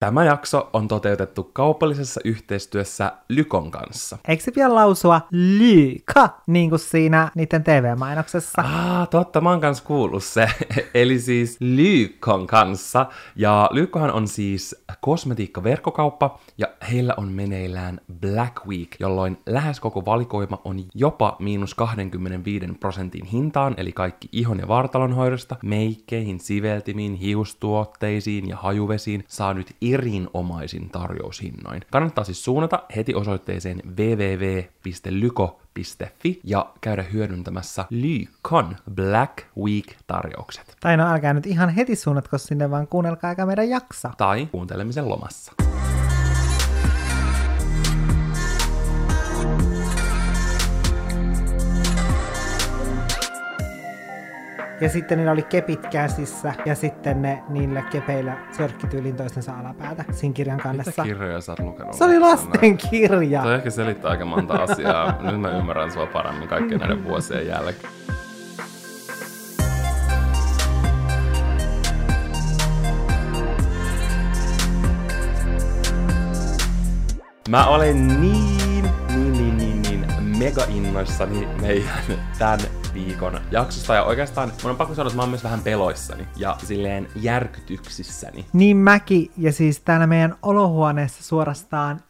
Tämä 0.00 0.24
jakso 0.24 0.70
on 0.72 0.88
toteutettu 0.88 1.50
kaupallisessa 1.52 2.20
yhteistyössä 2.24 3.12
Lykon 3.28 3.70
kanssa. 3.70 4.18
Eikö 4.28 4.42
se 4.42 4.50
pian 4.50 4.74
lausua 4.74 5.20
lyka, 5.30 6.28
niin 6.46 6.70
kuin 6.70 6.78
siinä 6.78 7.30
niiden 7.34 7.64
TV-mainoksessa? 7.64 8.62
Ah, 8.62 9.08
totta, 9.08 9.40
mä 9.40 9.50
oon 9.50 9.60
kans 9.60 9.80
kuullut 9.80 10.24
se. 10.24 10.48
Eli 10.94 11.18
siis 11.18 11.56
Lykon 11.60 12.46
kanssa. 12.46 13.06
Ja 13.36 13.70
Lykohan 13.72 14.12
on 14.12 14.28
siis 14.28 14.84
kosmetiikkaverkkokauppa, 15.00 16.38
ja 16.58 16.68
heillä 16.92 17.14
on 17.16 17.28
meneillään 17.28 18.00
Black 18.20 18.66
Week, 18.66 18.88
jolloin 19.00 19.38
lähes 19.46 19.80
koko 19.80 20.04
valikoima 20.04 20.60
on 20.64 20.84
jopa 20.94 21.36
miinus 21.38 21.74
25 21.74 22.66
prosentin 22.80 23.24
hintaan, 23.24 23.74
eli 23.76 23.92
kaikki 23.92 24.28
ihon 24.32 24.58
ja 24.58 24.68
vartalonhoidosta, 24.68 25.56
meikkeihin, 25.62 26.40
siveltimiin, 26.40 27.14
hiustuotteisiin 27.14 28.48
ja 28.48 28.56
hajuvesiin 28.56 29.24
saa 29.28 29.54
nyt 29.54 29.76
erinomaisin 29.94 30.90
tarjoushinnoin. 30.90 31.82
Kannattaa 31.90 32.24
siis 32.24 32.44
suunnata 32.44 32.82
heti 32.96 33.14
osoitteeseen 33.14 33.82
www.lyko.fi 33.98 35.50
ja 36.44 36.70
käydä 36.80 37.02
hyödyntämässä 37.02 37.84
Lykon 37.90 38.76
Black 38.94 39.38
Week-tarjoukset. 39.58 40.76
Tai 40.80 40.96
no 40.96 41.12
älkää 41.12 41.34
nyt 41.34 41.46
ihan 41.46 41.68
heti 41.68 41.96
suunnatko 41.96 42.38
sinne, 42.38 42.70
vaan 42.70 42.86
kuunnelkaa 42.86 43.28
aika 43.28 43.46
meidän 43.46 43.68
jaksa. 43.68 44.10
Tai 44.18 44.48
kuuntelemisen 44.52 45.08
lomassa. 45.08 45.52
Ja 54.80 54.88
sitten 54.88 55.18
niillä 55.18 55.32
oli 55.32 55.42
kepit 55.42 55.86
käsissä 55.86 56.54
ja 56.66 56.74
sitten 56.74 57.22
ne 57.22 57.42
niillä 57.48 57.82
kepeillä 57.82 58.36
sörkkityylin 58.56 59.16
toistensa 59.16 59.58
alapäätä 59.58 60.04
siinä 60.10 60.32
kirjan 60.32 60.56
Mitä 60.56 60.68
kannessa. 60.68 61.02
kirjoja 61.02 61.40
sä 61.40 61.52
oot 61.52 61.58
lukenut? 61.58 61.92
Se 61.92 62.04
oli 62.04 62.18
lasten 62.18 62.76
kirja. 62.90 63.42
Toi 63.42 63.54
ehkä 63.54 63.70
selittää 63.70 64.10
aika 64.10 64.24
monta 64.24 64.54
asiaa. 64.54 65.18
Nyt 65.22 65.40
mä 65.40 65.50
ymmärrän 65.50 65.92
sua 65.92 66.06
paremmin 66.06 66.48
kaikkien 66.48 66.80
näiden 66.80 67.04
vuosien 67.04 67.46
jälkeen. 67.46 67.92
Mä 77.48 77.66
olen 77.66 78.20
niin, 78.20 78.84
niin, 79.08 79.32
niin, 79.32 79.56
niin, 79.56 79.82
niin 79.82 80.06
mega 80.38 80.64
innoissani 80.68 81.48
meidän 81.60 81.90
tämän 82.38 82.60
viikon 82.94 83.40
jaksosta. 83.50 83.94
Ja 83.94 84.02
oikeastaan 84.02 84.52
mun 84.62 84.70
on 84.70 84.76
pakko 84.76 84.94
sanoa, 84.94 85.08
että 85.08 85.16
mä 85.16 85.22
oon 85.22 85.30
myös 85.30 85.44
vähän 85.44 85.60
peloissani 85.60 86.26
ja 86.36 86.56
silleen 86.64 87.08
järkytyksissäni. 87.16 88.46
Niin 88.52 88.76
mäkin, 88.76 89.30
ja 89.36 89.52
siis 89.52 89.80
täällä 89.80 90.06
meidän 90.06 90.34
olohuoneessa 90.42 91.22
suorastaan 91.22 92.00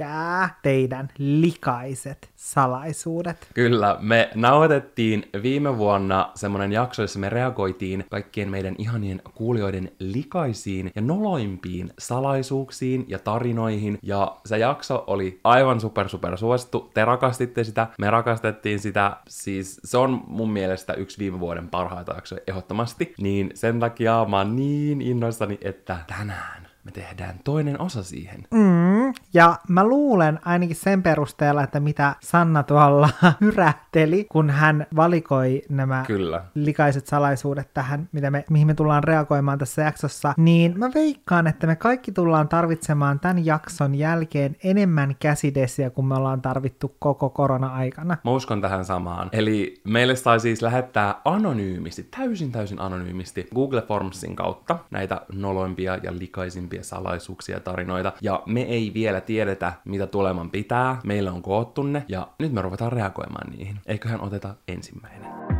löyhkää 0.00 0.58
teidän 0.62 1.08
likaiset 1.18 2.30
salaisuudet. 2.36 3.48
Kyllä, 3.54 3.96
me 4.00 4.30
nauhoitettiin 4.34 5.28
viime 5.42 5.78
vuonna 5.78 6.30
semmonen 6.34 6.72
jakso, 6.72 7.02
jossa 7.02 7.18
me 7.18 7.28
reagoitiin 7.28 8.04
kaikkien 8.10 8.50
meidän 8.50 8.74
ihanien 8.78 9.22
kuulijoiden 9.34 9.92
likaisiin 9.98 10.90
ja 10.94 11.02
noloimpiin 11.02 11.90
salaisuuksiin 11.98 13.04
ja 13.08 13.18
tarinoihin. 13.18 13.98
Ja 14.02 14.36
se 14.44 14.58
jakso 14.58 15.04
oli 15.06 15.40
aivan 15.44 15.80
super 15.80 16.08
super 16.08 16.36
suosittu. 16.36 16.90
Te 16.94 17.04
rakastitte 17.04 17.64
sitä, 17.64 17.86
me 17.98 18.10
rakastettiin 18.10 18.78
sitä. 18.78 19.16
Siis 19.28 19.80
se 19.84 19.98
on 19.98 20.24
mun 20.26 20.50
mielestä 20.50 20.92
yksi 20.92 21.18
viime 21.18 21.40
vuoden 21.40 21.68
parhaita 21.68 22.14
jaksoja 22.14 22.40
ehdottomasti. 22.46 23.14
Niin 23.20 23.50
sen 23.54 23.80
takia 23.80 24.26
mä 24.28 24.38
oon 24.38 24.56
niin 24.56 25.02
innoissani, 25.02 25.58
että 25.62 25.98
tänään 26.06 26.67
me 26.88 26.92
tehdään 26.92 27.40
toinen 27.44 27.80
osa 27.80 28.02
siihen. 28.02 28.44
Mm, 28.50 29.12
ja 29.34 29.56
mä 29.68 29.84
luulen 29.84 30.38
ainakin 30.44 30.76
sen 30.76 31.02
perusteella, 31.02 31.62
että 31.62 31.80
mitä 31.80 32.14
Sanna 32.20 32.62
tuolla 32.62 33.08
hyrähteli, 33.40 34.24
kun 34.24 34.50
hän 34.50 34.86
valikoi 34.96 35.62
nämä 35.68 36.04
Kyllä. 36.06 36.44
likaiset 36.54 37.06
salaisuudet 37.06 37.74
tähän, 37.74 38.08
mitä 38.12 38.30
me, 38.30 38.44
mihin 38.50 38.66
me 38.66 38.74
tullaan 38.74 39.04
reagoimaan 39.04 39.58
tässä 39.58 39.82
jaksossa, 39.82 40.34
niin 40.36 40.78
mä 40.78 40.90
veikkaan, 40.94 41.46
että 41.46 41.66
me 41.66 41.76
kaikki 41.76 42.12
tullaan 42.12 42.48
tarvitsemaan 42.48 43.20
tämän 43.20 43.46
jakson 43.46 43.94
jälkeen 43.94 44.56
enemmän 44.64 45.16
käsidesiä 45.20 45.90
kuin 45.90 46.06
me 46.06 46.14
ollaan 46.14 46.42
tarvittu 46.42 46.96
koko 46.98 47.30
korona-aikana. 47.30 48.16
Mä 48.24 48.30
uskon 48.30 48.60
tähän 48.60 48.84
samaan. 48.84 49.28
Eli 49.32 49.80
meille 49.84 50.16
sai 50.16 50.40
siis 50.40 50.62
lähettää 50.62 51.20
anonyymisti, 51.24 52.02
täysin 52.02 52.52
täysin 52.52 52.80
anonyymisti 52.80 53.48
Google 53.54 53.82
Formsin 53.82 54.36
kautta 54.36 54.78
näitä 54.90 55.20
noloimpia 55.32 55.96
ja 56.02 56.18
likaisimpia 56.18 56.77
salaisuuksia 56.82 57.56
ja 57.56 57.60
tarinoita. 57.60 58.12
Ja 58.22 58.42
me 58.46 58.62
ei 58.62 58.90
vielä 58.94 59.20
tiedetä, 59.20 59.72
mitä 59.84 60.06
tuleman 60.06 60.50
pitää. 60.50 61.00
Meillä 61.04 61.32
on 61.32 61.42
koottu 61.42 61.82
ne 61.82 62.04
ja 62.08 62.28
nyt 62.38 62.52
me 62.52 62.62
ruvetaan 62.62 62.92
reagoimaan 62.92 63.50
niihin. 63.50 63.80
Eiköhän 63.86 64.20
oteta 64.20 64.54
ensimmäinen. 64.68 65.57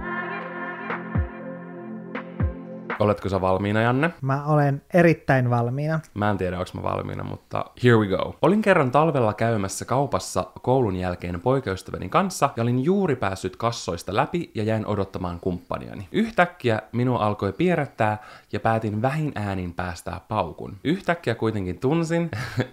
Oletko 3.00 3.28
sä 3.28 3.40
valmiina, 3.40 3.82
Janne? 3.82 4.10
Mä 4.22 4.46
olen 4.46 4.82
erittäin 4.94 5.50
valmiina. 5.50 6.00
Mä 6.14 6.30
en 6.30 6.38
tiedä, 6.38 6.58
onko 6.58 6.70
mä 6.74 6.82
valmiina, 6.82 7.24
mutta 7.24 7.64
here 7.84 7.96
we 7.96 8.06
go. 8.06 8.34
Olin 8.42 8.62
kerran 8.62 8.90
talvella 8.90 9.34
käymässä 9.34 9.84
kaupassa 9.84 10.46
koulun 10.62 10.96
jälkeen 10.96 11.40
poikaystäväni 11.40 12.08
kanssa 12.08 12.50
ja 12.56 12.62
olin 12.62 12.84
juuri 12.84 13.16
päässyt 13.16 13.56
kassoista 13.56 14.16
läpi 14.16 14.50
ja 14.54 14.62
jäin 14.62 14.86
odottamaan 14.86 15.40
kumppaniani. 15.40 16.08
Yhtäkkiä 16.12 16.82
minua 16.92 17.26
alkoi 17.26 17.52
pierättää 17.52 18.18
ja 18.52 18.60
päätin 18.60 19.02
vähin 19.02 19.32
äänin 19.34 19.74
päästää 19.74 20.20
paukun. 20.28 20.76
Yhtäkkiä 20.84 21.34
kuitenkin 21.34 21.78
tunsin, 21.78 22.30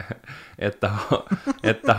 että, 0.60 0.92
että, 1.64 1.96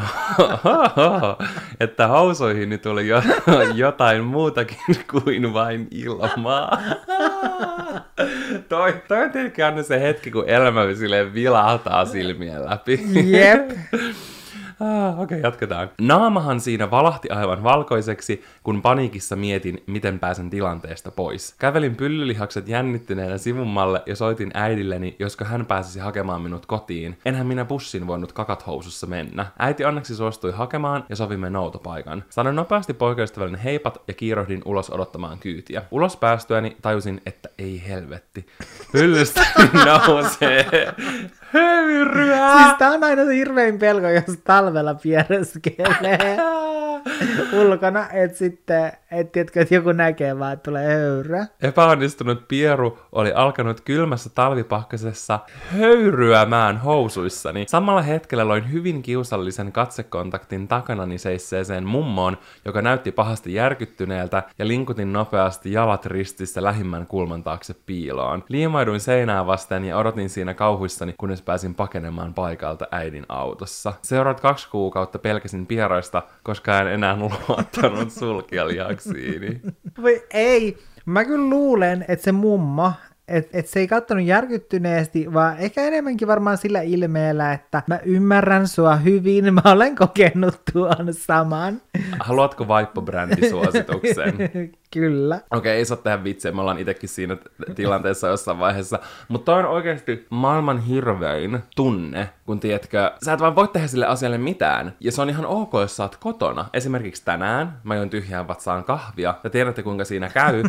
että 1.81 2.09
hausoihini 2.09 2.79
tuli 2.79 3.09
jo, 3.09 3.23
jotain 3.75 4.25
muutakin 4.25 4.79
kuin 5.11 5.53
vain 5.53 5.89
ilmaa. 5.91 6.79
toi, 8.69 8.95
toi 9.09 9.25
on 9.25 9.31
tietenkin 9.31 9.65
aina 9.65 9.83
se 9.83 10.01
hetki, 10.01 10.31
kun 10.31 10.49
elämä 10.49 10.83
vilahtaa 11.35 12.05
silmien 12.05 12.65
läpi. 12.65 13.01
Jep. 13.31 13.71
Ah, 14.81 15.21
Okei, 15.21 15.39
okay, 15.39 15.51
jatketaan. 15.51 15.91
Naamahan 16.01 16.61
siinä 16.61 16.91
valahti 16.91 17.31
aivan 17.31 17.63
valkoiseksi, 17.63 18.45
kun 18.63 18.83
paniikissa 18.83 19.37
mietin, 19.37 19.83
miten 19.87 20.19
pääsen 20.19 20.51
tilanteesta 20.51 21.11
pois. 21.11 21.55
Kävelin 21.59 21.97
pyllylihakset 21.97 22.69
jännittyneenä 22.69 23.39
sivummalle 23.39 24.03
ja 24.07 24.17
soitin 24.17 24.51
äidilleni, 24.55 25.17
josko 25.19 25.45
hän 25.45 25.67
pääsisi 25.67 25.99
hakemaan 25.99 26.43
minut 26.43 26.67
kotiin. 26.67 27.19
Enhän 27.25 27.47
minä 27.47 27.65
bussin 27.65 28.07
voinut 28.07 28.33
kakat 28.33 28.67
housussa 28.67 29.07
mennä. 29.07 29.47
Äiti 29.59 29.85
onneksi 29.85 30.17
suostui 30.17 30.53
hakemaan 30.53 31.05
ja 31.09 31.17
sovimme 31.17 31.51
noutopaikan. 31.51 32.25
Sanoin 32.31 32.57
nopeasti 32.57 32.95
poikaystävällinen 32.95 33.61
heipat 33.61 34.03
ja 34.09 34.15
kiirohdin 34.15 34.63
ulos 34.65 34.91
odottamaan 34.91 35.39
kyytiä. 35.39 35.83
Ulos 35.91 36.17
päästyäni 36.17 36.77
tajusin, 36.83 37.21
että 37.27 37.49
ei 37.59 37.83
helvetti. 37.89 38.47
Pyllystä 38.93 39.47
nousee 39.87 40.67
höyryä. 41.57 42.63
Siis 42.63 42.75
tää 42.79 42.91
on 42.91 43.05
aina 43.05 43.25
se 43.25 43.35
hirvein 43.35 43.79
pelko, 43.79 44.09
jos 44.09 44.39
talvella 44.45 44.95
piereskelee 44.95 46.37
ulkona, 47.61 48.09
että 48.11 48.39
sitten, 48.39 48.93
et 49.11 49.33
tiedätkö, 49.33 49.61
että 49.61 49.75
joku 49.75 49.93
näkee 49.93 50.39
vaan, 50.39 50.53
että 50.53 50.71
tulee 50.71 50.95
höyrä. 50.95 51.47
Epäonnistunut 51.63 52.49
pieru 52.49 52.99
oli 53.13 53.33
alkanut 53.33 53.81
kylmässä 53.81 54.31
talvipahkasessa 54.35 55.39
höyryämään 55.79 56.79
housuissani. 56.79 57.65
Samalla 57.69 58.03
hetkellä 58.03 58.49
loin 58.49 58.73
hyvin 58.73 59.03
kiusallisen 59.03 59.73
katsekontaktin 59.73 60.69
takanani 60.69 61.19
seisseeseen 61.19 61.87
mummoon, 61.87 62.39
joka 62.65 62.83
näytti 62.83 63.13
pahasti 63.13 63.55
järkyttyneeltä, 63.55 64.43
ja 64.59 64.69
linkutin 64.69 65.13
nopeasti 65.13 65.73
jalat 65.73 66.07
ristissä 66.07 66.63
lähimmän 66.63 67.07
kulman 67.07 67.43
taakse 67.43 67.75
piiloon. 67.87 68.45
Liimaiduin 68.49 69.01
seinää 69.01 69.47
vasten 69.47 69.85
ja 69.85 69.99
odotin 69.99 70.31
siinä 70.31 70.55
kauhuissani, 70.55 71.15
kunnes 71.19 71.43
pääsin 71.47 71.75
pakenemaan 71.75 72.35
paikalta 72.35 72.87
äidin 72.91 73.27
autossa. 73.29 73.93
Seuraavat 74.03 74.41
kaksi 74.41 74.71
kuukautta 74.71 75.19
pelkäsin 75.19 75.67
pieroista, 75.67 76.23
koska 76.43 76.81
en 76.81 76.87
enää 76.87 77.17
luottanut 77.17 78.11
sulkia 78.11 78.69
lihaksiini. 78.69 79.61
Voi 80.03 80.25
ei, 80.31 80.79
mä 81.07 81.25
kyllä 81.25 81.51
luulen, 81.51 82.05
että 82.09 82.25
se 82.25 82.33
mummo, 82.33 82.93
että 83.29 83.59
et 83.59 83.67
se 83.67 83.81
ei 83.81 83.87
kattonut 83.87 84.25
järkyttyneesti, 84.25 85.33
vaan 85.33 85.59
ehkä 85.59 85.83
enemmänkin 85.83 86.29
varmaan 86.29 86.59
sillä 86.59 86.81
ilmeellä, 86.81 87.53
että 87.53 87.83
mä 87.87 88.01
ymmärrän 88.05 88.69
sua 88.69 88.97
hyvin, 88.97 89.55
mä 89.55 89.63
olen 89.65 89.97
kokenut 89.97 90.61
tuon 90.73 91.15
saman. 91.15 91.81
Haluatko 92.21 92.65
vaippo-brändisuosituksen? 92.69 94.35
Kyllä. 94.91 95.41
Okei, 95.51 95.77
ei 95.77 95.85
saa 95.85 95.97
tehdä 95.97 96.25
vitsejä, 96.25 96.53
me 96.53 96.61
ollaan 96.61 96.79
itsekin 96.79 97.09
siinä 97.09 97.37
tilanteessa 97.75 98.29
jossain 98.29 98.59
vaiheessa. 98.59 98.99
Mutta 99.29 99.57
on 99.57 99.65
oikeasti 99.67 100.27
maailman 100.31 100.81
hirvein 100.81 101.59
tunne, 101.77 102.29
kun 102.47 102.61
tiedätkö, 102.61 103.11
sä 103.25 103.33
et 103.33 103.41
vaan 103.41 103.55
voi 103.57 103.69
tehdä 103.69 103.87
sille 103.87 104.07
asialle 104.07 104.39
mitään. 104.39 104.93
Ja 105.01 105.13
se 105.13 105.23
on 105.23 105.31
ihan 105.31 105.47
ok, 105.47 105.73
jos 105.81 105.97
sä 105.97 106.03
oot 106.03 106.17
kotona. 106.17 106.65
Esimerkiksi 106.73 107.25
tänään 107.25 107.79
mä 107.85 107.95
join 107.95 108.11
tyhjään 108.11 108.49
vatsaan 108.49 108.85
kahvia, 108.85 109.35
ja 109.45 109.51
tiedätte 109.51 109.83
kuinka 109.83 110.05
siinä 110.05 110.29
käy. 110.29 110.63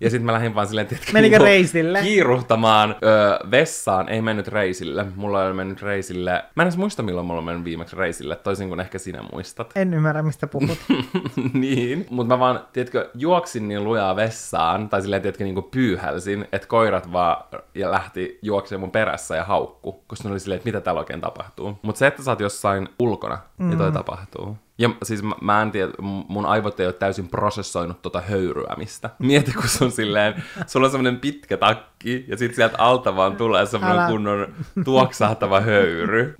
ja 0.00 0.10
sitten 0.10 0.26
mä 0.26 0.32
lähdin 0.32 0.54
vaan 0.54 0.66
silleen, 0.66 0.86
tiedätkö, 0.86 1.12
Menikö 1.12 1.38
reisille? 1.38 2.02
kiiruhtamaan 2.02 2.96
öö, 3.04 3.50
vessaan. 3.50 4.08
Ei 4.08 4.22
mennyt 4.22 4.48
reisille. 4.48 5.06
Mulla 5.16 5.40
ei 5.40 5.46
ole 5.46 5.54
mennyt 5.54 5.82
reisille. 5.82 6.44
Mä 6.54 6.62
en 6.62 6.66
edes 6.66 6.76
muista, 6.76 7.02
milloin 7.02 7.26
mulla 7.26 7.38
on 7.38 7.44
mennyt 7.44 7.64
viimeksi 7.64 7.96
reisille, 7.96 8.36
toisin 8.36 8.68
kuin 8.68 8.80
ehkä 8.80 8.98
sinä 8.98 9.20
muistat. 9.32 9.72
En 9.76 9.94
ymmärrä, 9.94 10.22
mistä 10.22 10.46
puhut. 10.46 10.78
niin, 11.52 12.06
mutta 12.10 12.34
mä 12.34 12.38
vaan, 12.38 12.60
tiedätkö, 12.72 13.10
juoksin 13.14 13.63
niin 13.68 13.84
lujaa 13.84 14.16
vessaan, 14.16 14.88
tai 14.88 15.02
silleen, 15.02 15.22
tiedätkö, 15.22 15.44
niin 15.44 15.54
kuin 15.54 15.66
pyyhälsin, 15.70 16.48
että 16.52 16.68
koirat 16.68 17.12
vaan 17.12 17.44
ja 17.74 17.90
lähti 17.90 18.38
juoksemaan 18.42 18.80
mun 18.80 18.90
perässä 18.90 19.36
ja 19.36 19.44
haukku, 19.44 20.04
koska 20.06 20.28
ne 20.28 20.32
oli 20.32 20.40
silleen, 20.40 20.56
että 20.56 20.68
mitä 20.68 20.80
täällä 20.80 20.98
oikein 20.98 21.20
tapahtuu. 21.20 21.78
Mutta 21.82 21.98
se, 21.98 22.06
että 22.06 22.22
sä 22.22 22.30
oot 22.30 22.40
jossain 22.40 22.88
ulkona, 22.98 23.38
mm. 23.58 23.68
niin 23.68 23.78
toi 23.78 23.92
tapahtuu. 23.92 24.56
Ja 24.78 24.90
siis 25.02 25.22
mä, 25.22 25.34
mä 25.40 25.62
en 25.62 25.70
tiedä, 25.70 25.92
mun 26.28 26.46
aivot 26.46 26.80
ei 26.80 26.86
ole 26.86 26.92
täysin 26.92 27.28
prosessoinut 27.28 28.02
tota 28.02 28.20
höyryämistä. 28.20 29.10
Mieti, 29.18 29.52
kun 29.52 29.68
sun 29.68 29.90
silleen, 29.90 30.44
sulla 30.66 30.86
on 30.86 30.90
semmonen 30.90 31.20
pitkä 31.20 31.56
takki, 31.56 32.24
ja 32.28 32.36
sit 32.36 32.54
sieltä 32.54 32.78
alta 32.78 33.16
vaan 33.16 33.36
tulee 33.36 33.66
semmonen 33.66 33.98
Älä. 33.98 34.08
kunnon 34.08 34.54
tuoksahtava 34.84 35.60
höyry. 35.60 36.34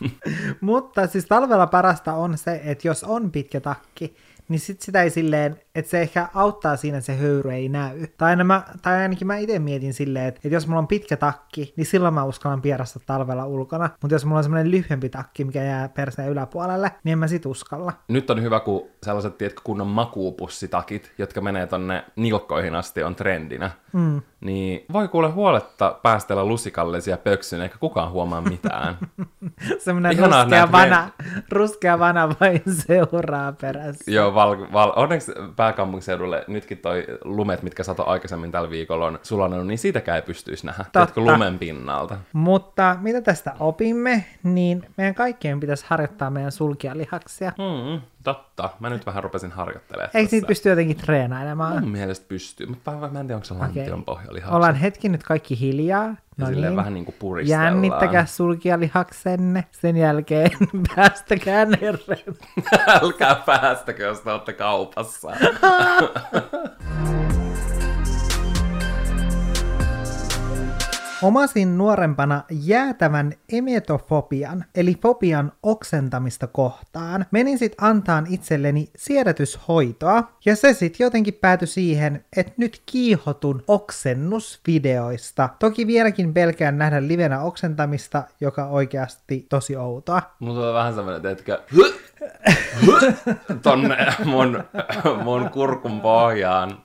Mutta 0.60 1.06
siis 1.06 1.26
talvella 1.26 1.66
parasta 1.66 2.14
on 2.14 2.38
se, 2.38 2.60
että 2.64 2.88
jos 2.88 3.04
on 3.04 3.30
pitkä 3.30 3.60
takki, 3.60 4.16
niin 4.48 4.60
sit 4.60 4.80
sitä 4.80 5.02
ei 5.02 5.10
silleen, 5.10 5.60
että 5.74 5.90
se 5.90 6.00
ehkä 6.00 6.28
auttaa 6.34 6.76
siinä, 6.76 6.98
että 6.98 7.06
se 7.06 7.16
höyry 7.16 7.50
ei 7.50 7.68
näy. 7.68 8.06
Tai, 8.18 8.30
aina 8.30 8.44
mä, 8.44 8.62
tai 8.82 9.02
ainakin 9.02 9.26
mä 9.26 9.36
itse 9.36 9.58
mietin 9.58 9.94
silleen, 9.94 10.26
että, 10.26 10.40
että 10.44 10.56
jos 10.56 10.66
mulla 10.66 10.78
on 10.78 10.88
pitkä 10.88 11.16
takki, 11.16 11.72
niin 11.76 11.86
silloin 11.86 12.14
mä 12.14 12.24
uskallan 12.24 12.62
pierasta 12.62 13.00
talvella 13.06 13.46
ulkona. 13.46 13.90
Mutta 14.02 14.14
jos 14.14 14.24
mulla 14.24 14.38
on 14.38 14.44
semmoinen 14.44 14.70
lyhyempi 14.70 15.08
takki, 15.08 15.44
mikä 15.44 15.62
jää 15.62 15.88
perseen 15.88 16.28
yläpuolelle, 16.28 16.92
niin 17.04 17.12
en 17.12 17.18
mä 17.18 17.26
sit 17.26 17.46
uskalla. 17.46 17.92
Nyt 18.08 18.30
on 18.30 18.42
hyvä, 18.42 18.60
kun 18.60 18.88
sellaiset, 19.02 19.38
tiedätkö, 19.38 19.60
kunnon 19.64 19.86
makuupussitakit, 19.86 21.12
jotka 21.18 21.40
menee 21.40 21.66
tonne 21.66 22.04
nilkkoihin 22.16 22.74
asti, 22.74 23.02
on 23.02 23.14
trendinä. 23.14 23.70
Mm. 23.92 24.22
Niin 24.40 24.84
voi 24.92 25.08
kuule 25.08 25.28
huoletta 25.28 25.98
päästellä 26.02 26.44
lusikallisia 26.44 27.16
pöksyn, 27.16 27.60
eikä 27.60 27.76
kukaan 27.80 28.10
huomaa 28.10 28.40
mitään. 28.40 28.98
Semmoinen 29.84 30.12
Ihanaa 30.12 30.42
ruskea 30.42 30.58
näet 30.58 30.72
vana, 30.72 31.10
ruskea 31.50 31.98
vana 31.98 32.28
vain 32.40 32.62
seuraa 32.86 33.52
perässä. 33.52 34.10
Joo, 34.10 34.34
val, 34.34 34.56
val, 34.72 34.92
onneksi 34.96 35.32
pääkaupunkiseudulle 35.56 36.44
nytkin 36.48 36.78
toi 36.78 37.04
lumet, 37.24 37.62
mitkä 37.62 37.82
sato 37.82 38.06
aikaisemmin 38.06 38.52
tällä 38.52 38.70
viikolla 38.70 39.06
on 39.06 39.18
sulanut, 39.22 39.66
niin 39.66 39.78
siitäkään 39.78 40.16
ei 40.16 40.22
pystyisi 40.22 40.66
nähdä. 40.66 40.84
Tiedätkö, 40.92 41.20
lumen 41.20 41.58
pinnalta. 41.58 42.18
Mutta 42.32 42.96
mitä 43.00 43.20
tästä 43.20 43.54
opimme, 43.60 44.24
niin 44.42 44.86
meidän 44.96 45.14
kaikkien 45.14 45.60
pitäisi 45.60 45.84
harjoittaa 45.88 46.30
meidän 46.30 46.52
sulkijalihaksia. 46.52 47.52
Mm, 47.58 48.00
totta. 48.24 48.70
Mä 48.80 48.90
nyt 48.90 49.06
vähän 49.06 49.22
rupesin 49.22 49.50
harjoittelemaan 49.52 50.10
Eikö 50.14 50.28
niitä 50.32 50.46
pysty 50.46 50.68
jotenkin 50.68 50.96
treenailemaan? 50.96 51.80
Mun 51.80 51.90
mielestä 51.90 52.26
pystyy, 52.28 52.66
mutta 52.66 52.90
mä, 52.90 53.08
mä 53.08 53.20
en 53.20 53.26
tiedä, 53.26 53.34
onko 53.34 53.44
se 53.44 53.54
lantion 53.54 54.04
pohjalihakset. 54.04 54.54
Ollaan 54.54 54.74
hetki 54.74 55.08
nyt 55.08 55.22
kaikki 55.22 55.60
hiljaa. 55.60 56.04
ja 56.04 56.14
No 56.36 56.50
niin. 56.50 56.76
vähän 56.76 56.94
niin 56.94 57.04
kuin 57.04 57.16
puristellaan. 57.18 57.64
Jännittäkää 57.66 58.26
sulkijalihaksenne. 58.26 59.64
Sen 59.70 59.96
jälkeen 59.96 60.50
päästäkää 60.96 61.64
nereen. 61.64 62.36
Älkää 63.02 63.34
päästäkö, 63.34 64.02
jos 64.02 64.20
te 64.20 64.30
olette 64.30 64.52
kaupassa. 64.52 65.28
Omasin 71.22 71.78
nuorempana 71.78 72.42
jäätävän 72.50 73.32
emetofobian, 73.52 74.64
eli 74.74 74.94
fobian 75.02 75.52
oksentamista 75.62 76.46
kohtaan. 76.46 77.26
Menin 77.30 77.58
sit 77.58 77.74
antaan 77.80 78.26
itselleni 78.30 78.90
siedätyshoitoa, 78.96 80.32
ja 80.44 80.56
se 80.56 80.72
sit 80.72 81.00
jotenkin 81.00 81.34
päätyi 81.34 81.68
siihen, 81.68 82.24
että 82.36 82.52
nyt 82.56 82.82
kiihotun 82.86 83.62
oksennusvideoista. 83.68 85.48
Toki 85.58 85.86
vieläkin 85.86 86.34
pelkään 86.34 86.78
nähdä 86.78 87.08
livenä 87.08 87.40
oksentamista, 87.40 88.22
joka 88.40 88.66
oikeasti 88.66 89.46
tosi 89.48 89.76
outoa. 89.76 90.22
Mulla 90.38 90.54
tulee 90.54 90.74
vähän 90.74 90.94
semmoinen, 90.94 91.22
teetkö, 91.22 91.62
tonne 93.62 93.96
mun, 94.24 94.64
mun 95.22 95.50
kurkun 95.50 96.00
pohjaan. 96.00 96.78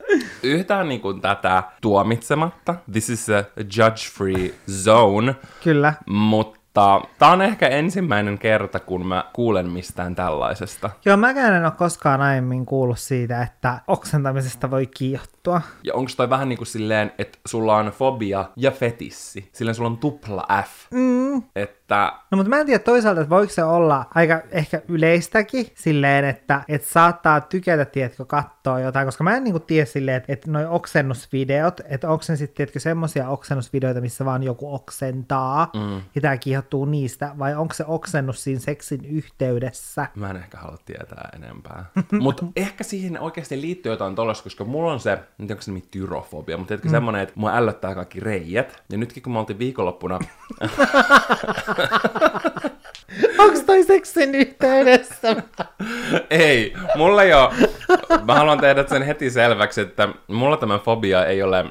Yhtään 0.43 0.89
niin 0.89 1.01
kuin 1.01 1.21
tätä 1.21 1.63
tuomitsematta. 1.81 2.75
This 2.91 3.09
is 3.09 3.29
a 3.29 3.43
judge-free 3.57 4.53
zone. 4.71 5.35
Kyllä. 5.63 5.93
Mutta 6.09 7.01
tää 7.19 7.29
on 7.29 7.41
ehkä 7.41 7.67
ensimmäinen 7.67 8.37
kerta, 8.37 8.79
kun 8.79 9.07
mä 9.07 9.25
kuulen 9.33 9.69
mistään 9.69 10.15
tällaisesta. 10.15 10.89
Joo, 11.05 11.17
mäkään 11.17 11.53
en 11.53 11.65
ole 11.65 11.71
koskaan 11.71 12.21
aiemmin 12.21 12.65
kuullut 12.65 12.99
siitä, 12.99 13.41
että 13.41 13.81
oksentamisesta 13.87 14.71
voi 14.71 14.87
kiihottua. 15.43 15.61
Ja 15.83 15.93
onko 15.93 16.11
toi 16.17 16.29
vähän 16.29 16.49
niin 16.49 16.57
kuin 16.57 16.67
silleen, 16.67 17.11
että 17.17 17.39
sulla 17.45 17.75
on 17.75 17.85
fobia 17.85 18.45
ja 18.55 18.71
fetissi? 18.71 19.49
Silleen 19.53 19.75
sulla 19.75 19.89
on 19.89 19.97
tupla 19.97 20.47
F. 20.63 20.91
Mm. 20.91 21.43
Että 21.55 22.13
No 22.33 22.35
mutta 22.35 22.49
mä 22.49 22.59
en 22.59 22.65
tiedä 22.65 22.79
toisaalta, 22.79 23.21
että 23.21 23.29
voiko 23.29 23.53
se 23.53 23.63
olla 23.63 24.05
aika 24.15 24.41
ehkä 24.51 24.81
yleistäkin 24.87 25.67
silleen, 25.75 26.25
että, 26.25 26.61
että 26.67 26.87
saattaa 26.87 27.41
tykätä, 27.41 27.85
tiedätkö, 27.85 28.25
katsoa 28.25 28.79
jotain, 28.79 29.07
koska 29.07 29.23
mä 29.23 29.37
en 29.37 29.43
niinku 29.43 29.59
tiedä 29.59 29.85
silleen, 29.85 30.17
että, 30.17 30.33
että 30.33 30.51
noi 30.51 30.65
oksennusvideot, 30.65 31.81
että 31.85 32.09
onko 32.09 32.23
se 32.23 32.35
sitten, 32.35 32.55
tiedätkö, 32.55 32.79
semmosia 32.79 33.29
oksennusvideoita, 33.29 34.01
missä 34.01 34.25
vaan 34.25 34.43
joku 34.43 34.75
oksentaa, 34.75 35.71
mm. 35.73 36.01
ja 36.15 36.21
tää 36.21 36.37
kiihottuu 36.37 36.85
niistä, 36.85 37.35
vai 37.39 37.55
onko 37.55 37.73
se 37.73 37.85
oksennus 37.87 38.43
siinä 38.43 38.59
seksin 38.59 39.05
yhteydessä? 39.05 40.07
Mä 40.15 40.29
en 40.29 40.35
ehkä 40.35 40.57
halua 40.57 40.77
tietää 40.85 41.29
enempää. 41.35 41.85
mutta 42.21 42.45
ehkä 42.55 42.83
siihen 42.83 43.19
oikeasti 43.19 43.61
liittyy 43.61 43.91
jotain 43.91 44.15
tollasta, 44.15 44.43
koska 44.43 44.63
mulla 44.65 44.91
on 44.91 44.99
se, 44.99 45.19
en 45.39 45.47
tiedä 45.47 45.53
onko 45.53 45.61
se 45.61 45.71
nimi 45.71 45.83
tyrofobia, 45.91 46.57
mutta 46.57 46.67
tiedätkö 46.67 46.87
mm. 46.87 46.91
semmonen, 46.91 47.21
että 47.21 47.33
mua 47.35 47.55
ällöttää 47.55 47.95
kaikki 47.95 48.19
reijät. 48.19 48.83
Ja 48.91 48.97
nytkin 48.97 49.23
kun 49.23 49.33
me 49.33 49.39
oltiin 49.39 49.59
viikonloppuna, 49.59 50.19
Onko 53.37 53.59
toi 53.65 53.83
seksin 53.83 54.35
yhteydessä? 54.35 55.35
ei, 56.29 56.73
mulla 56.95 57.23
ei 57.23 57.33
ole, 57.33 57.49
mä 58.25 58.35
haluan 58.35 58.59
tehdä 58.59 58.85
sen 58.87 59.01
heti 59.03 59.29
selväksi, 59.29 59.81
että 59.81 60.09
mulla 60.27 60.57
tämä 60.57 60.79
fobia 60.79 61.25
ei 61.25 61.43
ole 61.43 61.65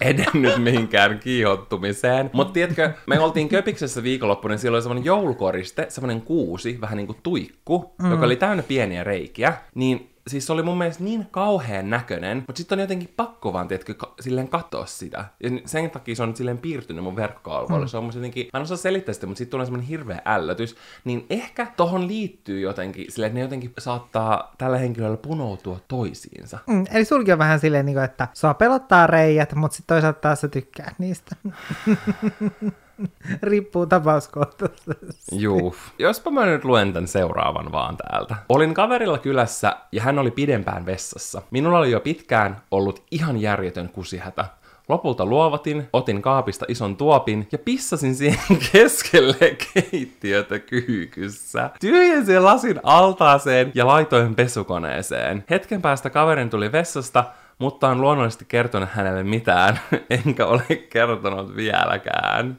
edennyt 0.00 0.58
mihinkään 0.58 1.18
kiihottumiseen. 1.18 2.30
Mutta 2.32 2.52
tiedätkö, 2.52 2.90
me 3.06 3.20
oltiin 3.20 3.48
Köpiksessä 3.48 4.02
viikonloppuna, 4.02 4.52
niin 4.52 4.58
siellä 4.58 4.76
oli 4.76 4.82
semmoinen 4.82 5.04
joulukoriste, 5.04 5.86
semmoinen 5.88 6.22
kuusi, 6.22 6.80
vähän 6.80 6.96
niin 6.96 7.06
kuin 7.06 7.18
tuikku, 7.22 7.94
mm. 8.02 8.10
joka 8.10 8.26
oli 8.26 8.36
täynnä 8.36 8.62
pieniä 8.62 9.04
reikiä. 9.04 9.54
Niin 9.74 10.11
siis 10.28 10.46
se 10.46 10.52
oli 10.52 10.62
mun 10.62 10.78
mielestä 10.78 11.04
niin 11.04 11.26
kauhean 11.30 11.90
näköinen, 11.90 12.36
mutta 12.46 12.58
sitten 12.58 12.78
on 12.78 12.80
jotenkin 12.80 13.12
pakko 13.16 13.52
vaan, 13.52 13.68
tiedätkö, 13.68 13.94
ka- 13.94 14.14
silleen 14.20 14.48
katsoa 14.48 14.86
sitä. 14.86 15.24
Ja 15.42 15.50
sen 15.64 15.90
takia 15.90 16.16
se 16.16 16.22
on 16.22 16.28
nyt 16.28 16.36
silleen 16.36 16.58
piirtynyt 16.58 17.04
mun 17.04 17.16
verkkokalvoille. 17.16 17.86
Mm. 17.86 17.88
Se 17.88 17.96
on 17.96 18.04
mun 18.04 18.12
jotenkin, 18.14 18.48
mä 18.52 18.58
en 18.58 18.62
osaa 18.62 18.76
selittää 18.76 19.12
sitä, 19.12 19.26
mutta 19.26 19.38
sitten 19.38 19.50
tulee 19.50 19.66
semmoinen 19.66 19.88
hirveä 19.88 20.22
ällötys. 20.24 20.76
Niin 21.04 21.26
ehkä 21.30 21.66
tohon 21.76 22.08
liittyy 22.08 22.60
jotenkin, 22.60 23.06
silleen, 23.08 23.28
että 23.28 23.38
ne 23.38 23.42
jotenkin 23.42 23.72
saattaa 23.78 24.54
tällä 24.58 24.78
henkilöllä 24.78 25.16
punoutua 25.16 25.80
toisiinsa. 25.88 26.58
Mm, 26.66 26.84
eli 26.92 27.04
sulki 27.04 27.32
on 27.32 27.38
vähän 27.38 27.60
silleen, 27.60 27.86
niinku, 27.86 28.00
että 28.00 28.28
sua 28.34 28.54
pelottaa 28.54 29.06
reijät, 29.06 29.54
mutta 29.54 29.76
sitten 29.76 29.94
toisaalta 29.94 30.20
taas 30.20 30.40
sä 30.40 30.48
tykkää 30.48 30.94
niistä. 30.98 31.36
Riippuu 33.42 33.86
tapauskohtaisesti. 33.86 35.36
Juu. 35.36 35.74
Jospa 35.98 36.30
mä 36.30 36.46
nyt 36.46 36.64
luen 36.64 36.92
tän 36.92 37.08
seuraavan 37.08 37.72
vaan 37.72 37.96
täältä. 37.96 38.36
Olin 38.48 38.74
kaverilla 38.74 39.18
kylässä 39.18 39.76
ja 39.92 40.02
hän 40.02 40.18
oli 40.18 40.30
pidempään 40.30 40.86
vessassa. 40.86 41.42
Minulla 41.50 41.78
oli 41.78 41.90
jo 41.90 42.00
pitkään 42.00 42.62
ollut 42.70 43.02
ihan 43.10 43.40
järjetön 43.40 43.88
kusihätä. 43.88 44.44
Lopulta 44.88 45.26
luovatin, 45.26 45.88
otin 45.92 46.22
kaapista 46.22 46.64
ison 46.68 46.96
tuopin 46.96 47.48
ja 47.52 47.58
pissasin 47.58 48.14
siihen 48.14 48.58
keskelle 48.72 49.56
keittiötä 49.74 50.58
kyykyssä. 50.58 51.70
Tyhjensin 51.80 52.44
lasin 52.44 52.80
altaaseen 52.82 53.72
ja 53.74 53.86
laitoin 53.86 54.34
pesukoneeseen. 54.34 55.44
Hetken 55.50 55.82
päästä 55.82 56.10
kaverin 56.10 56.50
tuli 56.50 56.72
vessasta, 56.72 57.24
mutta 57.62 57.92
en 57.92 58.00
luonnollisesti 58.00 58.44
kertonut 58.48 58.88
hänelle 58.92 59.22
mitään, 59.22 59.80
enkä 60.26 60.46
ole 60.46 60.76
kertonut 60.90 61.56
vieläkään. 61.56 62.58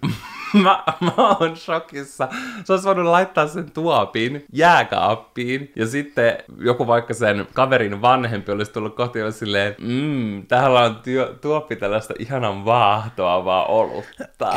Mä, 0.54 0.84
mä 1.00 1.12
oon 1.18 1.58
shokissa. 1.58 2.28
Se 2.64 2.74
olisi 2.74 2.86
voinut 2.86 3.06
laittaa 3.06 3.48
sen 3.48 3.72
tuopin 3.72 4.46
jääkaappiin 4.52 5.72
ja 5.76 5.88
sitten 5.88 6.38
joku 6.60 6.88
vaikka 6.88 7.14
sen 7.14 7.48
kaverin 7.54 8.02
vanhempi 8.02 8.52
olisi 8.52 8.72
tullut 8.74 8.96
kotiin 8.96 9.26
ja 9.26 9.32
silleen, 9.32 9.76
mmm, 9.80 10.46
täällä 10.48 10.80
on 10.80 10.96
työ, 10.96 11.36
tuoppi 11.42 11.76
tällaista 11.76 12.14
ihanan 12.20 12.66
vaahtoavaa 12.66 13.66
olutta. 13.66 14.48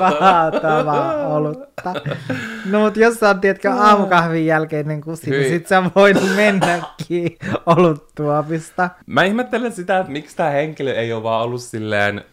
Vaatavaa 0.00 1.26
olutta. 1.26 1.94
No 2.70 2.80
mut 2.80 2.96
jos 2.96 3.14
sä 3.14 3.28
oot, 3.28 3.40
tiedätkö, 3.40 3.72
aamukahvin 3.72 4.46
jälkeinen 4.46 5.00
kusi, 5.00 5.30
niin 5.30 5.42
Hyi. 5.42 5.48
sit 5.48 5.66
sä 5.66 5.82
voit 5.96 6.36
mennäkin 6.36 7.38
oluttuopista. 7.66 8.90
Mä 9.06 9.22
ihmettelen 9.22 9.72
sitä, 9.72 9.98
että 9.98 10.12
miksi 10.12 10.36
tämä 10.36 10.50
henkilö 10.50 10.94
ei 10.94 11.12
ole 11.12 11.22
vaan 11.22 11.42
ollut 11.42 11.62
silleen 11.62 12.24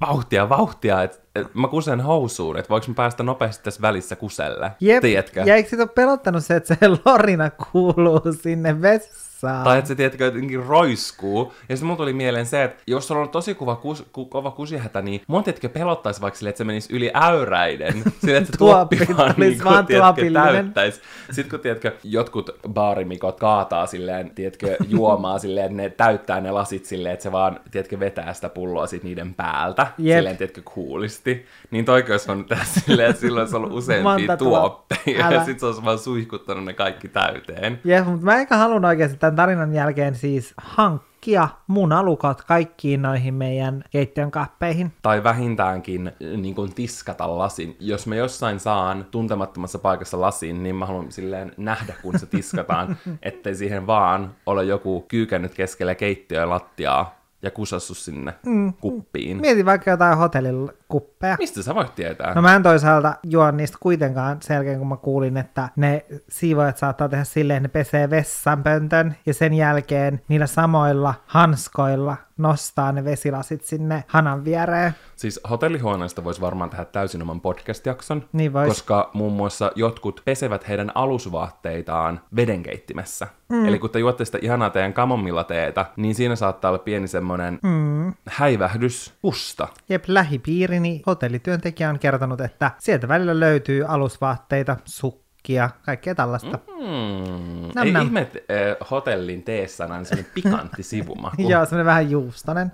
vauhtia, 0.00 0.48
vauhtia, 0.48 1.02
että 1.02 1.18
et 1.34 1.54
mä 1.54 1.68
kusen 1.68 2.00
housuun, 2.00 2.58
että 2.58 2.68
voiko 2.68 2.86
mä 2.88 2.94
päästä 2.94 3.22
nopeasti 3.22 3.64
tässä 3.64 3.82
välissä 3.82 4.16
kuselle. 4.16 4.72
Jep, 4.80 5.00
Tiedätkö? 5.00 5.42
ja 5.46 5.54
eikö 5.54 5.68
sit 5.68 5.80
ole 5.80 5.88
pelottanut 5.88 6.44
se, 6.44 6.56
että 6.56 6.74
se 6.74 6.88
lorina 7.04 7.50
kuuluu 7.50 8.20
sinne 8.42 8.82
vessaan? 8.82 9.25
Tai 9.40 9.78
että 9.78 9.88
se 9.88 9.94
tiedätkö, 9.94 10.24
jotenkin 10.24 10.66
roiskuu. 10.66 11.52
Ja 11.68 11.76
sitten 11.76 11.86
mulla 11.86 11.96
tuli 11.96 12.12
mieleen 12.12 12.46
se, 12.46 12.64
että 12.64 12.82
jos 12.86 13.08
sulla 13.08 13.20
on 13.20 13.28
tosi 13.28 13.54
kuva 13.54 13.76
kus, 13.76 14.04
ku, 14.12 14.24
kova 14.24 14.50
kusihätä, 14.50 15.02
niin 15.02 15.22
mua 15.26 15.42
tiedätkö 15.42 15.68
pelottaisi 15.68 16.20
vaikka 16.20 16.38
sille, 16.38 16.50
että 16.50 16.58
se 16.58 16.64
menisi 16.64 16.96
yli 16.96 17.10
äyräiden. 17.14 18.02
Sille, 18.20 18.36
että 18.36 18.52
se 18.52 18.58
tuoppi 18.58 18.98
vaan, 19.16 19.34
niin 19.36 19.64
vaan 19.64 19.76
kuin, 19.76 19.86
tiedätkö, 19.86 20.30
täyttäisi. 20.32 21.00
Sitten 21.30 21.50
kun 21.50 21.60
tiedätkö, 21.60 21.92
jotkut 22.04 22.50
baarimikot 22.68 23.40
kaataa 23.40 23.86
silleen, 23.86 24.30
tiedätkö, 24.30 24.76
juomaa 24.88 25.38
silleen, 25.38 25.66
että 25.66 25.76
ne 25.76 25.90
täyttää 25.90 26.40
ne 26.40 26.50
lasit 26.50 26.84
silleen, 26.84 27.12
että 27.12 27.22
se 27.22 27.32
vaan, 27.32 27.60
tiedätkö, 27.70 28.00
vetää 28.00 28.32
sitä 28.32 28.48
pulloa 28.48 28.86
sit 28.86 29.02
niiden 29.02 29.34
päältä. 29.34 29.86
Jep. 29.98 30.18
Silleen, 30.18 30.36
tiedätkö, 30.36 30.62
kuulisti. 30.64 31.46
Niin 31.70 31.90
olisi 31.90 32.28
voinut 32.28 32.46
tehdä 32.46 32.64
silleen, 32.86 33.10
että 33.10 33.20
silloin 33.20 33.42
olisi 33.42 33.56
ollut 33.56 33.72
useampia 33.72 34.36
tuoppeja. 34.36 35.30
Ja 35.30 35.38
sitten 35.44 35.60
se 35.60 35.66
olisi 35.66 35.84
vaan 35.84 35.98
suihkuttanut 35.98 36.64
ne 36.64 36.72
kaikki 36.72 37.08
täyteen. 37.08 37.80
Jep, 37.84 38.06
mutta 38.06 38.24
mä 38.24 38.38
eikä 38.38 38.56
halun 38.56 38.84
oikeasti 38.84 39.16
tämän 39.26 39.36
tarinan 39.36 39.74
jälkeen 39.74 40.14
siis 40.14 40.54
hankkia 40.56 41.48
munalukot 41.66 42.42
kaikkiin 42.42 43.02
noihin 43.02 43.34
meidän 43.34 43.84
keittiön 43.90 44.30
kappeihin. 44.30 44.92
tai 45.02 45.24
vähintäänkin 45.24 46.12
niin 46.36 46.54
kuin 46.54 46.74
tiskata 46.74 47.38
lasin. 47.38 47.76
Jos 47.80 48.06
mä 48.06 48.14
jossain 48.14 48.60
saan 48.60 49.06
tuntemattomassa 49.10 49.78
paikassa 49.78 50.20
lasin, 50.20 50.62
niin 50.62 50.76
mä 50.76 50.86
haluan 50.86 51.12
silleen 51.12 51.52
nähdä, 51.56 51.94
kun 52.02 52.18
se 52.18 52.26
tiskataan, 52.26 52.96
ettei 53.22 53.54
siihen 53.54 53.86
vaan 53.86 54.34
ole 54.46 54.64
joku 54.64 55.04
kyykännyt 55.08 55.54
keskellä 55.54 55.94
keittiöä 55.94 56.48
lattiaa 56.48 57.15
ja 57.42 57.50
kusassu 57.50 57.94
sinne 57.94 58.34
mm. 58.46 58.72
kuppiin. 58.72 59.40
Mieti 59.40 59.64
vaikka 59.64 59.90
jotain 59.90 60.18
hotellin 60.18 60.70
kuppeja. 60.88 61.36
Mistä 61.38 61.62
sä 61.62 61.74
voit 61.74 61.94
tietää? 61.94 62.34
No 62.34 62.42
mä 62.42 62.56
en 62.56 62.62
toisaalta 62.62 63.14
juo 63.22 63.50
niistä 63.50 63.78
kuitenkaan 63.80 64.36
sen 64.42 64.54
jälkeen, 64.54 64.78
kun 64.78 64.88
mä 64.88 64.96
kuulin, 64.96 65.36
että 65.36 65.68
ne 65.76 66.04
siivoajat 66.28 66.76
saattaa 66.76 67.08
tehdä 67.08 67.24
silleen, 67.24 67.64
että 67.64 67.78
ne 67.78 67.84
pesee 67.84 68.10
vessanpöntön 68.10 69.16
ja 69.26 69.34
sen 69.34 69.54
jälkeen 69.54 70.20
niillä 70.28 70.46
samoilla 70.46 71.14
hanskoilla 71.26 72.16
nostaa 72.38 72.92
ne 72.92 73.04
vesilasit 73.04 73.64
sinne 73.64 74.04
hanan 74.08 74.44
viereen. 74.44 74.94
Siis 75.16 75.40
hotellihuoneesta 75.50 76.24
voisi 76.24 76.40
varmaan 76.40 76.70
tehdä 76.70 76.84
täysin 76.84 77.22
oman 77.22 77.40
podcast-jakson, 77.40 78.24
Niin 78.32 78.52
vois. 78.52 78.68
koska 78.68 79.10
muun 79.14 79.32
muassa 79.32 79.72
jotkut 79.74 80.22
pesevät 80.24 80.68
heidän 80.68 80.92
alusvaatteitaan 80.94 82.20
vedenkeittimessä. 82.36 83.26
Mm. 83.48 83.66
Eli 83.66 83.78
kun 83.78 83.90
te 83.90 83.98
juotte 83.98 84.24
sitä 84.24 84.38
ihanaa 84.42 84.70
teidän 84.70 84.92
kamomilla-teetä, 84.92 85.86
niin 85.96 86.14
siinä 86.14 86.36
saattaa 86.36 86.70
olla 86.70 86.78
pieni 86.78 87.08
semmoinen 87.08 87.58
mm. 87.62 88.14
häivähdys 88.28 89.14
pusta. 89.22 89.68
Jep, 89.88 90.04
lähipiirini 90.08 91.02
hotellityöntekijä 91.06 91.90
on 91.90 91.98
kertonut, 91.98 92.40
että 92.40 92.70
sieltä 92.78 93.08
välillä 93.08 93.40
löytyy 93.40 93.84
alusvaatteita, 93.84 94.76
sukkia, 94.84 95.25
kaikkea 95.84 96.14
tällaista. 96.14 96.58
Mm. 96.68 96.76
Hmm. 96.86 97.70
Nam 97.74 97.96
Ei 97.96 98.04
ihme, 98.04 98.20
että 98.20 98.38
äh, 98.38 98.88
hotellin 98.90 99.42
teessä 99.42 99.84
on 99.84 100.06
semmoinen 100.06 100.32
pikantti 100.34 100.82
sivumaku. 100.82 101.42
Joo, 101.50 101.64
semmoinen 101.64 101.86
vähän 101.86 102.10
juustonen. 102.10 102.72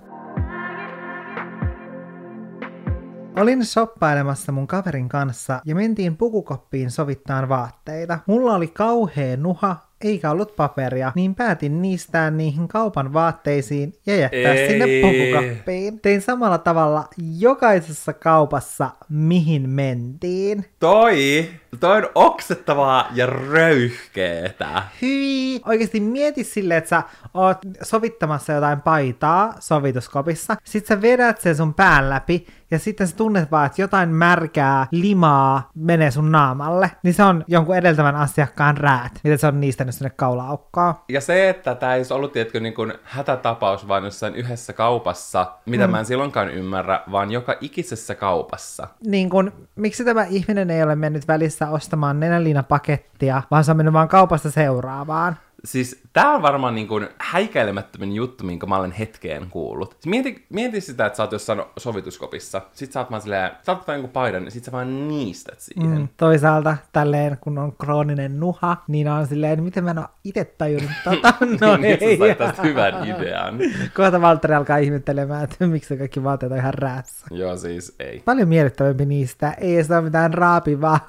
Olin 3.35 3.65
shoppailemassa 3.65 4.51
mun 4.51 4.67
kaverin 4.67 5.09
kanssa 5.09 5.61
ja 5.65 5.75
mentiin 5.75 6.17
pukukoppiin 6.17 6.91
sovittaan 6.91 7.49
vaatteita. 7.49 8.19
Mulla 8.25 8.55
oli 8.55 8.67
kauhea 8.67 9.37
nuha, 9.37 9.75
eikä 10.01 10.31
ollut 10.31 10.55
paperia, 10.55 11.11
niin 11.15 11.35
päätin 11.35 11.81
niistää 11.81 12.31
niihin 12.31 12.67
kaupan 12.67 13.13
vaatteisiin 13.13 13.93
ja 14.05 14.15
jättää 14.15 14.53
Ei. 14.53 14.69
sinne 14.69 14.85
pukukoppiin. 15.01 15.99
Tein 15.99 16.21
samalla 16.21 16.57
tavalla 16.57 17.07
jokaisessa 17.39 18.13
kaupassa, 18.13 18.89
mihin 19.09 19.69
mentiin. 19.69 20.65
Toi, 20.79 21.49
toi 21.79 21.97
on 21.97 22.09
oksettavaa 22.15 23.07
ja 23.13 23.25
röyhkeetä. 23.25 24.83
Hyi! 25.01 25.61
Oikeasti 25.65 25.99
mieti 25.99 26.43
silleen, 26.43 26.77
että 26.77 26.89
sä 26.89 27.03
oot 27.33 27.57
sovittamassa 27.81 28.53
jotain 28.53 28.81
paitaa 28.81 29.53
sovituskopissa, 29.59 30.55
sit 30.63 30.85
sä 30.85 31.01
vedät 31.01 31.41
sen 31.41 31.55
sun 31.55 31.73
pään 31.73 32.09
läpi, 32.09 32.47
ja 32.73 32.79
sitten 32.79 33.07
sä 33.07 33.15
tunnet 33.15 33.51
vaan, 33.51 33.65
että 33.65 33.81
jotain 33.81 34.09
märkää 34.09 34.87
limaa 34.91 35.71
menee 35.75 36.11
sun 36.11 36.31
naamalle, 36.31 36.91
niin 37.03 37.13
se 37.13 37.23
on 37.23 37.43
jonkun 37.47 37.75
edeltävän 37.75 38.15
asiakkaan 38.15 38.77
räät, 38.77 39.19
mitä 39.23 39.37
se 39.37 39.47
on 39.47 39.61
niistänyt 39.61 39.95
sinne 39.95 40.09
kaulaaukkoon. 40.09 40.93
Ja 41.09 41.21
se, 41.21 41.49
että 41.49 41.75
tämä 41.75 41.93
ei 41.93 41.99
olisi 41.99 42.13
ollut 42.13 42.31
tietkö 42.31 42.59
niin 42.59 42.73
kuin 42.73 42.93
hätätapaus 43.03 43.87
vaan 43.87 44.03
jossain 44.03 44.35
yhdessä 44.35 44.73
kaupassa, 44.73 45.51
mitä 45.65 45.87
mm. 45.87 45.91
mä 45.91 45.99
en 45.99 46.05
silloinkaan 46.05 46.49
ymmärrä, 46.49 47.01
vaan 47.11 47.31
joka 47.31 47.55
ikisessä 47.61 48.15
kaupassa. 48.15 48.87
Niin 49.05 49.29
kun, 49.29 49.51
miksi 49.75 50.05
tämä 50.05 50.23
ihminen 50.23 50.69
ei 50.69 50.83
ole 50.83 50.95
mennyt 50.95 51.27
välissä 51.27 51.62
ostamaan 51.69 52.19
nenäliinapakettia, 52.19 53.41
vaan 53.51 53.63
se 53.63 53.71
on 53.71 53.77
mennyt 53.77 53.93
vaan 53.93 54.07
kaupasta 54.07 54.51
seuraavaan? 54.51 55.37
Siis 55.65 56.01
tää 56.13 56.29
on 56.31 56.41
varmaan 56.41 56.75
niin 56.75 56.87
kuin 56.87 57.07
häikäilemättömin 57.19 58.13
juttu, 58.13 58.43
minkä 58.43 58.65
mä 58.65 58.77
olen 58.77 58.91
hetkeen 58.91 59.49
kuullut. 59.49 59.91
Siis 59.91 60.05
Mieti, 60.05 60.45
mieti 60.49 60.81
sitä, 60.81 61.05
että 61.05 61.17
sä 61.17 61.23
oot 61.23 61.31
jossain 61.31 61.61
sovituskopissa. 61.77 62.61
Sit 62.73 62.91
sä 62.91 62.99
oot 62.99 63.11
vaan 63.11 63.21
silleen, 63.21 63.51
sä 63.65 63.71
oot 63.71 63.87
vaan 63.87 63.95
jonkun 63.95 64.11
paidan, 64.13 64.45
ja 64.45 64.51
sit 64.51 64.63
sä 64.63 64.71
vaan 64.71 65.07
niistät 65.07 65.59
siihen. 65.59 65.97
Mm, 65.97 66.07
toisaalta 66.17 66.77
tälleen, 66.91 67.37
kun 67.41 67.57
on 67.57 67.75
krooninen 67.77 68.39
nuha, 68.39 68.77
niin 68.87 69.07
on 69.07 69.27
silleen, 69.27 69.63
miten 69.63 69.83
mä 69.83 69.91
en 69.91 69.99
oo 69.99 70.05
itse 70.23 70.45
tajunnut 70.45 70.91
tota. 71.03 71.33
No 71.61 71.77
niin, 71.77 71.97
ei. 72.01 72.17
sä 72.17 72.35
tästä 72.35 72.61
hyvän 72.61 73.05
idean. 73.05 73.59
Kohta 73.95 74.21
Valtteri 74.21 74.53
alkaa 74.53 74.77
ihmettelemään, 74.77 75.43
että 75.43 75.67
miksi 75.67 75.97
kaikki 75.97 76.23
vaatteet 76.23 76.51
on 76.51 76.57
ihan 76.57 76.73
räässä. 76.73 77.27
Joo, 77.31 77.57
siis 77.57 77.95
ei. 77.99 78.21
Paljon 78.25 78.47
miellyttävämpi 78.47 79.05
niistä. 79.05 79.51
Ei 79.51 79.83
se 79.83 79.95
ole 79.95 80.01
mitään 80.01 80.33
raapivaa 80.33 80.99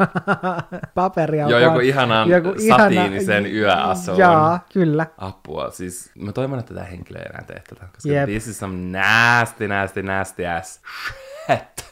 paperia. 0.94 1.48
Joo, 1.48 1.60
joku 1.60 1.78
ihanan 1.78 2.28
satiinisen 2.68 3.54
yöasun. 3.54 4.18
Joo, 4.18 4.43
kyllä. 4.72 5.06
Apua, 5.18 5.70
siis 5.70 6.10
mä 6.14 6.32
toivon, 6.32 6.58
että 6.58 6.74
tämä 6.74 6.86
henkilö 6.86 7.18
ei 7.18 7.26
enää 7.30 7.44
tee 7.46 7.62
tätä, 7.68 7.88
koska 7.94 8.08
Jep. 8.12 8.28
this 8.28 8.46
is 8.48 8.58
some 8.58 8.98
nasty, 8.98 9.68
nasty, 9.68 10.02
nasty 10.02 10.46
ass 10.46 10.80
shit. 11.46 11.84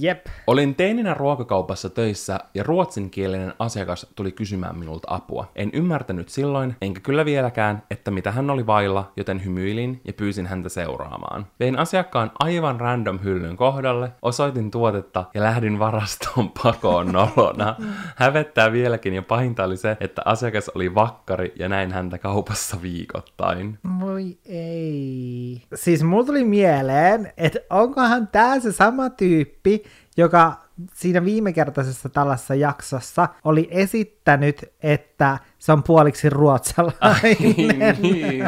Jep. 0.00 0.26
Olin 0.46 0.74
teininä 0.74 1.14
ruokakaupassa 1.14 1.90
töissä 1.90 2.38
ja 2.54 2.62
ruotsinkielinen 2.62 3.52
asiakas 3.58 4.06
tuli 4.16 4.32
kysymään 4.32 4.78
minulta 4.78 5.08
apua. 5.10 5.50
En 5.56 5.70
ymmärtänyt 5.72 6.28
silloin, 6.28 6.76
enkä 6.82 7.00
kyllä 7.00 7.24
vieläkään, 7.24 7.82
että 7.90 8.10
mitä 8.10 8.32
hän 8.32 8.50
oli 8.50 8.66
vailla, 8.66 9.12
joten 9.16 9.44
hymyilin 9.44 10.00
ja 10.04 10.12
pyysin 10.12 10.46
häntä 10.46 10.68
seuraamaan. 10.68 11.46
Vein 11.60 11.78
asiakkaan 11.78 12.30
aivan 12.38 12.80
random 12.80 13.18
hyllyn 13.24 13.56
kohdalle, 13.56 14.12
osoitin 14.22 14.70
tuotetta 14.70 15.24
ja 15.34 15.42
lähdin 15.42 15.78
varastoon 15.78 16.50
pakoon 16.62 17.12
nolona. 17.12 17.76
Hävettää 18.16 18.72
vieläkin 18.72 19.14
ja 19.14 19.22
pahinta 19.22 19.64
oli 19.64 19.76
se, 19.76 19.96
että 20.00 20.22
asiakas 20.24 20.68
oli 20.74 20.94
vakkari 20.94 21.52
ja 21.58 21.68
näin 21.68 21.92
häntä 21.92 22.18
kaupassa 22.18 22.82
viikoittain. 22.82 23.78
Voi 24.00 24.38
ei. 24.44 25.62
Siis 25.74 26.02
mulla 26.02 26.26
tuli 26.26 26.44
mieleen, 26.44 27.32
että 27.36 27.58
onkohan 27.70 28.28
tää 28.28 28.55
se 28.60 28.72
sama 28.72 29.10
tyyppi, 29.10 29.82
joka 30.16 30.66
siinä 30.94 31.24
viimekertaisessa 31.24 32.08
tällaisessa 32.08 32.54
jaksossa 32.54 33.28
oli 33.44 33.68
esittänyt, 33.70 34.64
että 34.82 35.38
se 35.58 35.72
on 35.72 35.82
puoliksi 35.82 36.30
ruotsalainen. 36.30 37.96
niin. 38.02 38.44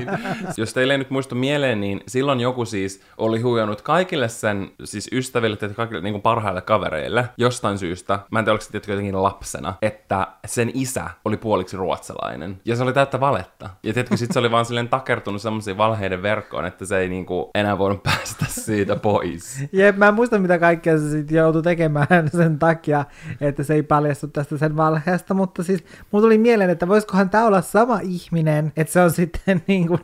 Jos 0.56 0.74
teille 0.74 0.94
ei 0.94 0.98
nyt 0.98 1.10
muistu 1.10 1.34
mieleen, 1.34 1.80
niin 1.80 2.00
silloin 2.06 2.40
joku 2.40 2.64
siis 2.64 3.02
oli 3.18 3.40
huijannut 3.40 3.82
kaikille 3.82 4.28
sen, 4.28 4.70
siis 4.84 5.08
ystäville 5.12 5.56
tai 5.56 5.68
kaikille 5.68 6.02
niin 6.02 6.14
kuin 6.14 6.22
parhaille 6.22 6.60
kavereille 6.60 7.28
jostain 7.36 7.78
syystä, 7.78 8.18
mä 8.30 8.38
en 8.38 8.44
tiedä 8.44 8.52
oliko 8.52 8.64
se 8.64 8.70
tietysti 8.70 8.92
jotenkin 8.92 9.22
lapsena, 9.22 9.74
että 9.82 10.26
sen 10.46 10.70
isä 10.74 11.10
oli 11.24 11.36
puoliksi 11.36 11.76
ruotsalainen. 11.76 12.60
Ja 12.64 12.76
se 12.76 12.82
oli 12.82 12.92
täyttä 12.92 13.20
valetta. 13.20 13.70
Ja 13.82 13.92
tiedätkö, 13.92 14.16
sit 14.16 14.32
se 14.32 14.38
oli 14.38 14.50
vaan 14.50 14.64
silleen 14.64 14.88
takertunut 14.88 15.42
semmoisiin 15.42 15.78
valheiden 15.78 16.22
verkkoon, 16.22 16.66
että 16.66 16.86
se 16.86 16.98
ei 16.98 17.08
niin 17.08 17.26
kuin 17.26 17.46
enää 17.54 17.78
voinut 17.78 18.02
päästä 18.02 18.46
siitä 18.48 18.96
pois. 18.96 19.64
Jep, 19.72 19.96
mä 19.96 20.08
en 20.08 20.14
muista 20.14 20.38
mitä 20.38 20.58
kaikkea 20.58 20.98
se 20.98 21.10
sitten 21.10 21.36
joutui 21.36 21.62
tekemään 21.62 22.30
sen 22.36 22.58
takia, 22.58 23.04
että 23.40 23.62
se 23.62 23.74
ei 23.74 23.82
paljastu 23.82 24.26
tästä 24.26 24.58
sen 24.58 24.76
valheesta, 24.76 25.34
mutta 25.34 25.62
siis 25.62 25.84
mulla 26.10 26.22
tuli 26.22 26.38
mieleen, 26.38 26.70
että 26.70 26.88
voisikohan 26.98 27.30
tämä 27.30 27.46
olla 27.46 27.62
sama 27.62 28.00
ihminen, 28.02 28.72
että 28.76 28.92
se 28.92 29.00
on 29.00 29.10
sitten 29.10 29.62
niin 29.66 29.88
kuin, 29.88 30.00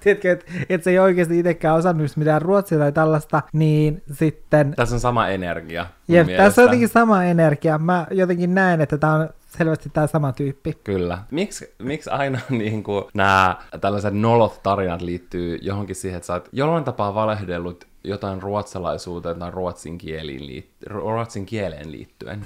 tiedätkö, 0.00 0.32
että, 0.32 0.46
että 0.68 0.84
se 0.84 0.90
ei 0.90 0.98
oikeasti 0.98 1.38
itsekään 1.38 1.76
osannut 1.76 2.16
mitään 2.16 2.42
ruotsia 2.42 2.78
tai 2.78 2.92
tällaista, 2.92 3.42
niin 3.52 4.02
sitten... 4.12 4.74
Tässä 4.76 4.94
on 4.94 5.00
sama 5.00 5.28
energia. 5.28 5.86
Jep, 6.08 6.26
tässä 6.36 6.62
on 6.62 6.66
jotenkin 6.66 6.88
sama 6.88 7.24
energia. 7.24 7.78
Mä 7.78 8.06
jotenkin 8.10 8.54
näen, 8.54 8.80
että 8.80 8.98
tämä 8.98 9.14
on 9.14 9.28
selvästi 9.58 9.90
tämä 9.92 10.06
sama 10.06 10.32
tyyppi. 10.32 10.78
Kyllä. 10.84 11.18
Miksi 11.30 11.74
miks 11.78 12.08
aina 12.08 12.40
niin 12.50 12.82
kuin, 12.82 13.04
nämä 13.14 13.56
tällaiset 13.80 14.14
nolot 14.14 14.60
tarinat 14.62 15.02
liittyy 15.02 15.58
johonkin 15.62 15.96
siihen, 15.96 16.16
että 16.16 16.26
sä 16.26 16.32
oot 16.32 16.48
jollain 16.52 16.84
tapaa 16.84 17.14
valehdellut 17.14 17.86
jotain 18.04 18.42
ruotsalaisuuteen 18.42 19.38
tai 19.38 19.50
ruotsin, 19.50 19.98
kieliin 19.98 20.40
liitt- 20.40 20.90
ruotsin 20.90 21.46
kieleen 21.46 21.92
liittyen? 21.92 22.44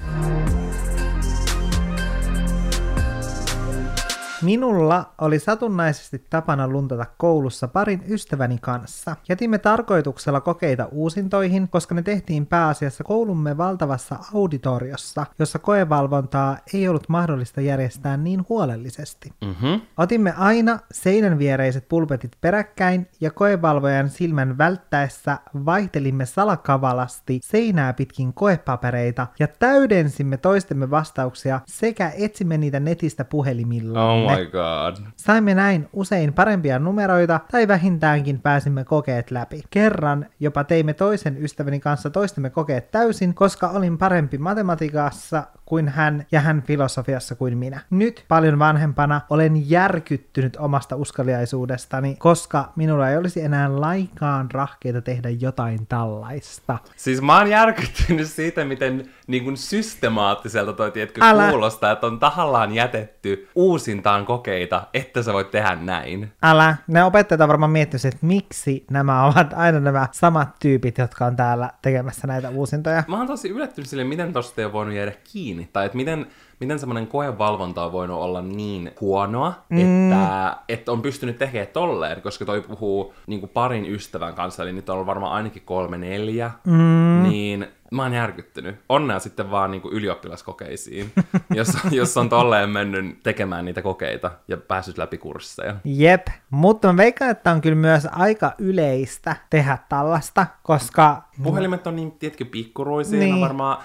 Minulla 4.41 5.13
oli 5.21 5.39
satunnaisesti 5.39 6.25
tapana 6.29 6.67
luntata 6.67 7.05
koulussa 7.17 7.67
parin 7.67 8.03
ystäväni 8.09 8.57
kanssa. 8.61 9.15
Jätimme 9.29 9.57
tarkoituksella 9.57 10.41
kokeita 10.41 10.85
uusintoihin, 10.91 11.67
koska 11.67 11.95
ne 11.95 12.01
tehtiin 12.01 12.45
pääasiassa 12.45 13.03
koulumme 13.03 13.57
valtavassa 13.57 14.19
auditoriossa, 14.33 15.25
jossa 15.39 15.59
koevalvontaa 15.59 16.57
ei 16.73 16.87
ollut 16.87 17.09
mahdollista 17.09 17.61
järjestää 17.61 18.17
niin 18.17 18.45
huolellisesti. 18.49 19.33
Mm-hmm. 19.45 19.81
Otimme 19.97 20.33
aina 20.37 20.79
seinän 20.91 21.39
viereiset 21.39 21.89
pulpetit 21.89 22.31
peräkkäin 22.41 23.07
ja 23.21 23.31
koevalvojan 23.31 24.09
silmän 24.09 24.57
välttäessä 24.57 25.37
vaihtelimme 25.65 26.25
salakavalasti 26.25 27.39
seinää 27.43 27.93
pitkin 27.93 28.33
koepapereita 28.33 29.27
ja 29.39 29.47
täydensimme 29.47 30.37
toistemme 30.37 30.89
vastauksia 30.89 31.61
sekä 31.65 32.11
etsimme 32.17 32.57
niitä 32.57 32.79
netistä 32.79 33.23
puhelimilla. 33.23 34.11
Oh 34.11 34.28
my 34.37 34.45
god. 34.45 35.05
Saimme 35.15 35.55
näin 35.55 35.89
usein 35.93 36.33
parempia 36.33 36.79
numeroita 36.79 37.39
tai 37.51 37.67
vähintäänkin 37.67 38.41
pääsimme 38.41 38.83
kokeet 38.83 39.31
läpi. 39.31 39.63
Kerran 39.69 40.25
jopa 40.39 40.63
teimme 40.63 40.93
toisen 40.93 41.43
ystäväni 41.43 41.79
kanssa 41.79 42.09
toistemme 42.09 42.49
kokeet 42.49 42.91
täysin, 42.91 43.33
koska 43.33 43.69
olin 43.69 43.97
parempi 43.97 44.37
matematiikassa 44.37 45.43
kuin 45.65 45.89
hän 45.89 46.25
ja 46.31 46.41
hän 46.41 46.61
filosofiassa 46.61 47.35
kuin 47.35 47.57
minä. 47.57 47.79
Nyt 47.89 48.25
paljon 48.27 48.59
vanhempana 48.59 49.21
olen 49.29 49.69
järkyttynyt 49.69 50.57
omasta 50.59 50.95
uskaliaisuudestani, 50.95 52.15
koska 52.15 52.73
minulla 52.75 53.09
ei 53.09 53.17
olisi 53.17 53.41
enää 53.41 53.81
laikaan 53.81 54.51
rahkeita 54.51 55.01
tehdä 55.01 55.29
jotain 55.29 55.87
tällaista. 55.87 56.77
Siis 56.95 57.21
mä 57.21 57.37
oon 57.37 57.49
järkyttynyt 57.49 58.27
siitä, 58.27 58.65
miten 58.65 59.09
niin 59.29 59.43
kuin 59.43 59.57
systemaattiselta 59.57 60.73
toi 60.73 60.91
tiedätkö, 60.91 61.21
Älä. 61.23 61.49
kuulostaa, 61.49 61.91
että 61.91 62.07
on 62.07 62.19
tahallaan 62.19 62.75
jätetty 62.75 63.49
uusintaan 63.55 64.25
kokeita, 64.25 64.83
että 64.93 65.23
sä 65.23 65.33
voit 65.33 65.51
tehdä 65.51 65.75
näin. 65.75 66.31
Älä, 66.43 66.75
ne 66.87 67.03
opettajat 67.03 67.41
on 67.41 67.47
varmaan 67.47 67.71
miettinyt, 67.71 68.05
että 68.05 68.25
miksi 68.25 68.85
nämä 68.91 69.25
ovat 69.25 69.53
aina 69.55 69.79
nämä 69.79 70.07
samat 70.11 70.49
tyypit, 70.59 70.97
jotka 70.97 71.25
on 71.25 71.35
täällä 71.35 71.69
tekemässä 71.81 72.27
näitä 72.27 72.49
uusintoja. 72.49 73.03
Mä 73.07 73.17
oon 73.17 73.27
tosi 73.27 73.49
yllättynyt 73.49 73.89
sille, 73.89 74.03
miten 74.03 74.33
tosta 74.33 74.61
ei 74.61 74.65
ole 74.65 74.73
voinut 74.73 74.95
jäädä 74.95 75.13
kiinni, 75.31 75.69
tai 75.73 75.85
että 75.85 75.95
miten, 75.95 76.25
miten 76.59 76.79
semmoinen 76.79 77.07
koevalvonta 77.07 77.85
on 77.85 77.91
voinut 77.91 78.17
olla 78.17 78.41
niin 78.41 78.91
huonoa, 79.01 79.53
mm. 79.69 79.77
että, 79.77 80.57
että 80.69 80.91
on 80.91 81.01
pystynyt 81.01 81.37
tekemään 81.37 81.67
tolleen, 81.73 82.21
koska 82.21 82.45
toi 82.45 82.61
puhuu 82.61 83.13
niin 83.27 83.49
parin 83.49 83.85
ystävän 83.85 84.33
kanssa, 84.33 84.63
eli 84.63 84.73
nyt 84.73 84.89
on 84.89 84.93
ollut 84.93 85.07
varmaan 85.07 85.33
ainakin 85.33 85.61
kolme 85.65 85.97
neljä, 85.97 86.51
mm. 86.65 87.23
niin 87.23 87.67
mä 87.91 88.03
oon 88.03 88.13
järkyttynyt. 88.13 88.75
Onnea 88.89 89.19
sitten 89.19 89.51
vaan 89.51 89.71
niin 89.71 89.81
kuin 89.81 89.93
ylioppilaskokeisiin, 89.93 91.11
jos, 91.55 91.67
jos 91.91 92.17
on 92.17 92.29
tolleen 92.29 92.69
mennyt 92.69 93.23
tekemään 93.23 93.65
niitä 93.65 93.81
kokeita 93.81 94.31
ja 94.47 94.57
päässyt 94.57 94.97
läpi 94.97 95.17
kursseja. 95.17 95.75
Jep, 95.83 96.27
mutta 96.49 96.93
mä 96.93 96.97
veikkaan, 96.97 97.31
että 97.31 97.51
on 97.51 97.61
kyllä 97.61 97.75
myös 97.75 98.07
aika 98.11 98.53
yleistä 98.57 99.35
tehdä 99.49 99.77
tällaista, 99.89 100.47
koska 100.63 101.28
Puhelimet 101.43 101.87
on 101.87 101.95
niin, 101.95 102.11
tiedätkö, 102.11 102.45
pikkuruisia, 102.45 103.19
niin. 103.19 103.33
On 103.33 103.41
varmaan 103.41 103.77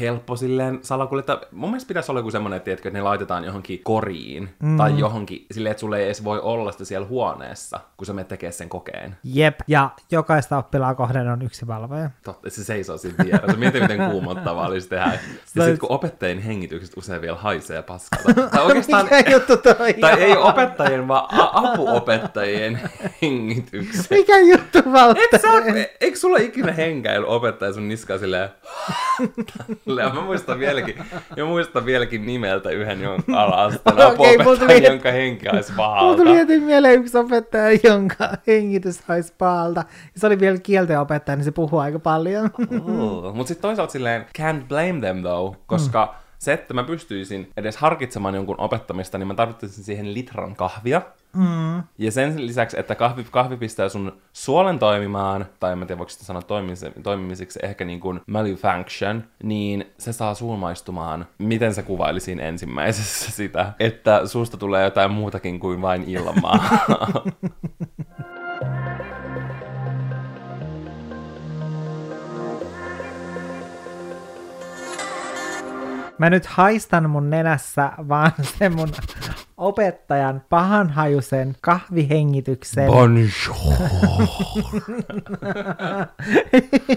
helppo 0.00 0.36
silleen 0.36 0.78
salakuljettaa. 0.82 1.40
Mun 1.52 1.70
mielestä 1.70 1.88
pitäisi 1.88 2.12
olla 2.12 2.18
joku 2.20 2.30
semmoinen, 2.30 2.60
tiedätkö, 2.60 2.88
että 2.88 2.98
ne 2.98 3.02
laitetaan 3.02 3.44
johonkin 3.44 3.80
koriin 3.84 4.48
mm. 4.62 4.76
tai 4.76 4.98
johonkin, 4.98 5.46
silleen, 5.50 5.70
että 5.70 5.80
sulle 5.80 5.98
ei 5.98 6.04
edes 6.04 6.24
voi 6.24 6.40
olla 6.40 6.72
sitä 6.72 6.84
siellä 6.84 7.06
huoneessa, 7.06 7.80
kun 7.96 8.06
sä 8.06 8.12
menet 8.12 8.28
tekemään 8.28 8.52
sen 8.52 8.68
kokeen. 8.68 9.16
jep, 9.24 9.60
ja 9.68 9.90
jokaista 10.10 10.58
oppilaa 10.58 10.94
kohden 10.94 11.28
on 11.28 11.42
yksi 11.42 11.66
valvoja. 11.66 12.10
Totta, 12.24 12.50
se 12.50 12.64
seisoo 12.64 12.98
siinä 12.98 13.24
vieressä. 13.24 13.56
Mieti, 13.56 13.80
miten 13.80 14.10
kuumottavaa 14.10 14.66
olisi 14.66 14.88
tehdä. 14.88 15.12
Ja 15.54 15.64
sitten 15.64 15.78
kun 15.78 15.90
opettajien 15.92 16.38
hengitykset 16.38 16.96
usein 16.96 17.22
vielä 17.22 17.36
haisee 17.36 17.82
paskalta. 17.82 18.48
Tai 18.48 18.64
oikeastaan, 18.66 19.04
Mikä 19.04 19.30
juttu 19.30 19.56
toi 19.56 19.94
tai 19.94 20.22
ei 20.22 20.36
opettajien, 20.36 21.08
vaan 21.08 21.40
a- 21.40 21.50
apuopettajien 21.54 22.80
hengitykset. 23.22 24.10
Mikä 24.10 24.38
juttu, 24.38 24.78
Et 24.78 25.40
sä, 25.42 25.48
Valtteri? 25.48 25.86
eikö 26.00 26.18
sulla 26.18 26.38
ikinä 26.38 26.72
henkäily 27.00 27.24
opettaja 27.28 27.72
sun 27.72 27.88
niskaa 27.88 28.18
silleen... 28.18 28.48
Mä 30.14 30.20
muistan 30.24 30.58
vieläkin, 30.58 30.94
mä 31.36 31.44
muistan 31.44 31.84
vieläkin 31.86 32.26
nimeltä 32.26 32.70
yhden 32.70 33.02
jonka 33.02 33.42
ala-asteen 33.42 33.96
mulla 33.96 34.08
apuopettajan, 34.08 34.58
tuli- 34.58 34.86
jonka 34.86 35.10
henki 35.10 35.48
haisi 35.48 35.72
Mulla 35.72 35.86
pahalta. 35.88 36.16
tuli 36.16 36.34
heti 36.36 36.60
mieleen 36.60 37.00
yksi 37.00 37.18
opettaja, 37.18 37.78
jonka 37.84 38.30
hengitys 38.46 39.00
haisi 39.08 39.34
paalta. 39.38 39.84
Ja 40.14 40.20
se 40.20 40.26
oli 40.26 40.40
vielä 40.40 40.58
kieltenopettaja, 40.58 41.36
niin 41.36 41.44
se 41.44 41.50
puhuu 41.50 41.78
aika 41.78 41.98
paljon. 41.98 42.50
Mutta 43.34 43.48
sitten 43.48 43.62
toisaalta 43.62 43.92
silleen, 43.92 44.26
can't 44.38 44.64
blame 44.68 45.00
them 45.00 45.22
though, 45.22 45.56
koska 45.66 46.06
mm. 46.06 46.18
se, 46.38 46.52
että 46.52 46.74
mä 46.74 46.84
pystyisin 46.84 47.50
edes 47.56 47.76
harkitsemaan 47.76 48.34
jonkun 48.34 48.60
opettamista, 48.60 49.18
niin 49.18 49.26
mä 49.26 49.34
tarvitsisin 49.34 49.84
siihen 49.84 50.14
litran 50.14 50.56
kahvia. 50.56 51.02
Mm. 51.36 51.82
Ja 51.98 52.12
sen 52.12 52.46
lisäksi, 52.46 52.80
että 52.80 52.94
kahvi, 52.94 53.26
kahvi 53.30 53.56
pistää 53.56 53.88
sun 53.88 54.12
suolen 54.32 54.78
toimimaan, 54.78 55.46
tai 55.60 55.72
en 55.72 55.78
mä 55.78 55.86
tiedä 55.86 55.98
voiko 55.98 56.10
sitä 56.10 56.24
sanoa 56.24 56.42
toimimis- 56.42 57.02
toimimiseksi, 57.02 57.58
ehkä 57.62 57.84
niin 57.84 58.00
kuin 58.00 58.20
malfunction, 58.26 59.24
niin 59.42 59.92
se 59.98 60.12
saa 60.12 60.34
suun 60.34 60.58
maistumaan, 60.58 61.26
miten 61.38 61.74
sä 61.74 61.82
kuvailisin 61.82 62.40
ensimmäisessä 62.40 63.30
sitä, 63.36 63.72
että 63.80 64.26
suusta 64.26 64.56
tulee 64.56 64.84
jotain 64.84 65.10
muutakin 65.10 65.60
kuin 65.60 65.82
vain 65.82 66.04
ilmaa. 66.04 66.58
Mä 76.18 76.30
nyt 76.30 76.46
haistan 76.46 77.10
mun 77.10 77.30
nenässä 77.30 77.92
vaan 78.08 78.32
sen 78.58 78.76
mun 78.76 78.88
opettajan 79.60 80.42
pahanhajusen 80.48 81.56
kahvihengityksen. 81.60 82.86
Bonjour. 82.86 83.30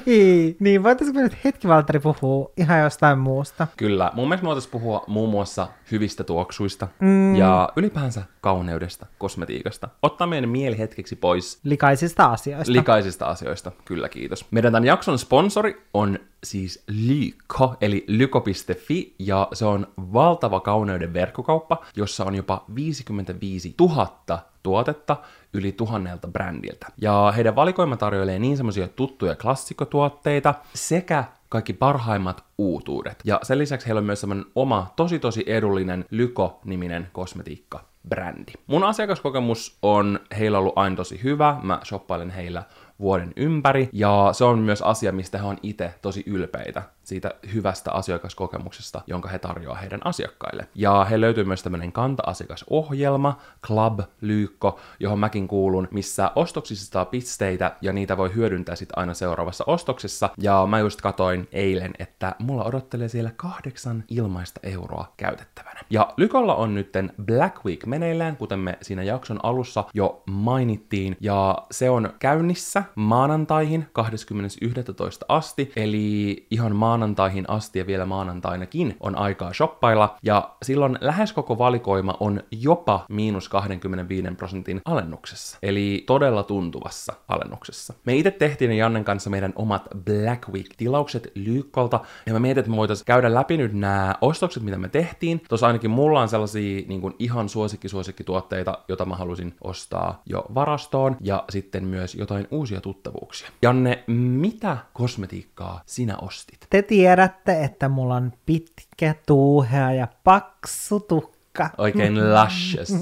niin, 0.59 0.83
voitaisiinko 0.83 1.19
me 1.19 1.23
nyt 1.23 1.37
hetki, 1.43 1.67
Valtteri, 1.67 1.99
puhua 1.99 2.51
ihan 2.57 2.79
jostain 2.79 3.19
muusta? 3.19 3.67
Kyllä, 3.77 4.11
mun 4.13 4.27
mielestä 4.27 4.43
me 4.43 4.47
voitaisiin 4.47 4.71
puhua 4.71 5.03
muun 5.07 5.29
muassa 5.29 5.67
hyvistä 5.91 6.23
tuoksuista 6.23 6.87
mm. 6.99 7.35
ja 7.35 7.69
ylipäänsä 7.75 8.23
kauneudesta, 8.41 9.05
kosmetiikasta. 9.17 9.89
Ottaa 10.01 10.27
meidän 10.27 10.49
mieli 10.49 10.77
hetkeksi 10.77 11.15
pois 11.15 11.59
Likaisista 11.63 12.25
asioista. 12.25 12.73
likaisista 12.73 13.25
asioista. 13.25 13.71
Kyllä, 13.85 14.09
kiitos. 14.09 14.45
Meidän 14.51 14.73
tämän 14.73 14.85
jakson 14.85 15.19
sponsori 15.19 15.81
on 15.93 16.19
siis 16.43 16.83
Lyko, 16.87 17.75
eli 17.81 18.03
lyko.fi, 18.07 19.15
ja 19.19 19.47
se 19.53 19.65
on 19.65 19.87
valtava 19.97 20.59
kauneuden 20.59 21.13
verkkokauppa, 21.13 21.77
jossa 21.95 22.25
on 22.25 22.35
jopa 22.35 22.52
55 22.75 23.75
000 23.79 24.39
tuotetta 24.63 25.17
yli 25.53 25.71
tuhannelta 25.71 26.27
brändiltä. 26.27 26.87
Ja 27.01 27.33
heidän 27.35 27.55
valikoima 27.55 27.97
tarjoilee 27.97 28.39
niin 28.39 28.57
semmoisia 28.57 28.87
tuttuja 28.87 29.35
klassikkotuotteita 29.35 30.53
sekä 30.73 31.23
kaikki 31.49 31.73
parhaimmat 31.73 32.43
uutuudet. 32.57 33.19
Ja 33.23 33.39
sen 33.43 33.57
lisäksi 33.57 33.87
heillä 33.87 33.99
on 33.99 34.05
myös 34.05 34.21
semmoinen 34.21 34.45
oma, 34.55 34.93
tosi 34.95 35.19
tosi 35.19 35.43
edullinen 35.47 36.05
Lyko-niminen 36.11 37.07
kosmetiikka 37.11 37.83
brändi. 38.09 38.51
Mun 38.67 38.83
asiakaskokemus 38.83 39.77
on 39.81 40.19
heillä 40.39 40.59
ollut 40.59 40.77
aina 40.77 40.95
tosi 40.95 41.23
hyvä. 41.23 41.57
Mä 41.63 41.79
shoppailen 41.85 42.29
heillä 42.29 42.63
vuoden 42.99 43.33
ympäri. 43.35 43.89
Ja 43.93 44.29
se 44.31 44.43
on 44.43 44.59
myös 44.59 44.81
asia, 44.81 45.11
mistä 45.11 45.37
he 45.37 45.43
on 45.43 45.57
itse 45.63 45.93
tosi 46.01 46.23
ylpeitä 46.25 46.83
siitä 47.03 47.31
hyvästä 47.53 47.91
asiakaskokemuksesta, 47.91 49.01
jonka 49.07 49.29
he 49.29 49.39
tarjoaa 49.39 49.77
heidän 49.77 49.99
asiakkaille. 50.03 50.67
Ja 50.75 51.05
he 51.09 51.21
löytyy 51.21 51.43
myös 51.43 51.63
tämmöinen 51.63 51.91
kanta-asiakasohjelma, 51.91 53.37
Club 53.65 53.99
Lyykko, 54.21 54.79
johon 54.99 55.19
mäkin 55.19 55.47
kuulun, 55.47 55.87
missä 55.91 56.31
ostoksissa 56.35 56.91
saa 56.91 57.05
pisteitä 57.05 57.75
ja 57.81 57.93
niitä 57.93 58.17
voi 58.17 58.35
hyödyntää 58.35 58.75
sitten 58.75 58.97
aina 58.97 59.13
seuraavassa 59.13 59.63
ostoksessa. 59.67 60.29
Ja 60.37 60.65
mä 60.69 60.79
just 60.79 61.01
katoin 61.01 61.47
eilen, 61.51 61.91
että 61.99 62.35
mulla 62.39 62.63
odottelee 62.63 63.07
siellä 63.07 63.31
kahdeksan 63.35 64.03
ilmaista 64.09 64.59
euroa 64.63 65.13
käytettävänä. 65.17 65.79
Ja 65.89 66.13
Lykolla 66.17 66.55
on 66.55 66.73
nytten 66.73 67.11
Black 67.25 67.65
Week 67.65 67.85
meneillään, 67.85 68.37
kuten 68.37 68.59
me 68.59 68.77
siinä 68.81 69.03
jakson 69.03 69.39
alussa 69.43 69.83
jo 69.93 70.23
mainittiin, 70.25 71.17
ja 71.21 71.57
se 71.71 71.89
on 71.89 72.13
käynnissä 72.19 72.83
maanantaihin 72.95 73.87
20.11. 73.99 75.25
asti, 75.27 75.71
eli 75.75 76.47
ihan 76.51 76.75
maanantai 76.75 76.92
maanantaihin 76.93 77.45
asti 77.47 77.79
ja 77.79 77.87
vielä 77.87 78.05
maanantainakin 78.05 78.97
on 78.99 79.17
aikaa 79.17 79.53
shoppailla, 79.53 80.17
ja 80.23 80.49
silloin 80.63 80.97
lähes 81.01 81.33
koko 81.33 81.57
valikoima 81.57 82.17
on 82.19 82.41
jopa 82.51 83.05
miinus 83.09 83.49
25 83.49 84.27
prosentin 84.37 84.81
alennuksessa. 84.85 85.57
Eli 85.63 86.03
todella 86.07 86.43
tuntuvassa 86.43 87.13
alennuksessa. 87.27 87.93
Me 88.05 88.15
itse 88.15 88.31
tehtiin 88.31 88.71
Jannen 88.71 89.03
kanssa 89.03 89.29
meidän 89.29 89.53
omat 89.55 89.87
Black 90.05 90.49
Week-tilaukset 90.49 91.31
Lyykkolta, 91.35 91.99
ja 92.25 92.33
mä 92.33 92.39
mietin, 92.39 92.59
että 92.59 92.71
me 92.71 92.77
voitaisiin 92.77 93.05
käydä 93.05 93.33
läpi 93.33 93.57
nyt 93.57 93.73
nämä 93.73 94.15
ostokset, 94.21 94.63
mitä 94.63 94.77
me 94.77 94.89
tehtiin. 94.89 95.41
Tuossa 95.49 95.67
ainakin 95.67 95.91
mulla 95.91 96.21
on 96.21 96.29
sellaisia 96.29 96.81
niin 96.87 97.01
kuin 97.01 97.15
ihan 97.19 97.49
suosikki-suosikkituotteita, 97.49 98.77
joita 98.87 99.05
mä 99.05 99.15
halusin 99.15 99.55
ostaa 99.63 100.21
jo 100.25 100.45
varastoon, 100.55 101.17
ja 101.21 101.43
sitten 101.49 101.85
myös 101.85 102.15
jotain 102.15 102.47
uusia 102.51 102.81
tuttavuuksia. 102.81 103.49
Janne, 103.61 104.03
mitä 104.07 104.77
kosmetiikkaa 104.93 105.81
sinä 105.85 106.17
ostit? 106.17 106.67
Te 106.69 106.81
tiedätte, 106.83 107.63
että 107.63 107.89
mulla 107.89 108.15
on 108.15 108.33
pitkä, 108.45 109.15
tuuhea 109.25 109.91
ja 109.91 110.07
paksu 110.23 110.99
tukka. 110.99 111.69
Oikein 111.77 112.13
luscious. 112.33 112.93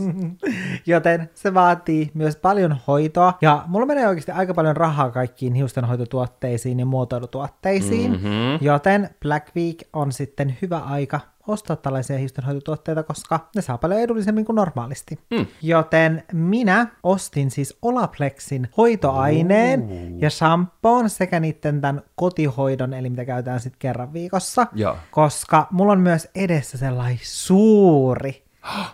Joten 0.85 1.29
se 1.33 1.53
vaatii 1.53 2.11
myös 2.13 2.35
paljon 2.35 2.77
hoitoa. 2.87 3.37
Ja 3.41 3.63
mulla 3.67 3.85
menee 3.85 4.07
oikeasti 4.07 4.31
aika 4.31 4.53
paljon 4.53 4.77
rahaa 4.77 5.11
kaikkiin 5.11 5.53
hiustenhoitotuotteisiin 5.53 6.79
ja 6.79 6.85
muotoilutuotteisiin. 6.85 8.11
Mhm. 8.11 8.27
Joten 8.61 9.09
Black 9.21 9.55
Week 9.55 9.77
on 9.93 10.11
sitten 10.11 10.57
hyvä 10.61 10.77
aika 10.77 11.19
ostaa 11.51 11.75
tällaisia 11.75 12.17
hiustenhoitotuotteita, 12.17 13.03
koska 13.03 13.49
ne 13.55 13.61
saa 13.61 13.77
paljon 13.77 13.99
edullisemmin 14.01 14.45
kuin 14.45 14.55
normaalisti. 14.55 15.19
Mm. 15.31 15.45
Joten 15.61 16.23
minä 16.33 16.87
ostin 17.03 17.51
siis 17.51 17.77
Olaplexin 17.81 18.69
hoitoaineen 18.77 19.89
ja 20.21 20.29
shampoon 20.29 21.09
sekä 21.09 21.39
niiden 21.39 21.81
tämän 21.81 22.01
kotihoidon, 22.15 22.93
eli 22.93 23.09
mitä 23.09 23.25
käytetään 23.25 23.59
sitten 23.59 23.79
kerran 23.79 24.13
viikossa. 24.13 24.67
Joo. 24.73 24.97
Koska 25.11 25.67
mulla 25.71 25.91
on 25.91 25.99
myös 25.99 26.29
edessä 26.35 26.77
sellainen 26.77 27.19
suuri, 27.23 28.43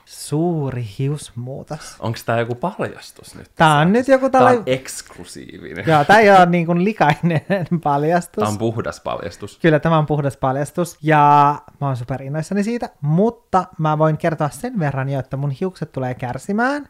suuri 0.06 0.88
hiusmuutos. 1.00 1.96
Onko 2.00 2.20
tämä 2.26 2.40
joku 2.40 2.56
paljastus 2.56 3.36
nyt? 3.36 3.52
Tää 3.56 3.78
on 3.78 3.94
nyt 3.94 4.08
joku 4.08 4.30
Tää 4.30 4.40
tällainen... 4.40 4.60
on 4.60 4.64
eksklusiivinen. 4.66 5.86
Joo, 5.88 6.06
tää 6.06 6.20
ei 6.20 6.30
ole 6.30 6.46
niin 6.46 6.66
kuin 6.66 6.84
likainen 6.84 7.42
paljastus. 7.84 8.42
Tämä 8.42 8.52
on 8.52 8.58
puhdas 8.58 9.02
paljastus. 9.02 9.60
Kyllä 9.62 9.80
tämä 9.80 9.98
on 9.98 10.06
puhdas 10.06 10.38
paljastus 10.38 10.98
ja 11.02 11.56
mä 11.82 11.88
oon 11.88 11.98
super 11.98 12.22
innoissani 12.22 12.64
siitä, 12.64 12.90
mutta 13.02 13.66
mä 13.78 13.98
voin 13.98 14.18
kertoa 14.18 14.50
sen 14.50 14.80
verran 14.80 15.10
jo, 15.10 15.20
että 15.20 15.38
mun 15.38 15.52
hiukset 15.52 15.92
tulee 15.92 16.14
kärsimään. 16.14 16.90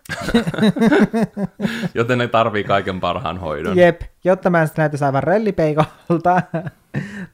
Joten 1.93 2.17
ne 2.17 2.27
tarvii 2.27 2.63
kaiken 2.63 2.99
parhaan 2.99 3.37
hoidon. 3.37 3.77
Jep, 3.77 4.01
jotta 4.23 4.49
mä 4.49 4.61
en 4.61 4.67
sitten 4.67 4.81
näyttäisi 4.83 5.05
aivan 5.05 5.23
röllipeikolta 5.23 6.41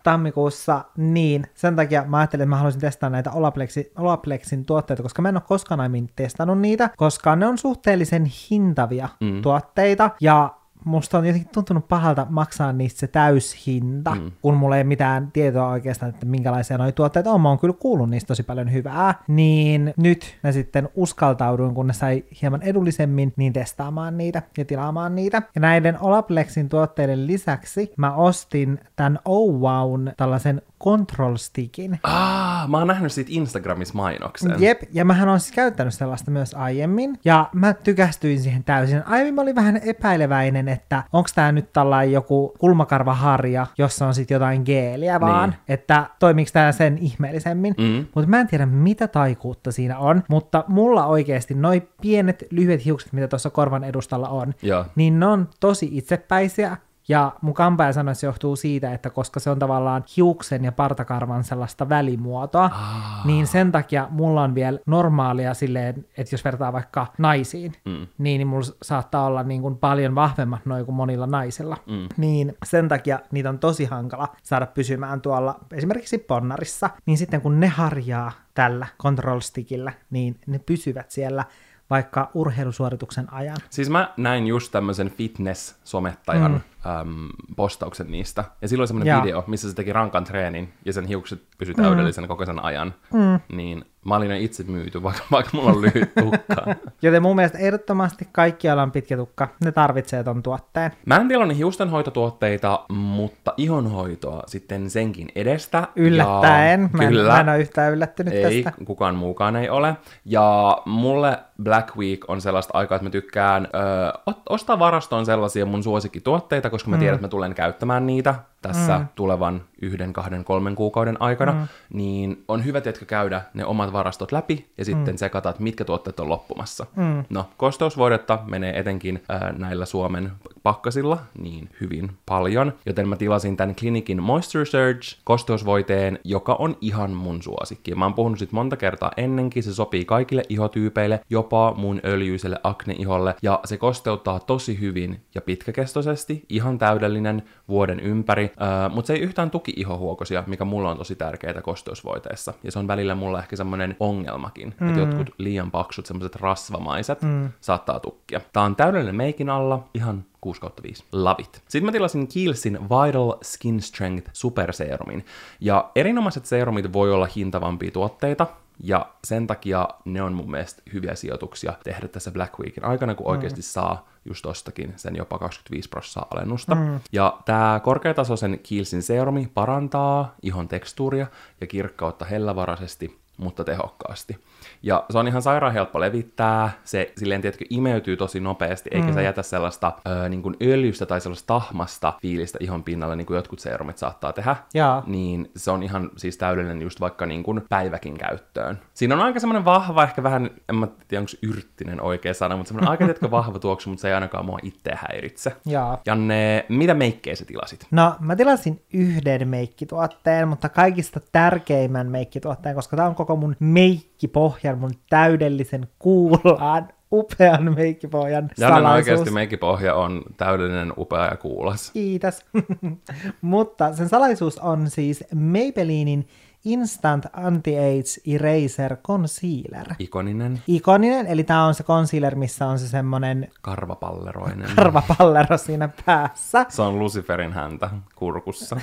tammikuussa, 0.03 0.85
niin 0.97 1.47
sen 1.53 1.75
takia 1.75 2.03
mä 2.07 2.17
ajattelin, 2.17 2.41
että 2.41 2.49
mä 2.49 2.55
haluaisin 2.55 2.81
testaa 2.81 3.09
näitä 3.09 3.31
Olaplexin, 3.31 3.85
Olaplexin 3.97 4.65
tuotteita, 4.65 5.03
koska 5.03 5.21
mä 5.21 5.29
en 5.29 5.37
ole 5.37 5.43
koskaan 5.47 5.79
aiemmin 5.79 6.09
testannut 6.15 6.59
niitä, 6.59 6.89
koska 6.97 7.35
ne 7.35 7.47
on 7.47 7.57
suhteellisen 7.57 8.25
hintavia 8.51 9.09
mm. 9.19 9.41
tuotteita, 9.41 10.09
ja 10.21 10.55
musta 10.85 11.17
on 11.17 11.25
jotenkin 11.25 11.51
tuntunut 11.53 11.87
pahalta 11.87 12.27
maksaa 12.29 12.73
niistä 12.73 12.99
se 12.99 13.07
täyshinta, 13.07 14.15
mm. 14.15 14.31
kun 14.41 14.53
mulla 14.53 14.75
ei 14.75 14.81
ole 14.81 14.87
mitään 14.87 15.31
tietoa 15.31 15.67
oikeastaan, 15.67 16.09
että 16.09 16.25
minkälaisia 16.25 16.77
noi 16.77 16.91
tuotteet 16.91 17.27
on. 17.27 17.41
Mä 17.41 17.49
oon 17.49 17.59
kyllä 17.59 17.73
kuullut 17.79 18.09
niistä 18.09 18.27
tosi 18.27 18.43
paljon 18.43 18.73
hyvää. 18.73 19.13
Niin 19.27 19.93
nyt 19.97 20.37
mä 20.43 20.51
sitten 20.51 20.89
uskaltauduin, 20.95 21.73
kun 21.73 21.87
ne 21.87 21.93
sai 21.93 22.23
hieman 22.41 22.61
edullisemmin, 22.61 23.33
niin 23.37 23.53
testaamaan 23.53 24.17
niitä 24.17 24.41
ja 24.57 24.65
tilaamaan 24.65 25.15
niitä. 25.15 25.41
Ja 25.55 25.61
näiden 25.61 25.97
Olaplexin 26.01 26.69
tuotteiden 26.69 27.27
lisäksi 27.27 27.93
mä 27.97 28.13
ostin 28.13 28.79
tämän 28.95 29.19
Oh 29.25 29.53
Wown 29.53 30.11
tällaisen 30.17 30.61
control 30.83 31.35
stickin. 31.37 31.99
Ah, 32.03 32.52
mä 32.67 32.77
oon 32.77 32.87
nähnyt 32.87 33.11
siitä 33.11 33.29
Instagramissa 33.33 33.93
mainoksen. 33.93 34.55
Jep, 34.59 34.81
ja 34.93 35.05
mähän 35.05 35.29
on 35.29 35.39
siis 35.39 35.55
käyttänyt 35.55 35.93
sellaista 35.93 36.31
myös 36.31 36.53
aiemmin, 36.53 37.17
ja 37.25 37.49
mä 37.53 37.73
tykästyin 37.73 38.39
siihen 38.41 38.63
täysin. 38.63 39.07
Aiemmin 39.07 39.33
mä 39.33 39.41
olin 39.41 39.55
vähän 39.55 39.77
epäileväinen, 39.85 40.67
että 40.67 41.03
onko 41.13 41.29
tää 41.35 41.51
nyt 41.51 41.73
tällainen 41.73 42.13
joku 42.13 42.53
kulmakarvaharja, 42.59 43.67
jossa 43.77 44.07
on 44.07 44.13
sitten 44.13 44.35
jotain 44.35 44.61
geeliä 44.65 45.19
vaan, 45.19 45.49
Niin. 45.49 45.59
että 45.67 46.05
toimiks 46.19 46.51
tää 46.51 46.71
sen 46.71 46.97
ihmeellisemmin. 46.97 47.75
Mm. 47.77 48.05
Mutta 48.15 48.29
mä 48.29 48.39
en 48.39 48.47
tiedä, 48.47 48.65
mitä 48.65 49.07
taikuutta 49.07 49.71
siinä 49.71 49.97
on, 49.97 50.23
mutta 50.29 50.63
mulla 50.67 51.05
oikeasti 51.05 51.53
noi 51.53 51.81
pienet 52.01 52.43
lyhyet 52.51 52.85
hiukset, 52.85 53.13
mitä 53.13 53.27
tuossa 53.27 53.49
korvan 53.49 53.83
edustalla 53.83 54.29
on, 54.29 54.53
Joo. 54.61 54.85
niin 54.95 55.19
ne 55.19 55.25
on 55.25 55.49
tosi 55.59 55.89
itsepäisiä, 55.91 56.77
ja 57.07 57.31
mun 57.41 57.53
kampaaja 57.53 57.93
sanoi, 57.93 58.11
että 58.11 58.19
se 58.19 58.27
johtuu 58.27 58.55
siitä, 58.55 58.93
että 58.93 59.09
koska 59.09 59.39
se 59.39 59.49
on 59.49 59.59
tavallaan 59.59 60.03
hiuksen 60.17 60.63
ja 60.63 60.71
partakarvan 60.71 61.43
sellaista 61.43 61.89
välimuotoa, 61.89 62.65
Ah. 62.65 63.25
niin 63.25 63.47
sen 63.47 63.71
takia 63.71 64.07
mulla 64.11 64.41
on 64.43 64.55
vielä 64.55 64.79
normaalia 64.85 65.53
silleen, 65.53 66.05
että 66.17 66.33
jos 66.33 66.45
vertaa 66.45 66.73
vaikka 66.73 67.07
naisiin, 67.17 67.71
Mm. 67.85 67.91
niin, 67.93 68.07
niin 68.17 68.47
mulla 68.47 68.65
saattaa 68.81 69.25
olla 69.25 69.43
niin 69.43 69.61
kuin 69.61 69.77
paljon 69.77 70.15
vahvemmat 70.15 70.65
noin 70.65 70.85
kuin 70.85 70.95
monilla 70.95 71.27
naisilla. 71.27 71.77
Mm. 71.85 72.09
Niin 72.17 72.57
sen 72.65 72.87
takia 72.87 73.19
niitä 73.31 73.49
on 73.49 73.59
tosi 73.59 73.85
hankala 73.85 74.27
saada 74.43 74.65
pysymään 74.65 75.21
tuolla 75.21 75.59
esimerkiksi 75.73 76.17
ponnarissa. 76.17 76.89
Niin 77.05 77.17
sitten 77.17 77.41
kun 77.41 77.59
ne 77.59 77.67
harjaa 77.67 78.31
tällä 78.53 78.87
control 79.01 79.39
stickillä, 79.39 79.93
niin 80.09 80.39
ne 80.47 80.59
pysyvät 80.59 81.11
siellä 81.11 81.45
vaikka 81.89 82.29
urheilusuorituksen 82.33 83.33
ajan. 83.33 83.57
Siis 83.69 83.89
mä 83.89 84.13
näin 84.17 84.47
just 84.47 84.71
tämmöisen 84.71 85.09
fitness-somettajan 85.11 86.51
mm. 86.51 86.61
Äm, 86.85 87.29
postauksen 87.55 88.11
niistä. 88.11 88.43
Ja 88.61 88.67
silloin 88.67 88.87
semmoinen 88.87 89.21
video, 89.21 89.43
missä 89.47 89.69
se 89.69 89.75
teki 89.75 89.93
rankan 89.93 90.23
treenin 90.23 90.73
ja 90.85 90.93
sen 90.93 91.05
hiukset 91.05 91.41
pysyi 91.57 91.75
täydellisenä 91.75 92.27
koko 92.27 92.45
sen 92.45 92.63
ajan. 92.63 92.93
Mm. 93.13 93.39
Niin 93.57 93.85
mä 94.05 94.15
olin 94.15 94.31
jo 94.31 94.37
itse 94.37 94.63
myyty, 94.63 95.03
vaikka, 95.03 95.23
vaikka 95.31 95.57
mulla 95.57 95.71
on 95.71 95.81
lyhyt 95.81 96.15
tukka. 96.15 96.75
Joten 97.01 97.21
mun 97.21 97.35
mielestä 97.35 97.57
ehdottomasti 97.57 98.27
kaikkialla 98.31 98.83
on 98.83 98.91
pitkä 98.91 99.17
tukka. 99.17 99.47
Ne 99.63 99.71
tarvitsee 99.71 100.23
ton 100.23 100.43
tuotteen. 100.43 100.91
Mä 101.05 101.15
en 101.15 101.27
tilannut 101.27 101.57
hiustenhoitotuotteita, 101.57 102.85
mutta 102.89 103.53
ihonhoitoa 103.57 104.43
sitten 104.47 104.89
senkin 104.89 105.29
edestä. 105.35 105.87
Yllättäen. 105.95 106.81
Ja, 106.81 106.89
Mä 106.97 107.03
en, 107.03 107.09
kyllä. 107.09 107.33
mä 107.33 107.39
en 107.39 107.49
ole 107.49 107.59
yhtään 107.59 107.93
yllättynyt 107.93 108.33
ei, 108.33 108.63
tästä. 108.63 108.85
kukaan 108.85 109.15
muukaan 109.15 109.55
ei 109.55 109.69
ole. 109.69 109.95
Ja 110.25 110.77
mulle 110.85 111.39
Black 111.63 111.95
Week 111.97 112.29
on 112.29 112.41
sellaista 112.41 112.77
aikaa, 112.77 112.95
että 112.95 113.03
mä 113.03 113.09
tykkään 113.09 113.67
ö, 113.75 114.33
ostaa 114.49 114.79
varastoon 114.79 115.25
sellaisia 115.25 115.65
mun 115.65 115.83
suosikkituotteita, 115.83 116.69
koska 116.73 116.89
mä 116.89 116.97
tiedän, 116.97 117.15
että 117.15 117.27
mä 117.27 117.29
tulen 117.29 117.55
käyttämään 117.55 118.07
niitä 118.07 118.35
tässä 118.61 118.97
mm. 118.97 119.07
tulevan 119.15 119.61
yhden, 119.81 120.13
kahden, 120.13 120.43
kolmen 120.43 120.75
kuukauden 120.75 121.21
aikana, 121.21 121.51
mm. 121.51 121.67
niin 121.93 122.43
on 122.47 122.65
hyvä, 122.65 122.77
että 122.77 123.05
käydä 123.05 123.41
ne 123.53 123.65
omat 123.65 123.93
varastot 123.93 124.31
läpi 124.31 124.71
ja 124.77 124.85
sitten 124.85 125.13
mm. 125.13 125.17
sekata, 125.17 125.49
että 125.49 125.63
mitkä 125.63 125.85
tuotteet 125.85 126.19
on 126.19 126.29
loppumassa. 126.29 126.85
Mm. 126.95 127.23
No, 127.29 127.49
kosteusvoidetta 127.57 128.39
menee 128.47 128.79
etenkin 128.79 129.23
äh, 129.31 129.57
näillä 129.57 129.85
Suomen 129.85 130.31
pakkasilla 130.63 131.17
niin 131.39 131.69
hyvin 131.81 132.11
paljon, 132.25 132.73
joten 132.85 133.07
mä 133.07 133.15
tilasin 133.15 133.57
tämän 133.57 133.75
Clinicin 133.75 134.23
Moisture 134.23 134.65
Surge 134.65 135.07
kosteusvoiteen, 135.23 136.19
joka 136.23 136.55
on 136.59 136.77
ihan 136.81 137.11
mun 137.11 137.43
suosikki. 137.43 137.95
Mä 137.95 138.05
oon 138.05 138.13
puhunut 138.13 138.39
sit 138.39 138.51
monta 138.51 138.77
kertaa 138.77 139.11
ennenkin, 139.17 139.63
se 139.63 139.73
sopii 139.73 140.05
kaikille 140.05 140.43
ihotyypeille, 140.49 141.19
jopa 141.29 141.73
mun 141.77 142.01
öljyiselle 142.05 142.59
akneiholle, 142.63 143.35
ja 143.41 143.59
se 143.65 143.77
kosteuttaa 143.77 144.39
tosi 144.39 144.79
hyvin 144.79 145.21
ja 145.35 145.41
pitkäkestoisesti, 145.41 146.45
ihan 146.49 146.77
täydellinen 146.77 147.43
vuoden 147.67 147.99
ympäri, 147.99 148.43
äh, 148.43 148.93
mutta 148.93 149.07
se 149.07 149.13
ei 149.13 149.19
yhtään 149.19 149.51
tuki 149.51 149.73
ihohuokosia, 149.75 150.43
mikä 150.47 150.65
mulla 150.65 150.91
on 150.91 150.97
tosi 150.97 151.15
tärkeää 151.15 151.61
kosteusvoiteessa. 151.61 152.53
Ja 152.63 152.71
se 152.71 152.79
on 152.79 152.87
välillä 152.87 153.15
mulla 153.15 153.39
ehkä 153.39 153.55
semmonen 153.55 153.95
ongelmakin, 153.99 154.73
mm. 154.79 154.87
että 154.87 154.99
jotkut 155.01 155.29
liian 155.37 155.71
paksut, 155.71 156.05
semmoiset 156.05 156.35
rasvamaiset, 156.35 157.21
mm. 157.21 157.49
saattaa 157.61 157.99
tukkia. 157.99 158.41
Tää 158.53 158.63
on 158.63 158.75
täydellinen 158.75 159.15
meikin 159.15 159.49
alla, 159.49 159.87
ihan 159.93 160.25
6 160.43 160.61
kautta 160.61 160.83
5. 160.83 161.03
Love 161.11 161.35
it. 161.39 161.61
Sitten 161.67 161.85
mä 161.85 161.91
tilasin 161.91 162.27
Kiehlsin 162.27 162.79
Vital 162.83 163.33
Skin 163.43 163.81
Strength 163.81 164.29
Superserumin. 164.33 165.25
Ja 165.59 165.91
erinomaiset 165.95 166.45
serumit 166.45 166.93
voi 166.93 167.13
olla 167.13 167.27
hintavampia 167.35 167.91
tuotteita, 167.91 168.47
ja 168.79 169.05
sen 169.23 169.47
takia 169.47 169.87
ne 170.05 170.21
on 170.21 170.33
mun 170.33 170.51
mielestä 170.51 170.81
hyviä 170.93 171.15
sijoituksia 171.15 171.73
tehdä 171.83 172.07
tässä 172.07 172.31
Black 172.31 172.59
Weekin 172.59 172.85
aikana, 172.85 173.15
kun 173.15 173.27
oikeasti 173.27 173.61
saa 173.61 174.09
just 174.25 174.41
tostakin 174.41 174.93
sen 174.95 175.15
jopa 175.15 175.39
25 175.39 175.89
prosenttia 175.89 176.27
alennusta. 176.31 176.75
Mm. 176.75 176.99
Ja 177.11 177.37
tämä 177.45 177.79
korkeatasoisen 177.83 178.59
Kiehlsin 178.63 179.03
serumi 179.03 179.51
parantaa 179.53 180.35
ihon 180.41 180.67
tekstuuria 180.67 181.27
ja 181.61 181.67
kirkkautta 181.67 182.25
hellävaraisesti 182.25 183.23
mutta 183.37 183.63
tehokkaasti. 183.63 184.37
Ja 184.83 185.05
se 185.09 185.17
on 185.17 185.27
ihan 185.27 185.41
sairaan 185.41 185.73
helppo 185.73 185.99
levittää, 185.99 186.69
se 186.83 187.13
silleen, 187.17 187.41
tiedätkö, 187.41 187.65
imeytyy 187.69 188.17
tosi 188.17 188.39
nopeasti, 188.39 188.89
eikä 188.93 189.07
mm. 189.07 189.13
sä 189.13 189.21
jätä 189.21 189.41
sellaista 189.43 189.93
ö, 190.07 190.29
niin 190.29 190.41
kuin 190.41 190.55
öljystä 190.61 191.05
tai 191.05 191.21
sellaista 191.21 191.47
tahmasta 191.47 192.13
fiilistä 192.21 192.57
ihon 192.61 192.83
pinnalle, 192.83 193.15
niin 193.15 193.25
kuin 193.25 193.35
jotkut 193.35 193.59
serumit 193.59 193.97
saattaa 193.97 194.33
tehdä. 194.33 194.55
Jaa. 194.73 195.03
Niin 195.07 195.51
se 195.55 195.71
on 195.71 195.83
ihan 195.83 196.09
siis 196.17 196.37
täydellinen 196.37 196.81
just 196.81 197.01
vaikka 197.01 197.25
niin 197.25 197.43
kuin 197.43 197.61
päiväkin 197.69 198.17
käyttöön. 198.17 198.79
Siinä 198.93 199.15
on 199.15 199.21
aika 199.21 199.39
semmoinen 199.39 199.65
vahva, 199.65 200.03
ehkä 200.03 200.23
vähän, 200.23 200.49
en 200.69 200.75
mä 200.75 200.87
tiedä 201.07 201.21
onko 201.21 201.31
yrttinen 201.41 202.01
oikea 202.01 202.33
sana, 202.33 202.57
mutta 202.57 202.67
semmoinen 202.67 202.91
aika 202.91 203.05
tiedätkö, 203.05 203.31
vahva 203.31 203.59
tuoksu, 203.59 203.89
mutta 203.89 204.01
se 204.01 204.07
ei 204.07 204.13
ainakaan 204.13 204.45
mua 204.45 204.59
itse 204.63 204.91
häiritse. 204.95 205.55
Jaa. 205.65 206.01
Janne, 206.05 206.65
mitä 206.69 206.93
meikkejä 206.93 207.35
sä 207.35 207.45
tilasit? 207.45 207.87
No, 207.91 208.15
mä 208.19 208.35
tilasin 208.35 208.81
yhden 208.93 209.47
meikkituotteen, 209.47 210.47
mutta 210.47 210.69
kaikista 210.69 211.19
tärkeimmän 211.31 212.11
meikkituotteen, 212.11 212.75
koska 212.75 212.97
tää 212.97 213.07
on 213.07 213.15
koko 213.15 213.35
mun 213.35 213.55
meikkipohjan, 213.59 214.72
mun 214.75 214.91
täydellisen 215.09 215.87
kuulaan, 215.99 216.87
upean 217.11 217.73
meikkipohjan 217.75 218.49
Janne 218.57 218.77
salaisuus. 218.77 219.09
oikeasti 219.09 219.31
meikkipohja 219.31 219.95
on 219.95 220.21
täydellinen, 220.37 220.93
upea 220.97 221.25
ja 221.25 221.37
kuulas. 221.37 221.91
Kiitos. 221.91 222.45
mutta 223.41 223.93
sen 223.93 224.09
salaisuus 224.09 224.57
on 224.57 224.89
siis 224.89 225.23
Maybellinin 225.35 226.27
Instant 226.65 227.25
Anti-Age 227.33 228.35
Eraser 228.35 228.97
Concealer. 228.97 229.87
Ikoninen, 229.99 230.61
Ikoninen, 230.67 231.27
eli 231.27 231.43
tämä 231.43 231.65
on 231.65 231.75
se 231.75 231.83
concealer, 231.83 232.35
missä 232.35 232.67
on 232.67 232.79
se 232.79 232.87
semmonen 232.87 233.51
karvapalleroinen. 233.61 234.69
karvapallero 234.75 235.57
siinä 235.57 235.89
päässä. 236.05 236.65
Se 236.69 236.81
on 236.81 236.99
Luciferin 236.99 237.53
häntä 237.53 237.89
kurkussa. 238.15 238.77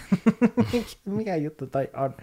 Mikä 1.04 1.36
juttu 1.36 1.66
toi 1.66 1.88
on? 1.96 2.14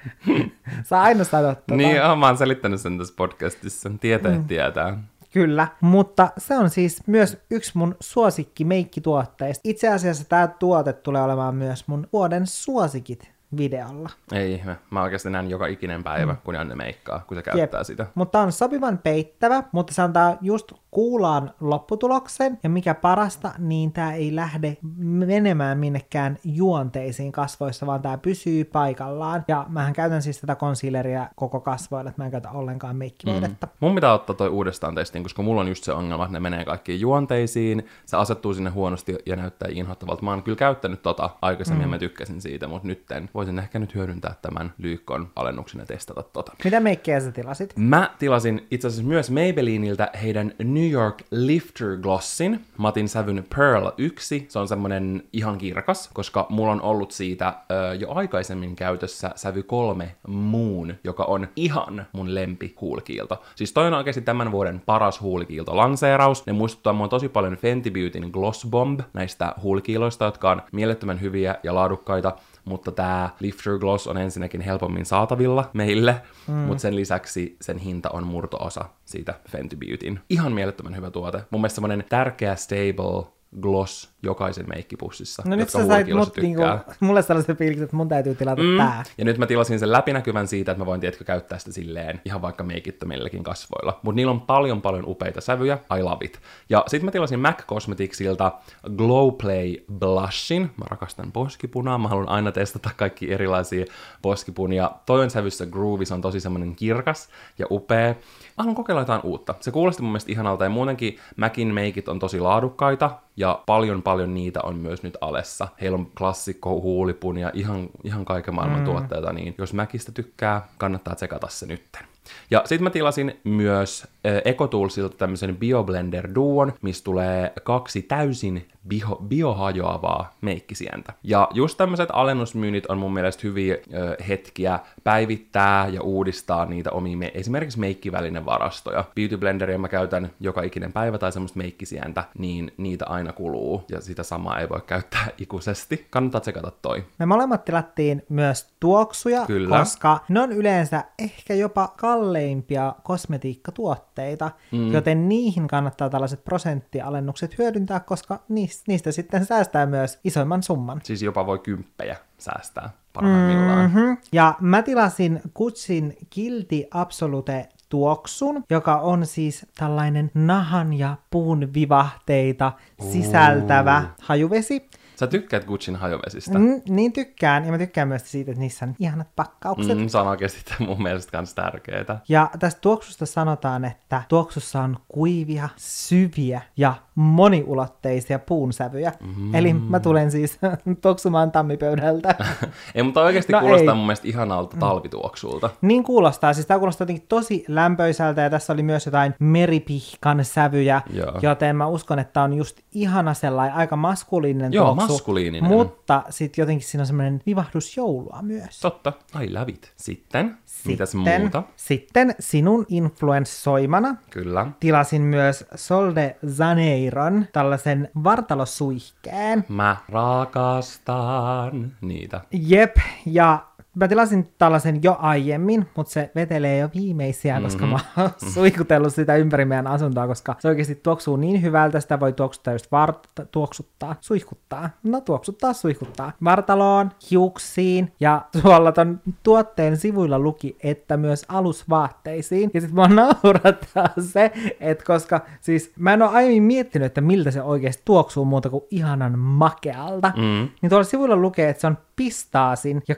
Saa 0.84 1.04
aina 1.04 1.24
sanoa 1.24 1.56
tota. 1.56 1.76
niin, 1.76 1.96
mä 2.20 2.28
oon 2.28 2.38
selittänyt 2.38 2.82
sen 2.82 2.98
tässä 2.98 3.14
podcastissa. 3.18 3.92
Tietäjät 4.02 4.38
mm. 4.38 4.48
tietää. 4.48 4.98
Kyllä, 5.32 5.68
mutta 5.82 6.30
se 6.38 6.58
on 6.58 6.70
siis 6.70 7.08
myös 7.08 7.38
yksi 7.52 7.72
mun 7.74 7.96
suosikki 8.00 8.66
meikkituotteista. 8.66 9.62
Itse 9.64 9.88
asiassa 9.88 10.24
tämä 10.30 10.48
tuote 10.48 10.94
tulee 10.94 11.22
olemaan 11.22 11.56
myös 11.56 11.88
mun 11.88 12.08
vuoden 12.14 12.48
suosikit 12.48 13.37
videolla. 13.58 14.10
Ei 14.32 14.54
ihme. 14.54 14.78
Mä 14.90 15.04
oikeasti 15.04 15.30
näen 15.30 15.50
joka 15.50 15.68
ikinen 15.68 16.04
päivä, 16.04 16.32
mm. 16.32 16.38
kun 16.44 16.56
Janne 16.56 16.76
meikkaa, 16.76 17.24
kun 17.28 17.38
se 17.38 17.44
käyttää 17.44 17.80
Jep. 17.80 17.86
sitä. 17.86 18.08
Mutta 18.16 18.40
on 18.40 18.52
sopivan 18.52 18.98
peittävä, 18.98 19.64
mutta 19.72 19.94
se 19.94 20.02
antaa 20.02 20.38
just 20.42 20.72
kuulaan 20.92 21.54
lopputuloksen, 21.60 22.60
ja 22.64 22.70
mikä 22.70 22.94
parasta, 22.94 23.52
niin 23.58 23.92
tämä 23.92 24.14
ei 24.14 24.36
lähde 24.36 24.78
menemään 24.98 25.78
minnekään 25.78 26.38
juonteisiin 26.44 27.32
kasvoissa, 27.32 27.86
vaan 27.86 28.02
tämä 28.02 28.18
pysyy 28.18 28.64
paikallaan. 28.64 29.46
Ja 29.48 29.66
mähän 29.70 29.94
käytän 29.94 30.22
siis 30.22 30.42
tätä 30.42 30.56
concealeria 30.56 31.30
koko 31.36 31.60
kasvoille, 31.60 32.10
että 32.10 32.22
mä 32.22 32.26
en 32.26 32.32
käytä 32.32 32.52
ollenkaan 32.52 32.96
meikkivoidetta. 32.96 33.68
Mm. 33.68 33.72
Mun 33.80 33.96
pitää 33.96 34.14
ottaa 34.14 34.36
toi 34.36 34.50
uudestaan 34.50 34.96
testiin, 34.96 35.24
koska 35.24 35.42
mulla 35.42 35.62
on 35.62 35.68
just 35.68 35.84
se 35.84 35.94
ongelma, 35.94 36.24
että 36.24 36.34
ne 36.34 36.40
menee 36.40 36.66
kaikkiin 36.66 37.00
juonteisiin, 37.00 37.86
se 38.06 38.18
asettuu 38.18 38.54
sinne 38.54 38.70
huonosti 38.70 39.16
ja 39.26 39.36
näyttää 39.36 39.70
inhottavalta. 39.72 40.24
Mä 40.24 40.32
oon 40.32 40.44
kyllä 40.44 40.58
käyttänyt 40.58 41.02
tota 41.02 41.30
aikaisemmin 41.42 41.86
mm. 41.86 41.92
ja 41.92 41.96
mä 41.96 42.00
tykkäsin 42.00 42.42
siitä, 42.42 42.68
mutta 42.68 42.88
nytten 42.88 43.30
voisin 43.38 43.60
ehkä 43.60 43.80
nyt 43.80 43.96
hyödyntää 43.96 44.36
tämän 44.42 44.74
Lyykon 44.78 45.28
alennuksen 45.36 45.80
ja 45.80 45.86
testata 45.86 46.24
tota. 46.24 46.52
Mitä 46.64 46.80
meikkejä 46.80 47.20
sä 47.20 47.32
tilasit? 47.32 47.74
Mä 47.76 48.16
tilasin 48.20 48.68
itse 48.72 48.88
asiassa 48.88 49.08
myös 49.08 49.32
Maybelliniltä 49.32 50.10
heidän 50.24 50.54
New 50.64 50.92
York 50.92 51.22
Lifter 51.32 51.98
Glossin. 51.98 52.66
Mä 52.78 52.88
otin 52.88 53.10
sävyn 53.10 53.46
Pearl 53.56 53.92
1. 53.98 54.46
Se 54.50 54.60
on 54.60 54.68
semmonen 54.68 55.24
ihan 55.34 55.58
kirkas, 55.58 56.10
koska 56.14 56.46
mulla 56.50 56.72
on 56.72 56.82
ollut 56.82 57.12
siitä 57.12 57.54
ö, 57.72 57.96
jo 57.96 58.12
aikaisemmin 58.12 58.76
käytössä 58.76 59.32
sävy 59.36 59.64
3 59.64 60.16
Moon, 60.28 60.94
joka 61.04 61.24
on 61.24 61.48
ihan 61.56 62.06
mun 62.12 62.36
lempi 62.36 62.76
huulikiilto. 62.82 63.44
Siis 63.56 63.74
toi 63.74 63.88
on 63.88 63.94
oikeasti 63.94 64.22
tämän 64.22 64.52
vuoden 64.52 64.82
paras 64.86 65.22
huulikiilto 65.22 65.78
lanseeraus. 65.78 66.46
Ne 66.46 66.54
muistuttaa 66.54 66.94
mua 66.94 67.08
tosi 67.08 67.30
paljon 67.30 67.58
Fenty 67.58 67.92
Beautyn 67.92 68.30
Gloss 68.32 68.68
Bomb 68.70 69.00
näistä 69.14 69.54
huulikiiloista, 69.62 70.26
jotka 70.26 70.52
on 70.52 70.62
mielettömän 70.72 71.22
hyviä 71.22 71.56
ja 71.64 71.76
laadukkaita 71.76 72.36
mutta 72.68 72.92
tämä 72.92 73.30
Lifter 73.40 73.78
Gloss 73.78 74.08
on 74.08 74.18
ensinnäkin 74.18 74.62
helpommin 74.62 75.06
saatavilla 75.06 75.70
meille, 75.74 76.22
mm. 76.48 76.54
mutta 76.54 76.82
sen 76.82 76.96
lisäksi 76.96 77.58
sen 77.62 77.78
hinta 77.78 78.10
on 78.10 78.28
murtoosa 78.28 78.86
siitä 79.06 79.34
Fenty 79.50 79.76
Beautyn. 79.76 80.20
Ihan 80.30 80.52
mielettömän 80.52 80.96
hyvä 80.96 81.12
tuote. 81.12 81.38
Mun 81.50 81.62
mielestä 81.62 81.76
semmonen 81.76 82.04
tärkeä 82.10 82.56
stable 82.56 83.37
gloss 83.62 84.10
jokaisen 84.24 84.66
meikkipussissa, 84.70 85.44
No 85.46 85.56
nyt 85.56 85.60
jotka 85.60 85.80
sä 85.80 85.88
sait 85.88 86.08
mut 86.14 86.38
niinku, 86.38 86.62
mulle 87.00 87.22
sellaisen 87.22 87.58
fiiliksen, 87.58 87.84
että 87.84 87.96
mun 87.96 88.10
täytyy 88.10 88.36
tilata 88.36 88.62
mm. 88.62 88.78
tää. 88.78 89.04
Ja 89.18 89.26
nyt 89.26 89.38
mä 89.38 89.48
tilasin 89.48 89.80
sen 89.80 89.92
läpinäkyvän 89.92 90.48
siitä, 90.48 90.72
että 90.72 90.82
mä 90.82 90.86
voin 90.86 91.02
tiedätkö 91.02 91.24
käyttää 91.24 91.60
sitä 91.60 91.72
silleen 91.72 92.22
ihan 92.26 92.42
vaikka 92.42 92.64
meikittömilläkin 92.64 93.44
kasvoilla. 93.44 94.00
Mutta 94.04 94.16
niillä 94.16 94.32
on 94.32 94.42
paljon 94.42 94.82
paljon 94.82 95.04
upeita 95.08 95.42
sävyjä, 95.42 95.78
I 96.00 96.04
love 96.04 96.26
it. 96.26 96.40
Ja 96.70 96.84
sit 96.88 97.04
mä 97.04 97.12
tilasin 97.12 97.40
MAC 97.40 97.66
Cosmeticsilta 97.66 98.52
Glow 98.98 99.34
Play 99.42 99.76
Blushin. 100.00 100.62
Mä 100.62 100.86
rakastan 100.90 101.32
poskipunaa, 101.32 101.98
mä 101.98 102.08
haluan 102.08 102.30
aina 102.30 102.52
testata 102.52 102.90
kaikki 102.98 103.34
erilaisia 103.34 103.86
poskipunia. 104.22 104.92
Toi 105.06 105.24
on 105.24 105.30
sävyssä 105.30 105.66
Groovy, 105.66 106.06
se 106.06 106.14
on 106.14 106.22
tosi 106.22 106.40
semmonen 106.40 106.76
kirkas 106.76 107.30
ja 107.60 107.66
upea. 107.72 108.08
Mä 108.08 108.16
haluan 108.58 108.76
kokeilla 108.76 109.02
jotain 109.02 109.22
uutta. 109.24 109.56
Se 109.60 109.72
kuulosti 109.72 110.02
mun 110.02 110.12
mielestä 110.12 110.32
ihanalta 110.32 110.64
ja 110.64 110.70
muutenkin 110.70 111.18
Macin 111.36 111.74
meikit 111.74 112.10
on 112.10 112.20
tosi 112.20 112.40
laadukkaita 112.40 113.27
ja 113.38 113.64
paljon 113.66 114.04
paljon 114.04 114.34
niitä 114.34 114.60
on 114.64 114.76
myös 114.76 115.04
nyt 115.04 115.18
alessa. 115.22 115.68
Heillä 115.82 115.96
on 115.96 116.12
klassikko 116.18 116.82
huulipun 116.82 117.38
ja 117.38 117.52
ihan, 117.54 117.90
ihan 118.04 118.26
kaiken 118.26 118.56
maailman 118.56 118.80
mm. 118.80 118.86
tuotteita, 118.86 119.34
niin 119.34 119.56
jos 119.58 119.74
Mäkistä 119.74 120.12
tykkää, 120.12 120.68
kannattaa 120.78 121.16
tsekata 121.16 121.48
se 121.48 121.66
nytten. 121.66 122.04
Ja 122.52 122.62
sitten 122.66 122.84
mä 122.84 122.90
tilasin 122.90 123.40
myös 123.44 124.04
äh, 124.04 124.42
Ecotoolsilta 124.46 125.18
tämmöisen 125.18 125.58
BioBlender 125.58 126.30
Duon, 126.36 126.74
missä 126.82 127.04
tulee 127.04 127.54
kaksi 127.64 128.02
täysin 128.02 128.68
bio, 128.88 129.22
biohajoavaa 129.28 130.36
meikkisientä. 130.42 131.14
Ja 131.24 131.48
just 131.54 131.78
tämmöiset 131.78 132.10
alennusmyynnit 132.14 132.86
on 132.86 132.98
mun 132.98 133.14
mielestä 133.14 133.42
hyviä 133.44 133.74
äh, 133.74 134.28
hetkiä 134.28 134.80
päivittää 135.04 135.88
ja 135.88 136.02
uudistaa 136.02 136.66
niitä 136.66 136.92
omia, 136.92 137.18
me- 137.18 137.32
esimerkiksi 137.34 137.80
meikkivälinen 137.80 138.46
varastoja. 138.46 139.04
Beauty 139.16 139.38
Blenderia 139.38 139.78
mä 139.78 139.88
käytän 139.88 140.32
joka 140.40 140.62
ikinen 140.62 140.94
päivä 140.94 141.18
tai 141.18 141.32
semmoista 141.32 141.58
meikkisientä, 141.58 142.24
niin 142.38 142.72
niitä 142.78 143.06
aina 143.06 143.34
kuluu, 143.34 143.84
ja 143.90 144.02
sitä 144.02 144.24
samaa 144.24 144.60
ei 144.60 144.70
voi 144.70 144.82
käyttää 144.88 145.28
ikuisesti. 145.44 146.08
Kannattaa 146.10 146.42
tsekata 146.42 146.72
toi. 146.82 147.06
Me 147.20 147.26
molemmat 147.26 147.66
tilattiin 147.66 148.24
myös 148.30 148.68
tuoksuja, 148.80 149.46
Kyllä. 149.46 149.80
koska 149.80 150.20
ne 150.30 150.42
on 150.42 150.52
yleensä 150.52 151.04
ehkä 151.20 151.54
jopa 151.54 151.88
kalleimpia 151.98 152.96
kosmetiikkatuotteita, 153.04 154.52
mm. 154.72 154.92
joten 154.94 155.30
niihin 155.30 155.68
kannattaa 155.68 156.10
tällaiset 156.10 156.44
prosenttialennukset 156.44 157.58
hyödyntää, 157.58 158.00
koska 158.00 158.40
niis- 158.50 158.77
niistä 158.88 159.12
sitten 159.12 159.46
säästää 159.46 159.86
myös 159.86 160.20
isoimman 160.24 160.64
summan. 160.64 161.02
Siis 161.04 161.22
jopa 161.22 161.46
voi 161.46 161.60
kymppejä 161.60 162.18
säästää 162.38 162.90
parhaimmillaan. 163.14 163.92
Mm-hmm. 163.92 164.18
Ja 164.32 164.56
mä 164.62 164.82
tilasin 164.82 165.42
Gucciin 165.56 166.18
Guilty 166.36 166.84
Absolute 166.92 167.70
tuoksun, 167.90 168.64
joka 168.70 168.96
on 168.96 169.26
siis 169.26 169.66
tällainen 169.76 170.32
nahan 170.34 170.94
ja 170.94 171.16
puun 171.30 171.74
vivahteita 171.74 172.72
sisältävä 173.12 174.04
hajuvesi. 174.22 174.90
Sä 175.20 175.28
tykkäät 175.28 175.66
Gucciin 175.66 175.96
hajovesistä. 175.96 176.60
Mm, 176.60 176.82
niin 176.90 177.14
tykkään, 177.14 177.66
ja 177.66 177.72
mä 177.72 177.78
tykkään 177.78 178.08
myös 178.08 178.32
siitä, 178.32 178.52
että 178.52 178.60
niissä 178.62 178.86
on 178.86 178.96
ihanat 179.00 179.28
pakkaukset. 179.36 179.98
Mm, 179.98 180.08
se 180.08 180.18
on 180.18 180.28
oikeasti 180.28 180.62
mun 180.88 181.04
mielestä 181.04 181.32
kans 181.32 181.54
tärkeetä. 181.54 182.20
Ja 182.30 182.50
tästä 182.60 182.82
tuoksusta 182.82 183.26
sanotaan, 183.26 183.86
että 183.86 184.22
tuoksussa 184.30 184.82
on 184.82 184.98
kuivia, 185.08 185.70
syviä 185.78 186.62
ja 186.78 186.94
moniulotteisia 187.16 188.40
puunsävyjä. 188.40 189.12
Mm. 189.38 189.56
Eli 189.56 189.74
mä 189.74 190.00
tulen 190.00 190.32
siis 190.32 190.60
tuoksumaan 191.02 191.52
tammipöydältä. 191.52 192.36
ei, 192.96 193.04
mutta 193.04 193.22
oikeasti 193.22 193.54
No 193.54 193.60
kuulostaa 193.60 193.92
ei. 193.94 193.98
mun 193.98 194.06
mielestä 194.06 194.28
ihanalta 194.28 194.78
talvituoksulta. 194.80 195.70
niin 195.82 196.04
kuulostaa. 196.04 196.54
Siis 196.54 196.66
tää 196.68 196.78
kuulostaa 196.80 197.06
jotenkin 197.06 197.26
tosi 197.30 197.66
lämpöisältä 197.68 198.42
ja 198.42 198.50
tässä 198.50 198.74
oli 198.74 198.84
myös 198.84 199.06
jotain 199.06 199.36
meripihkan 199.40 200.46
sävyjä. 200.46 201.02
Joo. 201.14 201.40
Joten 201.42 201.76
mä 201.76 201.88
uskon, 201.88 202.20
että 202.20 202.42
on 202.42 202.54
just 202.54 202.80
ihana 202.92 203.34
sellainen 203.34 203.76
aika 203.76 203.96
maskuliininen 203.96 204.74
Joo, 204.74 204.86
tuoksu. 204.86 205.07
Maskuliininen. 205.14 205.72
Mutta 205.72 206.24
sitten 206.30 206.62
jotenkin 206.64 206.88
siinä 206.88 207.02
on 207.02 207.08
semmoinen 207.08 207.42
vivahdus 207.46 207.98
joulua 207.98 208.40
myös. 208.42 208.80
Totta, 208.80 209.14
I 209.44 209.54
love 209.54 209.72
it. 209.72 209.94
Sitten, 209.96 210.58
mitäs 210.86 211.12
Sitten- 211.12 211.42
muuta? 211.42 211.64
Sitten 211.76 212.36
sinun 212.40 212.86
influenssoimana 212.90 214.16
Kyllä. 214.30 214.68
tilasin 214.80 215.22
myös 215.22 215.66
Sol 215.76 216.16
de 216.16 216.38
Janeiron 216.60 217.46
tällaisen 217.54 218.10
vartalosuihkeen. 218.24 219.66
Mä 219.70 219.98
rakastan 220.10 221.94
niitä. 222.02 222.42
Jep, 222.52 222.96
ja 223.26 223.67
Mä 224.00 224.08
tilasin 224.08 224.48
tällaisen 224.58 225.04
jo 225.04 225.16
aiemmin, 225.20 225.88
mutta 225.96 226.14
se 226.14 226.32
vetelee 226.36 226.78
jo 226.78 226.90
viimeisiä, 226.96 227.54
mm-hmm. 227.54 227.66
koska 227.66 227.86
mä 227.86 228.00
oon 228.18 228.30
suikutellut 228.54 229.14
sitä 229.14 229.36
ympäri 229.36 229.66
meidän 229.66 229.88
asuntoa, 229.88 230.28
koska 230.28 230.56
se 230.60 230.68
oikeasti 230.68 230.96
tuoksuu 230.96 231.36
niin 231.36 231.62
hyvältä, 231.62 232.00
sitä 232.00 232.20
voi 232.20 232.34
tuoksuttaa 232.34 232.74
just 232.74 232.86
vart- 232.86 233.46
tuoksuttaa, 233.52 234.16
suihkuttaa, 234.22 234.90
no 235.04 235.22
tuoksuttaa, 235.22 235.74
suihkuttaa, 235.74 236.32
vartaloon, 236.44 237.12
hiuksiin, 237.32 238.14
ja 238.20 238.42
tuolla 238.62 238.92
ton 238.92 239.20
tuotteen 239.44 239.98
sivuilla 239.98 240.40
luki, 240.40 240.78
että 240.84 241.18
myös 241.18 241.46
alusvaatteisiin, 241.48 242.72
ja 242.74 242.82
sit 242.82 242.92
mua 242.92 243.08
naurattaa 243.08 244.10
se, 244.20 244.52
että 244.80 245.04
koska 245.06 245.42
siis 245.62 245.92
mä 246.00 246.14
en 246.14 246.22
ole 246.22 246.32
aiemmin 246.32 246.64
miettinyt, 246.64 247.06
että 247.06 247.22
miltä 247.22 247.52
se 247.52 247.62
oikeasti 247.62 248.02
tuoksuu 248.06 248.46
muuta 248.46 248.70
kuin 248.70 248.84
ihanan 248.92 249.40
makealta, 249.40 250.32
mm. 250.36 250.70
niin 250.82 250.90
tuolla 250.90 251.04
sivuilla 251.04 251.36
lukee, 251.36 251.70
että 251.70 251.82
se 251.82 251.88
on 251.88 251.98
pistaasin 252.16 253.02
ja 253.08 253.16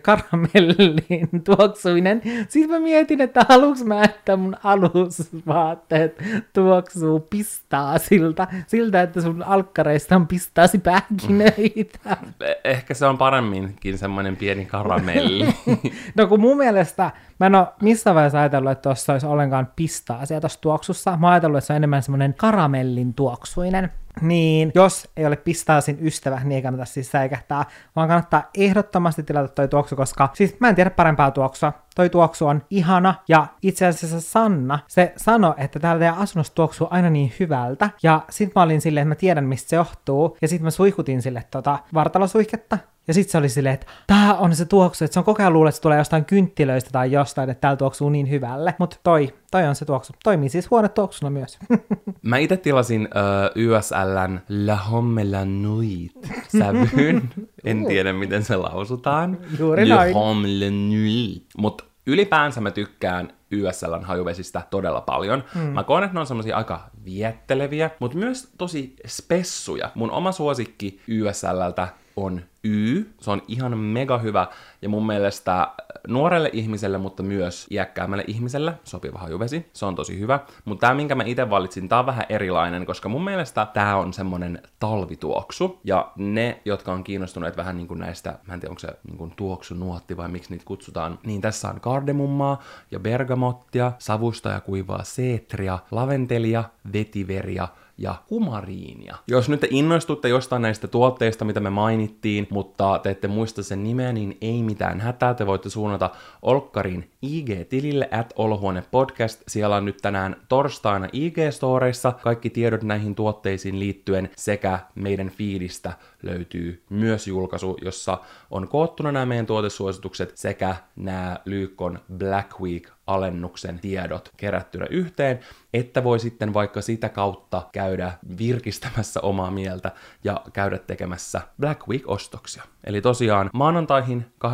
karamellin 0.77 1.43
tuoksuinen. 1.43 2.21
Sitten 2.49 2.69
mä 2.69 2.79
mietin, 2.79 3.21
että 3.21 3.45
haluanko 3.49 3.85
mä, 3.85 4.03
että 4.03 4.37
mun 4.37 4.55
alusvaatteet 4.63 6.23
tuoksuu 6.53 7.19
pistaasilta, 7.19 8.47
siltä, 8.67 9.01
että 9.01 9.21
sun 9.21 9.43
alkkareista 9.43 10.15
on 10.15 10.27
pistaasipähkinöitä. 10.27 12.17
Eh- 12.43 12.59
ehkä 12.63 12.93
se 12.93 13.05
on 13.05 13.17
paremminkin 13.17 13.97
semmoinen 13.97 14.37
pieni 14.37 14.65
karamelli. 14.65 15.55
no 16.17 16.27
kun 16.27 16.39
mun 16.39 16.57
mielestä 16.57 17.11
mä 17.39 17.45
en 17.45 17.55
ole 17.55 17.67
missään 17.81 18.15
vaiheessa 18.15 18.39
ajatellut, 18.39 18.71
että 18.71 18.81
tuossa 18.81 19.13
olisi 19.13 19.27
ollenkaan 19.27 19.67
pistaasia 19.75 20.41
tuossa 20.41 20.61
tuoksussa. 20.61 21.17
Mä 21.17 21.27
oon 21.27 21.33
ajatellut, 21.33 21.57
että 21.57 21.67
se 21.67 21.73
on 21.73 21.77
enemmän 21.77 22.03
semmoinen 22.03 22.33
karamellin 22.33 23.13
tuoksuinen. 23.13 23.91
Niin, 24.21 24.71
jos 24.75 25.07
ei 25.17 25.25
ole 25.25 25.35
pistaasin 25.35 25.97
ystävä, 26.01 26.41
niin 26.43 26.51
ei 26.51 26.61
kannata 26.61 26.85
siis 26.85 27.11
säikähtää, 27.11 27.65
vaan 27.95 28.07
kannattaa 28.07 28.49
ehdottomasti 28.57 29.23
tilata 29.23 29.47
toi 29.47 29.67
tuoksu, 29.67 29.95
koska 29.95 30.29
siis 30.33 30.59
mä 30.59 30.69
en 30.69 30.75
tiedä 30.75 30.89
parempaa 30.89 31.31
tuoksua. 31.31 31.73
Toi 31.95 32.09
tuoksu 32.09 32.47
on 32.47 32.63
ihana, 32.69 33.15
ja 33.27 33.47
itse 33.61 33.85
asiassa 33.85 34.21
Sanna, 34.21 34.79
se 34.87 35.13
sanoi, 35.17 35.53
että 35.57 35.79
täällä 35.79 35.99
teidän 35.99 36.17
asunnossa 36.17 36.55
tuoksuu 36.55 36.87
aina 36.91 37.09
niin 37.09 37.33
hyvältä, 37.39 37.89
ja 38.03 38.21
sit 38.29 38.51
mä 38.55 38.61
olin 38.61 38.81
silleen, 38.81 39.01
että 39.01 39.15
mä 39.15 39.19
tiedän 39.19 39.45
mistä 39.45 39.69
se 39.69 39.75
johtuu, 39.75 40.37
ja 40.41 40.47
sit 40.47 40.61
mä 40.61 40.71
suihkutin 40.71 41.21
sille 41.21 41.43
tota 41.51 41.79
vartalosuihketta, 41.93 42.77
ja 43.09 43.13
sitten 43.13 43.31
se 43.31 43.37
oli 43.37 43.49
silleen, 43.49 43.73
että 43.73 43.87
tää 44.07 44.35
on 44.35 44.55
se 44.55 44.65
tuoksu, 44.65 45.05
että 45.05 45.13
se 45.13 45.19
on 45.19 45.23
koko 45.23 45.43
ajan 45.43 45.53
luullut, 45.53 45.69
että 45.69 45.75
se 45.75 45.81
tulee 45.81 45.97
jostain 45.97 46.25
kynttilöistä 46.25 46.89
tai 46.91 47.11
jostain, 47.11 47.49
että 47.49 47.61
täällä 47.61 47.77
tuoksuu 47.77 48.09
niin 48.09 48.29
hyvälle. 48.29 48.75
Mutta 48.79 48.97
toi, 49.03 49.33
toi 49.51 49.67
on 49.67 49.75
se 49.75 49.85
tuoksu. 49.85 50.13
Toimii 50.23 50.49
siis 50.49 50.69
tuoksuna 50.93 51.29
myös. 51.29 51.59
Mä 52.21 52.37
itse 52.37 52.57
tilasin 52.57 53.01
uh, 53.01 53.51
YSLn 53.55 54.39
La 54.65 54.75
Homme 54.75 55.31
la 55.31 55.45
Nuit 55.45 56.11
sävyyn. 56.57 57.29
en 57.63 57.85
tiedä, 57.87 58.13
miten 58.13 58.43
se 58.43 58.55
lausutaan. 58.55 59.37
Juuri 59.59 59.89
noin. 59.89 60.13
Homme 60.13 60.47
la 60.47 60.71
Nuit. 60.71 61.45
Mutta 61.57 61.83
ylipäänsä 62.07 62.61
mä 62.61 62.71
tykkään 62.71 63.33
YSLn 63.51 64.03
hajuvesistä 64.03 64.61
todella 64.69 65.01
paljon. 65.01 65.43
Mm. 65.55 65.61
Mä 65.61 65.83
koen, 65.83 66.03
että 66.03 66.13
ne 66.13 66.19
on 66.19 66.27
semmosia 66.27 66.57
aika 66.57 66.89
vietteleviä, 67.05 67.89
mutta 67.99 68.17
myös 68.17 68.49
tosi 68.57 68.95
spessuja. 69.07 69.91
Mun 69.95 70.11
oma 70.11 70.31
suosikki 70.31 71.01
YSLltä 71.07 71.87
on 72.15 72.41
Y. 72.63 73.03
Se 73.21 73.31
on 73.31 73.41
ihan 73.47 73.77
mega 73.77 74.17
hyvä 74.17 74.47
ja 74.81 74.89
mun 74.89 75.07
mielestä 75.07 75.67
nuorelle 76.07 76.49
ihmiselle, 76.53 76.97
mutta 76.97 77.23
myös 77.23 77.67
iäkkäämmälle 77.71 78.23
ihmiselle 78.27 78.73
sopiva 78.83 79.19
hajuvesi. 79.19 79.69
Se 79.73 79.85
on 79.85 79.95
tosi 79.95 80.19
hyvä. 80.19 80.39
Mutta 80.65 80.81
tämä, 80.81 80.93
minkä 80.93 81.15
mä 81.15 81.23
itse 81.23 81.49
valitsin, 81.49 81.89
tää 81.89 81.99
on 81.99 82.05
vähän 82.05 82.25
erilainen, 82.29 82.85
koska 82.85 83.09
mun 83.09 83.23
mielestä 83.23 83.67
tää 83.73 83.97
on 83.97 84.13
semmonen 84.13 84.61
talvituoksu. 84.79 85.79
Ja 85.83 86.11
ne, 86.15 86.61
jotka 86.65 86.91
on 86.91 87.03
kiinnostuneet 87.03 87.57
vähän 87.57 87.77
niin 87.77 87.87
kuin 87.87 87.99
näistä, 87.99 88.39
mä 88.47 88.53
en 88.53 88.59
tiedä 88.59 88.71
onko 88.71 88.79
se 88.79 88.87
niin 89.07 89.17
kuin 89.17 89.33
tuoksunuotti 89.35 90.17
vai 90.17 90.27
miksi 90.27 90.51
niitä 90.51 90.65
kutsutaan, 90.65 91.19
niin 91.25 91.41
tässä 91.41 91.69
on 91.69 91.81
kardemummaa 91.81 92.61
ja 92.91 92.99
bergamottia, 92.99 93.91
savusta 93.99 94.49
ja 94.49 94.61
kuivaa 94.61 95.03
seetria, 95.03 95.79
laventelia, 95.91 96.63
vetiveria, 96.93 97.67
ja 97.99 98.15
kumariinia. 98.27 99.15
Jos 99.27 99.49
nyt 99.49 99.59
te 99.59 99.67
innostutte 99.69 100.29
jostain 100.29 100.61
näistä 100.61 100.87
tuotteista, 100.87 101.45
mitä 101.45 101.59
me 101.59 101.69
mainittiin, 101.69 102.47
mutta 102.49 102.99
te 103.03 103.09
ette 103.09 103.27
muista 103.27 103.63
sen 103.63 103.83
nimeä, 103.83 104.13
niin 104.13 104.37
ei 104.41 104.63
mitään 104.63 104.99
hätää. 104.99 105.33
Te 105.33 105.47
voitte 105.47 105.69
suunnata 105.69 106.09
Olkkarin 106.41 107.11
IG-tilille 107.21 108.09
at 108.11 108.33
Olohuone 108.35 108.83
Podcast. 108.91 109.41
Siellä 109.47 109.75
on 109.75 109.85
nyt 109.85 109.97
tänään 110.01 110.35
torstaina 110.49 111.05
IG-storeissa 111.05 112.11
kaikki 112.21 112.49
tiedot 112.49 112.83
näihin 112.83 113.15
tuotteisiin 113.15 113.79
liittyen 113.79 114.29
sekä 114.35 114.79
meidän 114.95 115.29
fiidistä 115.29 115.93
löytyy 116.23 116.83
myös 116.89 117.27
julkaisu, 117.27 117.77
jossa 117.81 118.17
on 118.51 118.67
koottuna 118.67 119.11
nämä 119.11 119.25
meidän 119.25 119.45
tuotesuositukset 119.45 120.37
sekä 120.37 120.75
nämä 120.95 121.37
Lyykkon 121.45 121.99
Black 122.17 122.59
Week 122.59 122.89
alennuksen 123.09 123.79
tiedot 123.79 124.31
kerättynä 124.37 124.85
yhteen, 124.89 125.39
että 125.73 126.03
voi 126.03 126.19
sitten 126.19 126.53
vaikka 126.53 126.81
sitä 126.81 127.09
kautta 127.09 127.67
käydä 127.71 128.11
virkistämässä 128.37 129.21
omaa 129.21 129.51
mieltä 129.51 129.91
ja 130.23 130.41
käydä 130.53 130.77
tekemässä 130.77 131.41
Black 131.59 131.87
Week-ostoksia. 131.87 132.63
Eli 132.83 133.01
tosiaan 133.01 133.49
maanantaihin 133.53 134.25
29.11. 134.45 134.51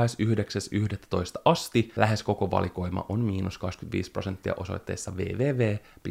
asti 1.45 1.91
lähes 1.95 2.23
koko 2.23 2.51
valikoima 2.51 3.05
on 3.09 3.19
miinus 3.19 3.57
25 3.57 4.11
prosenttia 4.11 4.53
osoitteessa 4.57 5.11
www.lyko.fi. 5.11 6.05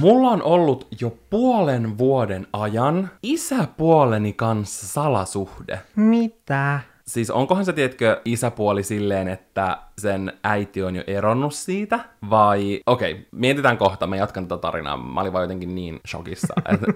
Mulla 0.00 0.28
on 0.30 0.42
ollut 0.42 0.88
jo 1.00 1.16
puolen 1.30 1.98
vuoden 1.98 2.46
ajan 2.52 3.10
isäpuoleni 3.22 4.32
kanssa 4.32 4.86
salasuhde. 4.86 5.80
Mitä? 5.96 6.80
Siis 7.06 7.30
onkohan 7.30 7.64
se, 7.64 7.72
tiedätkö, 7.72 8.20
isäpuoli 8.24 8.82
silleen, 8.82 9.28
että 9.28 9.78
sen 9.98 10.32
äiti 10.44 10.82
on 10.82 10.96
jo 10.96 11.02
eronnut 11.06 11.54
siitä? 11.54 12.00
Vai, 12.30 12.80
okei, 12.86 13.12
okay, 13.12 13.24
mietitään 13.32 13.78
kohta, 13.78 14.06
mä 14.06 14.16
jatkan 14.16 14.48
tätä 14.48 14.60
tarinaa. 14.60 14.96
Mä 14.96 15.20
olin 15.20 15.32
vaan 15.32 15.44
jotenkin 15.44 15.74
niin 15.74 16.00
shokissa. 16.08 16.54
Että, 16.72 16.86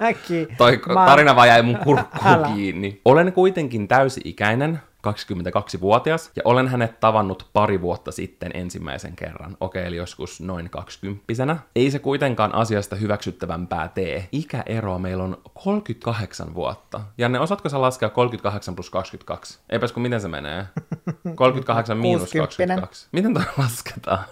Mäkin. 0.00 0.48
toi 0.58 0.80
Mä- 0.94 1.06
tarina 1.06 1.36
vaan 1.36 1.48
jäi 1.48 1.62
mun 1.62 1.76
kurkkuun 1.84 2.54
kiinni. 2.54 3.00
Olen 3.04 3.32
kuitenkin 3.32 3.88
täysi-ikäinen, 3.88 4.80
22-vuotias, 5.06 6.30
ja 6.36 6.42
olen 6.44 6.68
hänet 6.68 7.00
tavannut 7.00 7.46
pari 7.52 7.80
vuotta 7.80 8.12
sitten 8.12 8.50
ensimmäisen 8.54 9.16
kerran. 9.16 9.56
Okei, 9.60 9.86
eli 9.86 9.96
joskus 9.96 10.40
noin 10.40 10.70
20 10.70 11.56
Ei 11.76 11.90
se 11.90 11.98
kuitenkaan 11.98 12.54
asiasta 12.54 12.96
hyväksyttävämpää 12.96 13.88
tee. 13.88 14.28
Ikäeroa 14.32 14.98
meillä 14.98 15.24
on 15.24 15.42
38 15.54 16.54
vuotta. 16.54 17.00
Janne, 17.18 17.40
osaatko 17.40 17.68
sä 17.68 17.80
laskea 17.80 18.08
38 18.08 18.74
plus 18.74 18.90
22? 18.90 19.58
Eipäs 19.70 19.92
kun 19.92 20.02
miten 20.02 20.20
se 20.20 20.28
menee? 20.28 20.66
38 21.34 21.98
miinus 21.98 22.32
60. 22.32 22.74
22. 22.74 23.08
Miten 23.12 23.34
toi 23.34 23.42
lasketaan? 23.58 24.24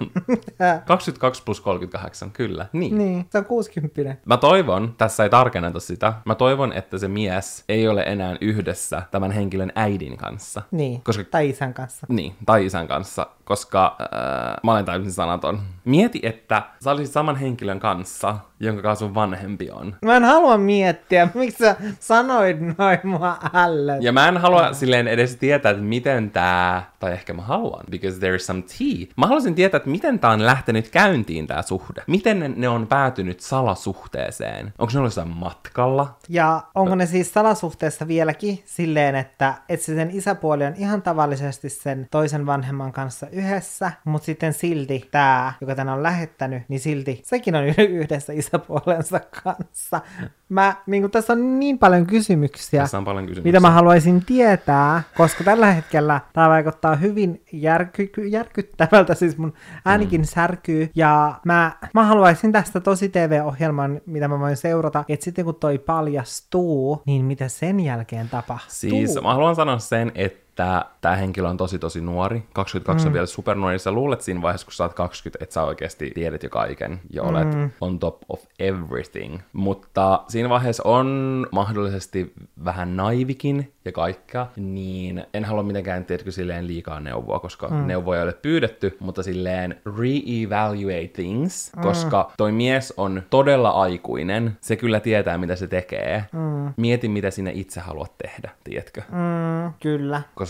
22 0.87 1.43
plus 1.43 1.61
38, 1.61 2.31
kyllä. 2.31 2.67
Niin. 2.73 2.99
Niin, 2.99 3.27
se 3.31 3.39
on 3.39 3.45
60. 3.45 4.17
Mä 4.25 4.37
toivon, 4.37 4.95
tässä 4.99 5.23
ei 5.25 5.31
tarkenneta 5.31 5.81
sitä, 5.81 6.13
mä 6.25 6.35
toivon, 6.35 6.73
että 6.73 6.99
se 6.99 7.09
mies 7.09 7.65
ei 7.69 7.89
ole 7.89 8.03
enää 8.03 8.37
yhdessä 8.41 9.03
tämän 9.11 9.31
henkilön 9.31 9.73
äidin 9.75 10.17
kanssa. 10.17 10.58
Niin, 10.71 11.03
Koska 11.03 11.25
tai 11.25 11.49
isän 11.49 11.75
kanssa. 11.75 12.07
niin, 12.11 12.35
tai 12.47 12.67
isän 12.67 12.89
kanssa, 12.89 13.27
koska 13.49 13.97
äh, 14.01 14.57
mä 14.63 14.73
olen 14.73 14.85
täysin 14.85 15.13
sanaton. 15.13 15.61
Mieti, 15.85 16.21
että 16.23 16.63
sä 16.85 16.91
olisit 16.91 17.13
saman 17.13 17.37
henkilön 17.37 17.81
kanssa, 17.81 18.37
jonka 18.61 18.83
kanssa 18.83 19.07
sun 19.07 19.15
vanhempi 19.15 19.71
on. 19.71 19.95
Mä 20.05 20.17
en 20.17 20.25
halua 20.25 20.59
miettiä, 20.59 21.29
miksi 21.35 21.59
sä 21.59 21.77
sanoit 22.01 22.57
noin 22.61 22.99
mua 23.05 23.37
ällöt. 23.55 24.03
Ja 24.03 24.13
mä 24.13 24.29
en 24.29 24.37
halua 24.37 24.73
silleen 24.73 25.09
edes 25.09 25.37
tietää, 25.37 25.71
että 25.71 25.83
miten 25.83 26.31
tää, 26.31 26.91
tai 27.01 27.13
ehkä 27.13 27.33
mä 27.33 27.43
haluan, 27.43 27.85
because 27.91 28.19
there 28.19 28.37
is 28.37 28.47
some 28.47 28.63
tea. 28.63 29.07
Mä 29.17 29.27
haluaisin 29.27 29.55
tietää, 29.55 29.77
että 29.77 29.91
miten 29.91 30.19
tää 30.19 30.31
on 30.31 30.47
lähtenyt 30.47 30.89
käyntiin 30.89 31.47
tää 31.47 31.63
suhde. 31.63 32.03
Miten 32.07 32.41
ne, 32.41 32.49
ne 32.57 32.69
on 32.69 32.87
päätynyt 32.87 33.41
salasuhteeseen? 33.41 34.73
Onko 34.79 34.93
ne 34.93 34.99
ollut 34.99 35.07
jossain 35.07 35.29
matkalla? 35.29 36.17
Ja 36.29 36.63
onko 36.75 36.95
ne 36.95 37.07
siis 37.07 37.35
salasuhteessa 37.35 38.09
vieläkin 38.09 38.63
silleen, 38.65 39.15
että, 39.15 39.55
että 39.69 39.87
se 39.87 39.95
sen 39.95 40.11
isäpuoli 40.11 40.65
on 40.65 40.75
ihan 40.77 41.03
tavallisesti 41.03 41.69
sen 41.69 42.07
toisen 42.11 42.47
vanhemman 42.47 42.93
kanssa 42.93 43.27
yhdessä, 43.39 43.93
mutta 44.05 44.27
sitten 44.27 44.53
silti 44.53 45.09
tämä, 45.11 45.53
joka 45.61 45.75
tän 45.75 45.89
on 45.89 46.03
lähettänyt, 46.03 46.63
niin 46.69 46.81
silti 46.81 47.21
sekin 47.25 47.55
on 47.55 47.65
yhdessä 47.67 48.33
isäpuolensa 48.33 49.21
kanssa. 49.45 50.01
Mä, 50.49 50.75
niin 50.87 51.03
kuin 51.03 51.11
tässä 51.11 51.33
on 51.33 51.61
niin 51.61 51.79
paljon 51.79 52.07
kysymyksiä, 52.07 52.81
Tässä 52.81 52.99
on 52.99 53.05
paljon 53.05 53.27
kysymyksiä. 53.27 53.49
mitä 53.53 53.61
mä 53.61 53.71
haluaisin 53.71 54.25
tietää, 54.25 55.03
koska 55.17 55.45
tällä 55.45 55.73
hetkellä 55.73 56.21
tämä 56.33 56.49
vaikuttaa 56.49 56.97
hyvin 56.97 57.43
järky, 57.53 58.11
järkyttävältä, 58.29 59.15
siis 59.15 59.39
mun 59.39 59.53
äänikin 59.85 60.21
mm. 60.21 60.25
särkyy, 60.25 60.91
ja 60.95 61.35
mä, 61.45 61.73
mä 61.95 62.05
haluaisin 62.05 62.53
tästä 62.53 62.81
tosi 62.81 63.09
TV-ohjelman, 63.09 64.01
mitä 64.07 64.29
mä 64.29 64.39
voin 64.39 64.57
seurata, 64.57 65.05
että 65.09 65.25
sitten 65.25 65.45
kun 65.45 65.55
toi 65.55 65.79
paljastuu, 65.79 67.03
niin 67.07 67.25
mitä 67.25 67.49
sen 67.49 67.81
jälkeen 67.81 68.29
tapahtuu? 68.29 68.69
Siis 68.69 69.23
mä 69.23 69.35
haluan 69.35 69.57
sanoa 69.57 69.79
sen, 69.79 70.13
että 70.15 70.48
että 70.59 70.85
tämä 71.01 71.17
henkilö 71.17 71.49
on 71.49 71.57
tosi 71.57 71.79
tosi 71.79 72.01
nuori. 72.01 72.43
22 72.53 73.05
mm. 73.05 73.09
on 73.09 73.13
vielä 73.13 73.27
supernuori. 73.27 73.79
Sä 73.79 73.93
luulet 73.93 74.21
siinä 74.21 74.43
vaiheessa, 74.43 74.65
kun 74.65 74.75
sä 74.75 74.85
oot 74.85 74.95
20, 74.95 75.45
että 75.45 75.55
sä 75.55 75.63
oikeasti 75.63 76.11
tiedät 76.15 76.43
jo 76.43 76.51
kaiken 76.51 77.01
ja 77.11 77.23
olet 77.23 77.55
mm. 77.55 77.71
on 77.81 77.99
top 77.99 78.23
of 78.29 78.45
everything. 78.59 79.39
Mutta 79.53 80.25
siinä 80.29 80.49
vaiheessa 80.49 80.83
on 80.87 81.47
mahdollisesti 81.53 82.33
vähän 82.65 82.97
naivikin 82.97 83.73
ja 83.85 83.93
kaikkea, 83.93 84.47
niin 84.57 85.25
en 85.35 85.45
halua 85.45 85.63
mitenkään, 85.63 86.05
tiedätkö, 86.05 86.33
silleen 86.33 86.67
liikaa 86.67 87.01
neuvoa, 87.01 87.39
koska 87.39 87.69
mm. 87.69 87.87
neuvoja 87.87 88.21
ei 88.21 88.25
ole 88.25 88.33
pyydetty, 88.33 88.97
mutta 89.01 89.23
silleen 89.23 89.81
re-evaluate 89.99 91.09
things, 91.13 91.73
mm. 91.77 91.83
koska 91.83 92.33
toi 92.37 92.53
mies 92.53 92.95
on 92.97 93.23
todella 93.31 93.71
aikuinen, 93.71 94.57
se 94.61 94.77
kyllä 94.77 95.01
tietää, 95.01 95.39
mitä 95.39 95.57
se 95.57 95.67
tekee. 95.67 96.25
Mm. 96.33 96.75
Mieti, 96.77 97.09
mitä 97.09 97.31
sinä 97.31 97.51
itse 97.51 97.81
haluat 97.81 98.13
tehdä, 98.19 98.51
tiedätkö? 98.65 99.03
Mm, 99.09 99.73
kyllä. 99.81 100.23
Koska 100.35 100.48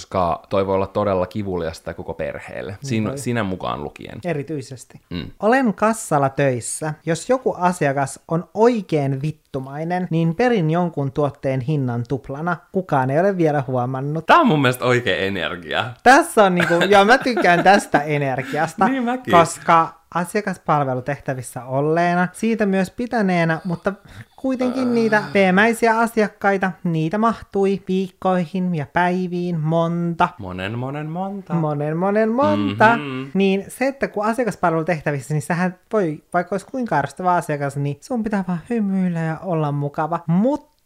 toi 0.49 0.67
voi 0.67 0.75
olla 0.75 0.87
todella 0.87 1.27
kivuliasta 1.27 1.95
koko 1.95 2.15
perheelle, 2.15 2.77
Sin, 2.83 3.11
sinä 3.17 3.43
mukaan 3.43 3.85
lukien. 3.85 4.19
Erityisesti. 4.25 5.01
Mm. 5.11 5.31
Olen 5.41 5.75
kassalla 5.75 6.29
töissä. 6.29 6.95
Jos 7.07 7.29
joku 7.29 7.55
asiakas 7.59 8.21
on 8.29 8.49
oikein 8.55 9.23
vittumainen, 9.23 10.09
niin 10.11 10.35
perin 10.35 10.71
jonkun 10.71 11.13
tuotteen 11.13 11.61
hinnan 11.61 12.05
tuplana. 12.09 12.57
Kukaan 12.73 13.11
ei 13.11 13.21
ole 13.21 13.37
vielä 13.37 13.65
huomannut. 13.67 14.27
Tämä 14.27 14.41
on 14.41 14.47
mun 14.47 14.63
mielestä 14.63 14.85
oikein 14.85 15.25
energia. 15.25 15.91
Tässä 16.03 16.45
on 16.45 16.55
niinku, 16.55 16.75
joo 16.75 17.05
mä 17.05 17.19
tykkään 17.19 17.65
tästä 17.65 18.01
energiasta. 18.01 18.89
niin 18.89 19.03
mäkin. 19.03 19.33
Koska 19.33 19.98
asiakaspalvelutehtävissä 20.15 21.65
olleena, 21.65 22.29
siitä 22.33 22.67
myös 22.67 22.91
pitäneenä, 22.91 23.61
mutta 23.65 23.93
kuitenkin 24.37 24.95
niitä 24.95 25.23
veemäisiä 25.35 25.99
asiakkaita, 25.99 26.73
niitä 26.85 27.19
mahtui 27.19 27.83
viikkoihin 27.89 28.75
ja 28.75 28.87
päiviin 28.93 29.61
monta. 29.61 30.29
Monen, 30.39 30.79
monen, 30.79 31.11
monta. 31.11 31.55
Monen, 31.55 31.97
monen, 31.97 32.33
monta. 32.33 32.97
Mm-hmm. 32.97 33.31
Niin 33.35 33.65
se, 33.69 33.87
että 33.87 34.09
kun 34.09 34.25
asiakaspalvelutehtävissä, 34.25 35.35
niin 35.35 35.43
sähän 35.43 35.79
voi, 35.93 36.23
vaikka 36.33 36.55
olisi 36.55 36.67
kuinka 36.67 36.99
arvostava 36.99 37.37
asiakas, 37.37 37.77
niin 37.77 37.97
sun 38.01 38.25
pitää 38.25 38.45
vaan 38.49 38.61
hymyillä 38.71 39.21
ja 39.21 39.39
olla 39.39 39.73
mukava. 39.73 40.21
Mutta 40.27 40.78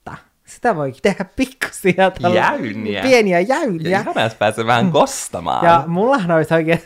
sitä 0.45 0.77
voi 0.77 0.93
tehdä 1.03 1.25
pikkusia 1.37 2.13
jäyniä. 2.35 3.03
pieniä 3.03 3.41
jäyniä. 3.41 3.91
Ja 3.91 4.01
ihan 4.01 4.31
pääsee 4.39 4.67
vähän 4.67 4.85
mm. 4.85 4.93
kostamaan. 4.93 5.67
Ja 5.67 5.85
mullahan 5.87 6.31
olisi 6.31 6.55
oikein, 6.55 6.81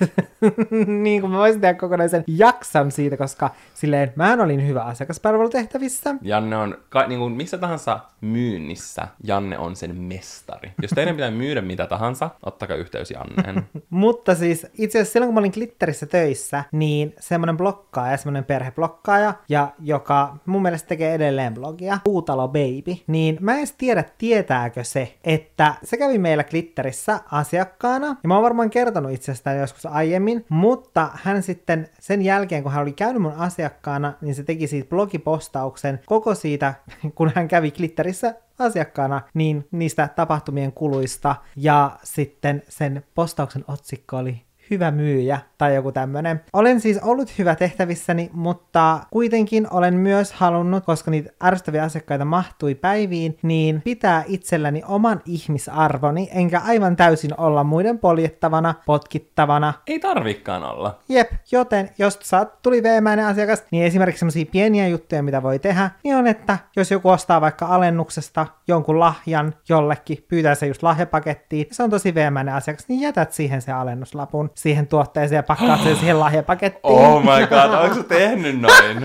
niin 1.02 1.20
kuin 1.20 1.30
mä 1.30 1.38
voisin 1.38 1.60
tehdä 1.60 1.74
kokonaisen 1.74 2.24
jakson 2.26 2.90
siitä, 2.90 3.16
koska 3.16 3.50
silleen 3.74 4.12
mä 4.16 4.36
olin 4.40 4.66
hyvä 4.66 4.82
asiakaspalvelutehtävissä. 4.82 6.14
Janne 6.22 6.56
on, 6.56 6.78
ka, 6.88 7.06
niin 7.06 7.18
kuin 7.18 7.32
missä 7.32 7.58
tahansa 7.58 8.00
myynnissä, 8.20 9.08
Janne 9.24 9.58
on 9.58 9.76
sen 9.76 9.96
mestari. 9.96 10.72
Jos 10.82 10.90
teidän 10.90 11.16
pitää 11.16 11.30
myydä 11.30 11.62
mitä 11.62 11.86
tahansa, 11.86 12.30
ottakaa 12.46 12.76
yhteys 12.76 13.10
Janneen. 13.10 13.68
Mutta 13.90 14.34
siis 14.34 14.66
itse 14.74 14.98
asiassa 14.98 15.12
silloin, 15.12 15.28
kun 15.28 15.34
mä 15.34 15.40
olin 15.40 15.52
Glitterissä 15.54 16.06
töissä, 16.06 16.64
niin 16.72 17.14
semmoinen 17.20 17.56
blokkaaja, 17.56 18.16
semmoinen 18.16 18.44
perheblokkaaja, 18.44 19.34
ja 19.48 19.72
joka 19.78 20.36
mun 20.46 20.62
mielestä 20.62 20.88
tekee 20.88 21.14
edelleen 21.14 21.54
blogia, 21.54 21.98
Puutalo 22.04 22.48
Baby, 22.48 22.96
niin 23.06 23.38
mä 23.46 23.58
en 23.58 23.66
tiedä, 23.78 24.04
tietääkö 24.18 24.84
se, 24.84 25.14
että 25.24 25.74
se 25.82 25.96
kävi 25.96 26.18
meillä 26.18 26.44
Glitterissä 26.44 27.20
asiakkaana, 27.32 28.06
ja 28.06 28.28
mä 28.28 28.34
oon 28.34 28.42
varmaan 28.42 28.70
kertonut 28.70 29.12
itsestään 29.12 29.58
joskus 29.58 29.86
aiemmin, 29.86 30.44
mutta 30.48 31.10
hän 31.14 31.42
sitten 31.42 31.88
sen 32.00 32.22
jälkeen, 32.22 32.62
kun 32.62 32.72
hän 32.72 32.82
oli 32.82 32.92
käynyt 32.92 33.22
mun 33.22 33.32
asiakkaana, 33.32 34.12
niin 34.20 34.34
se 34.34 34.42
teki 34.42 34.66
siitä 34.66 34.88
blogipostauksen 34.88 36.00
koko 36.06 36.34
siitä, 36.34 36.74
kun 37.14 37.32
hän 37.34 37.48
kävi 37.48 37.70
Glitterissä 37.70 38.34
asiakkaana, 38.58 39.20
niin 39.34 39.68
niistä 39.70 40.08
tapahtumien 40.16 40.72
kuluista, 40.72 41.36
ja 41.56 41.98
sitten 42.02 42.62
sen 42.68 43.04
postauksen 43.14 43.64
otsikko 43.68 44.16
oli 44.16 44.42
hyvä 44.70 44.90
myyjä 44.90 45.38
tai 45.58 45.74
joku 45.74 45.92
tämmönen. 45.92 46.40
Olen 46.52 46.80
siis 46.80 46.98
ollut 47.02 47.38
hyvä 47.38 47.54
tehtävissäni, 47.54 48.30
mutta 48.32 49.00
kuitenkin 49.10 49.66
olen 49.70 49.94
myös 49.94 50.32
halunnut, 50.32 50.84
koska 50.84 51.10
niitä 51.10 51.30
ärsyttäviä 51.44 51.82
asiakkaita 51.82 52.24
mahtui 52.24 52.74
päiviin, 52.74 53.38
niin 53.42 53.82
pitää 53.84 54.24
itselläni 54.26 54.82
oman 54.88 55.22
ihmisarvoni, 55.24 56.28
enkä 56.32 56.60
aivan 56.60 56.96
täysin 56.96 57.40
olla 57.40 57.64
muiden 57.64 57.98
poljettavana, 57.98 58.74
potkittavana. 58.86 59.74
Ei 59.86 59.98
tarvikkaan 59.98 60.64
olla. 60.64 60.98
Jep, 61.08 61.32
joten 61.52 61.90
jos 61.98 62.18
saat 62.22 62.62
tuli 62.62 62.82
veemäinen 62.82 63.26
asiakas, 63.26 63.64
niin 63.70 63.84
esimerkiksi 63.84 64.18
sellaisia 64.18 64.46
pieniä 64.52 64.88
juttuja, 64.88 65.22
mitä 65.22 65.42
voi 65.42 65.58
tehdä, 65.58 65.90
niin 66.04 66.16
on, 66.16 66.26
että 66.26 66.58
jos 66.76 66.90
joku 66.90 67.08
ostaa 67.08 67.40
vaikka 67.40 67.66
alennuksesta 67.66 68.46
jonkun 68.68 69.00
lahjan 69.00 69.54
jollekin, 69.68 70.24
pyytää 70.28 70.54
se 70.54 70.66
just 70.66 70.82
lahjapakettiin, 70.82 71.66
se 71.70 71.82
on 71.82 71.90
tosi 71.90 72.14
veemäinen 72.14 72.54
asiakas, 72.54 72.88
niin 72.88 73.00
jätät 73.00 73.32
siihen 73.32 73.62
se 73.62 73.72
alennuslapun 73.72 74.50
siihen 74.56 74.86
tuotteeseen 74.86 75.36
ja 75.36 75.42
pakkaat 75.42 75.82
sen 75.82 75.96
siihen 75.96 76.20
lahjapakettiin. 76.20 76.80
Oh 76.82 77.22
my 77.22 77.46
god, 77.46 77.84
onko 77.84 78.02
tehnyt 78.02 78.60
noin? 78.60 78.96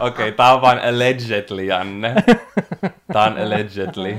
Okei, 0.00 0.08
okay, 0.08 0.32
tää 0.32 0.54
on 0.54 0.60
vaan 0.60 0.78
allegedly, 0.78 1.64
Janne. 1.64 2.14
Tää 3.12 3.22
on 3.22 3.38
allegedly. 3.38 4.16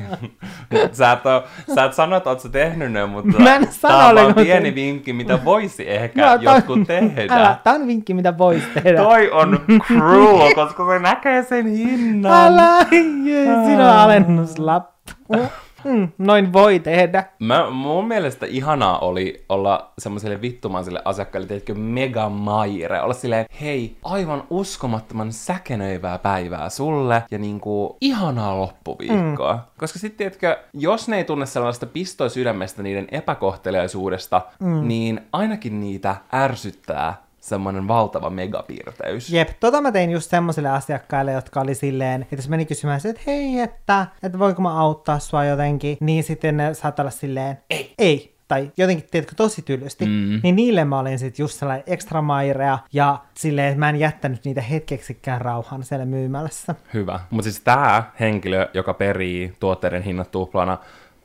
sä, 0.92 1.12
et, 1.12 1.26
oo, 1.26 1.44
sä 1.76 1.84
et 1.84 1.94
sano, 1.94 2.16
että 2.16 2.30
oot 2.30 2.40
sä 2.40 2.50
tehnyt 2.50 2.92
noin, 2.92 3.10
mutta 3.10 3.40
Mä 3.40 3.56
en 3.56 3.68
sano, 3.72 3.98
tää 3.98 4.08
on 4.08 4.16
vaan 4.16 4.36
pieni 4.36 4.76
vinkki, 4.76 5.14
mitä 5.14 5.46
voisi 5.46 5.90
ehkä 5.90 6.26
no, 6.26 6.42
jotkut 6.42 6.88
tehdä. 6.88 7.36
Älä, 7.36 7.58
tää 7.64 7.74
on 7.74 7.88
vinkki, 7.88 8.14
mitä 8.14 8.38
voisi 8.38 8.68
tehdä. 8.74 8.98
Toi 8.98 9.32
on 9.32 9.60
cruel, 9.88 10.56
koska 10.56 10.88
se 10.88 11.00
näkee 11.00 11.44
sen 11.44 11.66
hinnan. 11.66 12.32
Älä, 12.34 12.86
jee, 13.26 13.66
siinä 13.66 13.92
on 13.92 13.98
alennuslappu. 13.98 15.36
Mm, 15.84 16.08
noin 16.18 16.54
voi 16.54 16.80
tehdä. 16.80 17.24
Mä, 17.40 17.70
mun 17.70 18.08
mielestä 18.08 18.46
ihanaa 18.46 19.00
oli 19.00 19.46
olla 19.50 19.92
semmoiselle 20.00 20.42
vittumaiselle 20.42 21.02
asiakkaille, 21.06 21.48
teetkö 21.48 21.74
mega 21.74 22.30
maire, 22.30 23.02
olla 23.02 23.14
silleen, 23.14 23.46
hei, 23.62 23.96
aivan 24.04 24.44
uskomattoman 24.50 25.34
säkenöivää 25.34 26.18
päivää 26.18 26.70
sulle 26.70 27.24
ja 27.32 27.38
niinku 27.38 27.98
ihanaa 28.02 28.60
loppuviikkoa. 28.60 29.54
Mm. 29.54 29.60
Koska 29.78 30.00
sitten 30.00 30.18
tiedätkö, 30.18 30.58
jos 30.74 31.08
ne 31.08 31.18
ei 31.18 31.24
tunne 31.24 31.46
sellaista 31.46 31.86
pistoa 31.86 32.30
sydämestä 32.30 32.84
niiden 32.84 33.08
epäkohteliaisuudesta, 33.12 34.42
mm. 34.60 34.88
niin 34.88 35.22
ainakin 35.34 35.80
niitä 35.80 36.16
ärsyttää 36.34 37.31
semmoinen 37.42 37.88
valtava 37.88 38.30
megapiirteys. 38.30 39.30
Jep, 39.30 39.50
tota 39.60 39.82
mä 39.82 39.92
tein 39.92 40.12
just 40.12 40.30
semmoiselle 40.30 40.70
asiakkaille, 40.70 41.32
jotka 41.32 41.62
oli 41.62 41.76
silleen, 41.76 42.22
että 42.22 42.36
jos 42.36 42.50
meni 42.50 42.66
kysymään, 42.66 43.02
että 43.10 43.22
hei, 43.28 43.60
että, 43.60 44.08
että 44.24 44.40
voinko 44.40 44.62
mä 44.62 44.80
auttaa 44.80 45.20
sua 45.20 45.46
jotenkin, 45.46 45.98
niin 46.00 46.24
sitten 46.24 46.58
ne 46.58 46.74
saattaa 46.74 47.04
olla 47.04 47.12
silleen, 47.12 47.58
ei, 47.70 47.94
ei, 47.98 48.36
tai 48.48 48.72
jotenkin, 48.78 49.08
tiedätkö, 49.12 49.36
tosi 49.36 49.62
tylysti, 49.62 50.06
mm. 50.06 50.40
niin 50.44 50.56
niille 50.56 50.86
mä 50.86 51.00
olin 51.00 51.20
sitten 51.20 51.44
just 51.44 51.60
sellainen 51.60 51.84
ekstra 51.88 52.22
mairea, 52.22 52.80
ja 52.94 53.18
silleen, 53.34 53.68
että 53.68 53.80
mä 53.80 53.90
en 53.90 53.96
jättänyt 53.96 54.46
niitä 54.46 54.62
hetkeksikään 54.62 55.42
rauhan 55.42 55.84
siellä 55.84 56.06
myymälässä. 56.06 56.76
Hyvä. 56.94 57.20
Mutta 57.30 57.44
siis 57.44 57.62
tämä 57.64 58.04
henkilö, 58.20 58.70
joka 58.74 58.94
perii 58.94 59.54
tuotteiden 59.60 60.04
hinnat 60.04 60.32
tuplana, 60.32 60.78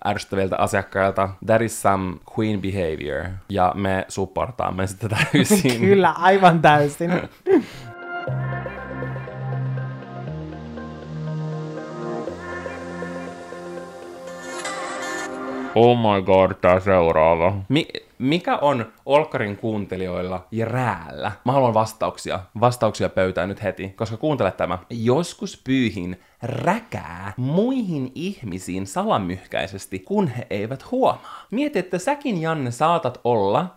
ärsyttäviltä 0.07 0.57
asiakkailta. 0.57 1.29
That 1.47 1.63
is 1.63 1.83
some 1.83 2.17
queen 2.39 2.61
behavior. 2.63 3.25
Ja 3.49 3.73
me 3.75 4.05
supportaamme 4.09 4.87
sitä 4.87 5.09
täysin. 5.09 5.81
Kyllä, 5.89 6.11
aivan 6.11 6.63
täysin. 6.63 7.11
Oh 15.75 15.97
my 15.99 16.23
god, 16.23 16.53
tää 16.61 16.81
seuraava. 16.81 17.55
Mi- 17.69 17.89
mikä 18.19 18.57
on 18.57 18.87
Olkarin 19.07 19.57
kuuntelijoilla 19.57 20.47
jäällä? 20.51 21.33
Mä 21.45 21.53
haluan 21.53 21.75
vastauksia. 21.75 22.41
Vastauksia 22.61 23.09
pöytään 23.09 23.49
nyt 23.49 23.63
heti, 23.63 23.89
koska 23.89 24.17
kuuntele 24.17 24.51
tämä. 24.53 24.79
Joskus 24.91 25.63
pyyhin 25.65 26.21
räkää 26.43 27.33
muihin 27.37 28.13
ihmisiin 28.15 28.87
salamyhkäisesti, 28.87 29.99
kun 29.99 30.29
he 30.29 30.47
eivät 30.51 30.91
huomaa. 30.91 31.47
Mieti, 31.51 31.79
että 31.79 31.99
säkin, 31.99 32.43
Janne, 32.43 32.71
saatat 32.71 33.21
olla 33.25 33.75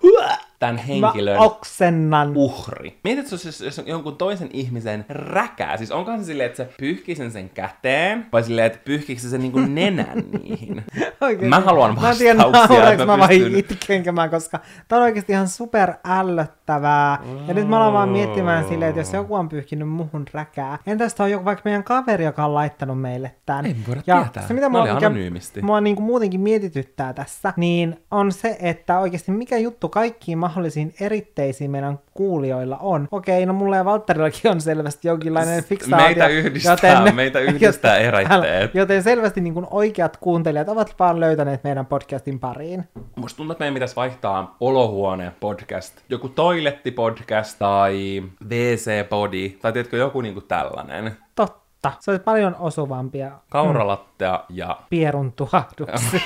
tämän 0.60 0.78
henkilön 0.78 1.38
Mä 1.38 1.44
oksennan. 1.44 2.32
uhri. 2.36 3.00
Mieti, 3.04 3.22
että 3.22 3.34
jos, 3.34 3.62
jos 3.62 3.82
jonkun 3.86 4.18
toisen 4.18 4.50
ihmisen 4.54 5.06
räkää, 5.10 5.78
siis 5.78 5.92
onkohan 5.92 6.20
se 6.20 6.26
silleen, 6.26 6.48
että 6.48 6.64
se 6.64 6.70
pyyhkii 6.80 7.16
sen 7.16 7.32
sen 7.32 7.50
käteen, 7.50 8.26
vai 8.34 8.44
silleen, 8.44 8.68
että 8.68 8.80
pyyhkii 8.86 9.20
se 9.20 9.30
sen 9.30 9.42
niin 9.42 9.76
nenän 9.76 10.24
niihin? 10.42 10.84
Oikein. 11.22 11.50
Mä 11.50 11.60
haluan 11.60 11.96
vastauksia. 11.96 12.34
Mä 12.36 12.62
en 12.62 12.68
tiedä, 12.68 12.98
mä, 12.98 13.06
mä 13.06 13.28
vai 13.28 13.60
itkenkö 13.60 14.12
mä 14.12 14.29
loppumaan, 14.36 14.60
koska 14.62 14.86
tämä 14.88 15.00
on 15.02 15.04
oikeasti 15.06 15.34
ihan 15.34 15.48
super 15.48 15.94
ällöttävää. 16.06 17.20
Ja 17.48 17.54
nyt 17.54 17.68
mä 17.68 17.78
aloin 17.78 17.94
vaan 17.94 18.10
miettimään 18.10 18.68
silleen, 18.68 18.90
että 18.90 19.02
jos 19.02 19.14
joku 19.14 19.36
on 19.36 19.50
pyyhkinyt 19.50 19.90
muhun 19.90 20.26
räkää, 20.34 20.78
entäs 20.88 21.16
tämä 21.16 21.26
on 21.26 21.32
joku 21.32 21.46
vaikka 21.46 21.62
meidän 21.66 21.84
kaveri, 21.84 22.26
joka 22.26 22.46
on 22.46 22.54
laittanut 22.54 23.02
meille 23.02 23.32
tämän. 23.46 23.66
Ei 23.66 23.76
voida 23.88 24.02
ja 24.08 24.22
tietää. 24.22 24.48
Se, 24.48 24.54
mitä 24.54 24.66
Mä 24.66 24.70
mua, 24.70 24.82
olin 24.82 24.94
mikä 24.94 25.08
anonyymisti. 25.08 25.62
mua 25.62 25.82
niin 25.82 25.96
kuin 25.96 26.06
muutenkin 26.06 26.42
mietityttää 26.42 27.14
tässä, 27.14 27.54
niin 27.58 28.00
on 28.12 28.32
se, 28.32 28.58
että 28.62 29.00
oikeasti 29.00 29.32
mikä 29.32 29.58
juttu 29.58 29.90
kaikkiin 29.90 30.38
mahdollisiin 30.38 30.94
eritteisiin 31.00 31.72
meidän 31.72 32.00
kuulijoilla 32.14 32.78
on. 32.78 33.08
Okei, 33.12 33.46
no 33.46 33.54
mulla 33.54 33.76
ja 33.76 33.86
Valtterillakin 33.86 34.52
on 34.52 34.62
selvästi 34.62 35.08
jonkinlainen 35.08 35.64
fiksaatio. 35.64 36.06
Meitä 36.08 36.28
yhdistää- 36.28 37.12
meitä 37.16 37.40
yhdistää 37.40 37.98
eritteet. 37.98 38.76
Joten 38.76 39.04
selvästi 39.04 39.42
niin 39.42 39.54
kuin 39.54 39.68
oikeat 39.72 40.18
kuuntelijat 40.18 40.70
ovat 40.70 40.96
vaan 41.00 41.20
löytäneet 41.20 41.64
meidän 41.64 41.86
podcastin 41.86 42.40
pariin. 42.40 42.84
Musta 43.16 43.38
tuntuu, 43.38 43.52
että 43.52 43.62
meidän 43.62 43.74
pitäisi 43.74 43.96
vaihtaa 43.96 44.19
olohuone 44.60 45.32
podcast. 45.40 46.02
Joku 46.10 46.30
toiletti 46.30 46.92
podcast 46.92 47.60
tai 47.60 48.24
WC-podi 48.50 49.50
tai 49.62 49.74
tiedätkö 49.74 49.98
joku 49.98 50.22
niinku 50.22 50.42
tällainen. 50.42 51.18
Totta. 51.36 51.92
Se 52.00 52.12
olisi 52.12 52.24
paljon 52.24 52.56
osuvampia 52.60 53.32
Kauralattea 53.50 54.44
ja 54.50 54.78
pierun 54.90 55.32
tuhahduksia. 55.32 56.22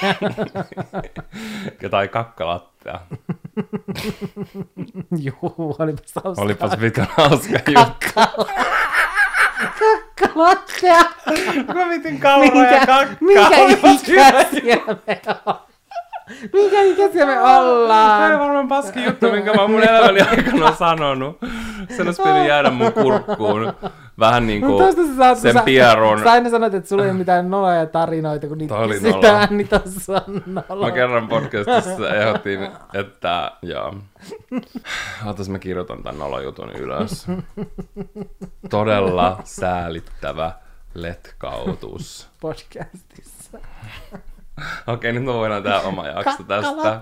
tai 1.91 2.07
kakkalattea. 2.07 2.99
Juu, 5.23 5.75
olipas 5.79 6.13
hauskaa. 6.23 6.45
Olipas 6.45 6.77
mikä 6.77 7.05
hauska 7.17 7.59
juttu. 7.67 8.07
Kakkalattea. 9.79 10.99
Mä 11.75 11.89
vitin 11.89 12.19
kauraa 12.19 12.65
ja 12.65 12.85
kakkaa. 12.85 13.17
minkä 13.21 13.57
hyvä 13.67 13.91
ikäisiä 14.07 14.77
me 15.07 15.21
on? 15.45 15.55
Minkä 16.53 16.82
ikäisiä 16.82 17.26
me 17.26 17.34
Tämä 17.34 17.57
on 17.59 17.67
ollaan? 17.67 18.39
varmaan 18.39 18.67
paski 18.67 19.03
juttu, 19.03 19.32
minkä 19.32 19.53
mä 19.53 19.61
oon 19.61 19.71
mun 19.71 19.84
elämäni 19.84 20.21
aikana 20.21 20.76
sanonut. 20.76 21.38
Sen 21.97 22.05
olisi 22.05 22.21
pitänyt 22.21 22.47
jäädä 22.47 22.69
mun 22.69 22.93
kurkkuun. 22.93 23.74
Vähän 24.19 24.47
niin 24.47 24.61
kuin 24.61 24.95
sä 24.95 25.15
saat, 25.17 25.38
sen 25.38 25.53
sä, 25.53 25.61
pierun. 25.63 26.19
Sä 26.19 26.32
aina 26.32 26.49
sanot, 26.49 26.74
että 26.74 26.89
sulla 26.89 27.03
ei 27.03 27.09
ole 27.09 27.17
mitään 27.17 27.49
noloja 27.49 27.86
tarinoita, 27.86 28.47
kun 28.47 28.57
niitä 28.57 28.74
nolo. 28.74 29.47
niin 29.49 29.67
tossa 29.67 30.21
on 30.28 30.43
nolo. 30.45 30.86
Mä 30.86 30.91
kerran 30.91 31.28
podcastissa 31.28 32.15
ehdotin, 32.15 32.59
että 32.93 33.51
joo. 33.61 33.95
Ootas 35.26 35.49
mä 35.49 35.59
kirjoitan 35.59 36.03
tän 36.03 36.19
nolojutun 36.19 36.71
ylös. 36.71 37.28
Todella 38.69 39.39
säälittävä 39.43 40.51
letkautus. 40.93 42.30
Podcastissa. 42.41 43.57
Okei, 44.87 45.13
nyt 45.13 45.23
me 45.23 45.33
voidaan 45.33 45.63
tää 45.63 45.81
oma 45.81 46.07
jakso 46.07 46.43
tästä. 46.43 47.01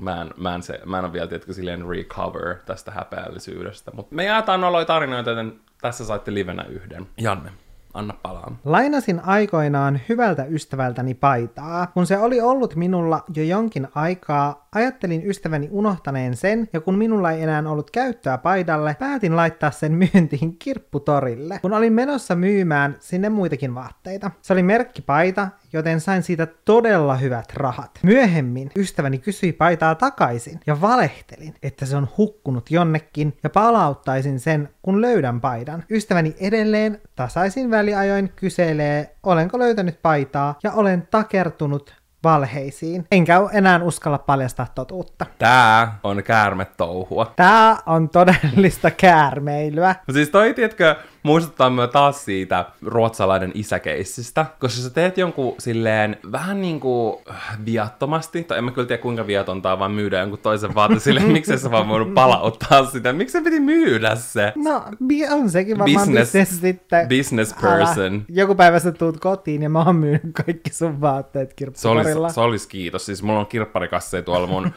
Mä 0.00 0.22
en, 0.22 0.30
mä 0.36 0.54
en, 0.54 0.62
se, 0.62 0.80
mä 0.84 0.98
en 0.98 1.04
ole 1.04 1.12
vielä, 1.12 1.26
tiedätkö, 1.26 1.52
silleen 1.52 1.88
recover 1.88 2.56
tästä 2.66 2.90
häpeällisyydestä. 2.90 3.90
Mutta 3.94 4.14
me 4.14 4.24
jaetaan 4.24 4.60
noloja 4.60 4.84
tarinoita, 4.84 5.30
joten 5.30 5.60
tässä 5.80 6.04
saitte 6.04 6.34
livenä 6.34 6.64
yhden. 6.68 7.06
Janne, 7.18 7.50
anna 7.94 8.14
palaan. 8.22 8.58
Lainasin 8.64 9.20
aikoinaan 9.24 10.00
hyvältä 10.08 10.44
ystävältäni 10.44 11.14
paitaa. 11.14 11.86
Kun 11.86 12.06
se 12.06 12.18
oli 12.18 12.40
ollut 12.40 12.74
minulla 12.74 13.24
jo 13.34 13.42
jonkin 13.44 13.88
aikaa, 13.94 14.65
ajattelin 14.76 15.26
ystäväni 15.26 15.68
unohtaneen 15.70 16.36
sen, 16.36 16.68
ja 16.72 16.80
kun 16.80 16.98
minulla 16.98 17.30
ei 17.30 17.42
enää 17.42 17.62
ollut 17.66 17.90
käyttöä 17.90 18.38
paidalle, 18.38 18.96
päätin 18.98 19.36
laittaa 19.36 19.70
sen 19.70 19.92
myyntiin 19.92 20.56
kirpputorille. 20.58 21.58
Kun 21.62 21.72
olin 21.72 21.92
menossa 21.92 22.34
myymään 22.34 22.96
sinne 23.00 23.28
muitakin 23.28 23.74
vaatteita. 23.74 24.30
Se 24.42 24.52
oli 24.52 24.62
merkkipaita, 24.62 25.48
joten 25.72 26.00
sain 26.00 26.22
siitä 26.22 26.46
todella 26.64 27.16
hyvät 27.16 27.52
rahat. 27.54 27.90
Myöhemmin 28.02 28.70
ystäväni 28.76 29.18
kysyi 29.18 29.52
paitaa 29.52 29.94
takaisin 29.94 30.60
ja 30.66 30.80
valehtelin, 30.80 31.54
että 31.62 31.86
se 31.86 31.96
on 31.96 32.08
hukkunut 32.18 32.70
jonnekin 32.70 33.36
ja 33.42 33.50
palauttaisin 33.50 34.40
sen, 34.40 34.68
kun 34.82 35.00
löydän 35.00 35.40
paidan. 35.40 35.84
Ystäväni 35.90 36.36
edelleen 36.40 37.00
tasaisin 37.16 37.70
väliajoin 37.70 38.32
kyselee, 38.36 39.16
olenko 39.22 39.58
löytänyt 39.58 40.02
paitaa 40.02 40.58
ja 40.62 40.72
olen 40.72 41.08
takertunut 41.10 41.94
valheisiin. 42.26 43.06
Enkä 43.12 43.40
enää 43.52 43.80
uskalla 43.82 44.18
paljastaa 44.18 44.66
totuutta. 44.74 45.26
Tää 45.38 45.98
on 46.02 46.22
käärmetouhua. 46.22 47.32
Tää 47.36 47.76
on 47.86 48.08
todellista 48.08 48.90
käärmeilyä. 48.90 49.94
No 50.08 50.14
siis 50.14 50.30
toi, 50.30 50.54
tiedätkö, 50.54 50.96
muistuttaa 51.26 51.70
myös 51.70 51.90
taas 51.90 52.24
siitä 52.24 52.64
ruotsalainen 52.82 53.50
isäkeissistä, 53.54 54.46
koska 54.60 54.80
sä 54.82 54.90
teet 54.90 55.18
jonkun 55.18 55.54
silleen 55.58 56.16
vähän 56.32 56.60
niin 56.60 56.80
kuin 56.80 57.16
viattomasti, 57.64 58.44
tai 58.44 58.58
en 58.58 58.64
mä 58.64 58.70
kyllä 58.70 58.88
tiedä 58.88 59.02
kuinka 59.02 59.26
viatonta 59.26 59.78
vaan 59.78 59.90
myydä 59.90 60.20
jonkun 60.20 60.38
toisen 60.38 60.74
vaate 60.74 60.98
silleen, 60.98 61.32
miksi 61.36 61.58
sä 61.58 61.70
vaan 61.70 61.88
voinut 61.88 62.14
palauttaa 62.14 62.86
sitä, 62.86 63.12
miksi 63.12 63.32
se 63.32 63.40
piti 63.40 63.60
myydä 63.60 64.14
se? 64.16 64.52
No, 64.56 64.82
on 65.30 65.50
sekin 65.50 65.78
varmaan 65.78 66.06
Business- 66.08 66.18
business 66.20 66.60
sitten. 66.60 67.08
business 67.08 67.54
person. 67.60 68.24
Joku 68.28 68.54
päivä 68.54 68.78
sä 68.78 68.92
tuut 68.92 69.20
kotiin 69.20 69.62
ja 69.62 69.68
mä 69.68 69.82
oon 69.82 69.96
myynyt 69.96 70.22
kaikki 70.46 70.70
sun 70.72 71.00
vaatteet 71.00 71.48
Se 71.48 71.54
olisi, 71.64 71.74
kirpputorilla. 71.74 72.28
se 72.28 72.40
olisi 72.40 72.68
kiitos. 72.68 73.06
Siis 73.06 73.22
mulla 73.22 73.40
on 73.40 73.46
kirpparikasseja 73.46 74.22
tuolla 74.22 74.46
mun 74.46 74.66
äh, 74.66 74.70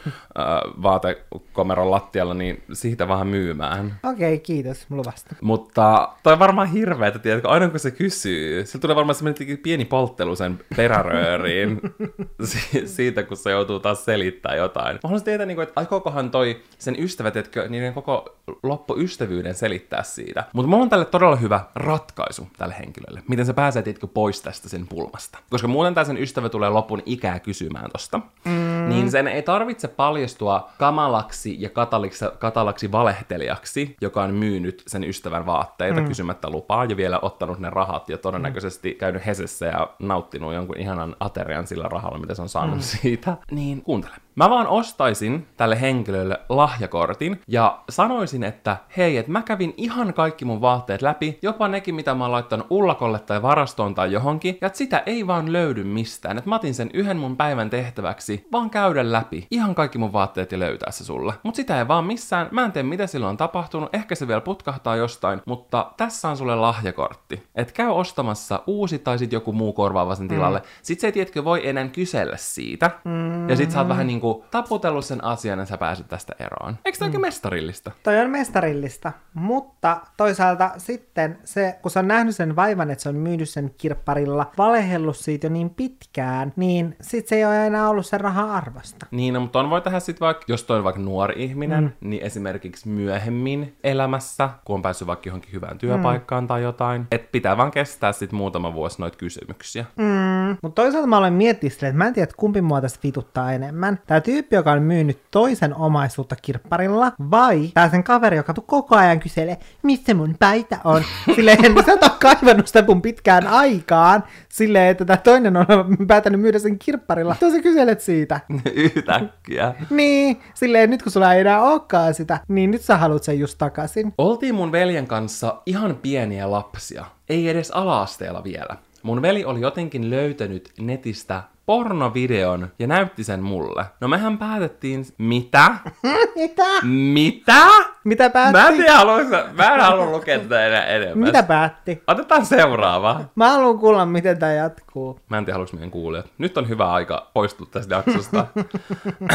vaatekomeron 0.82 1.90
lattialla, 1.90 2.34
niin 2.34 2.62
siitä 2.72 3.08
vähän 3.08 3.26
myymään. 3.26 3.98
Okei, 4.02 4.34
okay, 4.34 4.38
kiitos 4.38 4.86
luvasta. 4.90 5.34
Mutta 5.40 6.08
toi 6.22 6.38
varmaan 6.40 6.68
hirveetä, 6.68 7.18
tiedätkö, 7.18 7.48
aina 7.48 7.68
kun 7.68 7.80
se 7.80 7.90
kysyy, 7.90 8.66
se 8.66 8.78
tulee 8.78 8.96
varmaan 8.96 9.14
semmoinen 9.14 9.58
pieni 9.58 9.84
polttelu 9.84 10.36
sen 10.36 10.60
perärööriin 10.76 11.80
si- 12.44 12.86
siitä, 12.86 13.22
kun 13.22 13.36
se 13.36 13.50
joutuu 13.50 13.80
taas 13.80 14.04
selittämään 14.04 14.58
jotain. 14.58 14.94
Mä 14.94 15.00
haluaisin 15.02 15.24
tietää, 15.24 15.46
niin 15.46 15.60
että 15.60 15.80
aikookohan 15.80 16.30
toi 16.30 16.62
sen 16.78 16.96
ystävä, 16.98 17.30
tiedätkö, 17.30 17.68
niiden 17.68 17.94
koko 17.94 18.36
loppuystävyyden 18.62 19.54
selittää 19.54 20.02
siitä. 20.02 20.44
Mutta 20.52 20.68
mulla 20.68 20.82
on 20.82 20.88
tälle 20.88 21.04
todella 21.04 21.36
hyvä 21.36 21.60
ratkaisu 21.74 22.48
tälle 22.58 22.74
henkilölle. 22.78 23.22
Miten 23.28 23.46
se 23.46 23.52
pääsee, 23.52 23.82
tiedätkö, 23.82 24.06
pois 24.06 24.42
tästä 24.42 24.68
sen 24.68 24.86
pulmasta. 24.86 25.38
Koska 25.50 25.68
muuten 25.68 25.94
tämä 25.94 26.04
sen 26.04 26.18
ystävä 26.18 26.48
tulee 26.48 26.70
lopun 26.70 27.02
ikää 27.06 27.38
kysymään 27.38 27.90
tosta. 27.90 28.20
Mm. 28.44 28.88
Niin 28.88 29.10
sen 29.10 29.28
ei 29.28 29.42
tarvitse 29.42 29.88
paljastua 29.88 30.70
kamalaksi 30.78 31.56
ja 31.62 31.70
kataliksi, 31.70 32.24
katalaksi 32.38 32.92
valehtelijaksi, 32.92 33.96
joka 34.00 34.22
on 34.22 34.34
myynyt 34.34 34.82
sen 34.86 35.04
ystävän 35.04 35.46
vaatteita 35.46 36.00
mm. 36.00 36.06
Kysymättä 36.30 36.50
lupaa 36.50 36.84
ja 36.84 36.96
vielä 36.96 37.18
ottanut 37.22 37.58
ne 37.58 37.70
rahat 37.70 38.08
ja 38.08 38.18
todennäköisesti 38.18 38.94
käynyt 38.94 39.26
Hesessä 39.26 39.66
ja 39.66 39.90
nauttinut 39.98 40.54
jonkun 40.54 40.78
ihanan 40.78 41.16
aterian 41.20 41.66
sillä 41.66 41.88
rahalla, 41.88 42.18
mitä 42.18 42.34
se 42.34 42.42
on 42.42 42.48
saanut 42.48 42.76
mm. 42.76 42.82
siitä. 42.82 43.36
Niin 43.50 43.82
kuuntele. 43.82 44.14
Mä 44.34 44.50
vaan 44.50 44.66
ostaisin 44.66 45.46
tälle 45.56 45.80
henkilölle 45.80 46.40
lahjakortin 46.48 47.40
ja 47.48 47.80
sanoisin, 47.88 48.44
että 48.44 48.76
hei, 48.96 49.16
että 49.16 49.32
mä 49.32 49.42
kävin 49.42 49.74
ihan 49.76 50.14
kaikki 50.14 50.44
mun 50.44 50.60
vaatteet 50.60 51.02
läpi, 51.02 51.38
jopa 51.42 51.68
nekin, 51.68 51.94
mitä 51.94 52.14
mä 52.14 52.24
oon 52.24 52.32
laittanut 52.32 52.66
ullakolle 52.70 53.18
tai 53.18 53.42
varastoon 53.42 53.94
tai 53.94 54.12
johonkin, 54.12 54.58
ja 54.60 54.66
että 54.66 54.76
sitä 54.76 55.02
ei 55.06 55.26
vaan 55.26 55.52
löydy 55.52 55.84
mistään. 55.84 56.38
Että 56.38 56.50
mä 56.50 56.56
otin 56.56 56.74
sen 56.74 56.90
yhden 56.94 57.16
mun 57.16 57.36
päivän 57.36 57.70
tehtäväksi, 57.70 58.46
vaan 58.52 58.70
käydä 58.70 59.12
läpi 59.12 59.46
ihan 59.50 59.74
kaikki 59.74 59.98
mun 59.98 60.12
vaatteet 60.12 60.52
ja 60.52 60.58
löytää 60.58 60.90
se 60.90 61.04
sulle. 61.04 61.34
Mut 61.42 61.54
sitä 61.54 61.78
ei 61.78 61.88
vaan 61.88 62.04
missään, 62.04 62.48
mä 62.50 62.64
en 62.64 62.72
tiedä 62.72 62.88
mitä 62.88 63.06
silloin 63.06 63.30
on 63.30 63.36
tapahtunut, 63.36 63.94
ehkä 63.94 64.14
se 64.14 64.28
vielä 64.28 64.40
putkahtaa 64.40 64.96
jostain, 64.96 65.42
mutta 65.46 65.92
tässä 65.96 66.28
on 66.28 66.36
sulle 66.36 66.56
lahjakortti. 66.56 67.42
Et 67.54 67.72
käy 67.72 67.88
ostamassa 67.88 68.62
uusi 68.66 68.98
tai 68.98 69.18
sit 69.18 69.32
joku 69.32 69.52
muu 69.52 69.72
korvaava 69.72 70.14
sen 70.14 70.28
tilalle. 70.28 70.58
Mm. 70.58 70.64
Sit 70.82 71.00
se 71.00 71.06
ei 71.06 71.12
tiedätkö 71.12 71.44
voi 71.44 71.68
enää 71.68 71.88
kysellä 71.88 72.36
siitä, 72.36 72.90
mm. 73.04 73.48
ja 73.48 73.56
sit 73.56 73.70
sä 73.70 73.78
oot 73.78 73.88
vähän 73.88 74.06
niinku 74.06 74.29
taputellut 74.50 75.04
sen 75.04 75.24
asian 75.24 75.58
ja 75.58 75.66
sä 75.66 75.78
pääset 75.78 76.08
tästä 76.08 76.32
eroon. 76.38 76.76
Eikö 76.84 76.98
tää 76.98 77.08
mm. 77.08 77.20
mestarillista? 77.20 77.90
Toi 78.02 78.18
on 78.18 78.30
mestarillista, 78.30 79.12
mutta 79.34 80.00
toisaalta 80.16 80.70
sitten 80.76 81.38
se, 81.44 81.78
kun 81.82 81.90
se 81.90 81.98
on 81.98 82.08
nähnyt 82.08 82.36
sen 82.36 82.56
vaivan, 82.56 82.90
että 82.90 83.02
se 83.02 83.08
on 83.08 83.16
myynyt 83.16 83.48
sen 83.48 83.74
kirpparilla, 83.78 84.50
valehellut 84.58 85.16
siitä 85.16 85.46
jo 85.46 85.50
niin 85.50 85.70
pitkään, 85.70 86.52
niin 86.56 86.96
sit 87.00 87.28
se 87.28 87.36
ei 87.36 87.44
ole 87.44 87.66
enää 87.66 87.88
ollut 87.88 88.06
sen 88.06 88.20
rahan 88.20 88.50
arvosta. 88.50 89.06
Niin, 89.10 89.34
no, 89.34 89.40
mutta 89.40 89.60
on 89.60 89.70
voi 89.70 89.80
tehdä 89.80 90.00
sitten 90.00 90.26
vaikka, 90.26 90.44
jos 90.48 90.64
toi 90.64 90.78
on 90.78 90.84
vaikka 90.84 91.00
nuori 91.00 91.44
ihminen, 91.44 91.84
mm. 91.84 92.08
niin 92.08 92.22
esimerkiksi 92.22 92.88
myöhemmin 92.88 93.76
elämässä, 93.84 94.50
kun 94.64 94.74
on 94.74 94.82
päässyt 94.82 95.08
vaikka 95.08 95.28
johonkin 95.28 95.52
hyvään 95.52 95.78
työpaikkaan 95.78 96.44
mm. 96.44 96.48
tai 96.48 96.62
jotain, 96.62 97.06
että 97.10 97.28
pitää 97.32 97.56
vaan 97.56 97.70
kestää 97.70 98.12
sitten 98.12 98.36
muutama 98.36 98.74
vuosi 98.74 99.00
noita 99.00 99.18
kysymyksiä. 99.18 99.84
Mm. 99.96 100.56
Mutta 100.62 100.82
toisaalta 100.82 101.06
mä 101.06 101.18
olen 101.18 101.32
miettinyt 101.32 101.70
että 101.72 101.92
mä 101.92 102.06
en 102.06 102.14
tiedä, 102.14 102.24
että 102.24 102.36
kumpi 102.36 102.62
mua 102.62 102.80
tästä 102.80 102.98
vituttaa 103.02 103.52
enemmän. 103.52 103.98
Tää 104.10 104.20
tyyppi, 104.20 104.56
joka 104.56 104.72
on 104.72 104.82
myynyt 104.82 105.18
toisen 105.30 105.74
omaisuutta 105.74 106.36
kirpparilla, 106.36 107.12
vai 107.30 107.70
tää 107.74 107.90
sen 107.90 108.04
kaveri, 108.04 108.36
joka 108.36 108.54
koko 108.66 108.96
ajan 108.96 109.20
kyselee, 109.20 109.58
missä 109.82 110.14
mun 110.14 110.36
paita 110.38 110.76
on. 110.84 111.02
Silleen, 111.34 111.58
sä 111.86 111.92
et 111.92 112.02
ole 112.02 112.10
kaivannut 112.20 112.66
sitä 112.66 112.84
mun 112.88 113.02
pitkään 113.02 113.46
aikaan. 113.46 114.24
Silleen, 114.48 114.88
että 114.88 115.04
tää 115.04 115.16
toinen 115.16 115.56
on 115.56 115.66
päätänyt 116.06 116.40
myydä 116.40 116.58
sen 116.58 116.78
kirpparilla. 116.78 117.36
Mitä 117.40 117.56
sä 117.56 117.62
kyselet 117.62 118.00
siitä? 118.00 118.40
Yhtäkkiä. 118.74 119.74
Niin, 119.90 120.40
silleen 120.54 120.90
nyt 120.90 121.02
kun 121.02 121.12
sulla 121.12 121.34
ei 121.34 121.40
enää 121.40 121.62
olekaan 121.62 122.14
sitä, 122.14 122.40
niin 122.48 122.70
nyt 122.70 122.82
sä 122.82 122.96
haluat 122.96 123.22
sen 123.22 123.38
just 123.38 123.58
takaisin. 123.58 124.14
Oltiin 124.18 124.54
mun 124.54 124.72
veljen 124.72 125.06
kanssa 125.06 125.62
ihan 125.66 125.96
pieniä 125.96 126.50
lapsia. 126.50 127.04
Ei 127.28 127.48
edes 127.48 127.70
ala-asteella 127.70 128.44
vielä. 128.44 128.76
Mun 129.02 129.22
veli 129.22 129.44
oli 129.44 129.60
jotenkin 129.60 130.10
löytänyt 130.10 130.70
netistä 130.80 131.42
pornovideon 131.66 132.68
ja 132.78 132.86
näytti 132.86 133.24
sen 133.24 133.42
mulle. 133.42 133.84
No 134.00 134.08
mehän 134.08 134.38
päätettiin... 134.38 135.06
Mitä? 135.18 135.74
Mitä? 136.36 136.64
Mitä? 136.82 137.66
Mitä 138.04 138.30
päätti? 138.30 138.60
Mä 138.60 138.68
en 138.68 138.76
tiedä, 138.76 138.96
haluaisin, 138.96 139.30
mä 139.56 139.74
en 139.74 139.80
halua 139.80 140.10
lukea 140.10 140.38
tätä 140.38 140.66
enää 140.66 140.84
enemmän. 140.84 141.28
Mitä 141.28 141.42
päätti? 141.42 142.02
Otetaan 142.06 142.46
seuraava. 142.46 143.20
Mä 143.34 143.50
haluan 143.50 143.78
kuulla, 143.78 144.06
miten 144.06 144.38
tämä 144.38 144.52
jatkuu. 144.52 145.20
Mä 145.28 145.38
en 145.38 145.44
tiedä, 145.44 145.54
haluanko 145.54 145.76
meidän 145.76 145.90
kuulijat. 145.90 146.26
Nyt 146.38 146.58
on 146.58 146.68
hyvä 146.68 146.92
aika 146.92 147.30
poistua 147.34 147.66
tästä 147.70 147.94
jaksosta. 147.94 148.46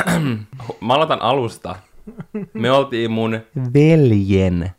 Mä 0.81 0.93
aloitan 0.93 1.21
alusta. 1.21 1.75
Me 2.53 2.71
oltiin 2.71 3.11
mun 3.11 3.39
veljen 3.73 4.71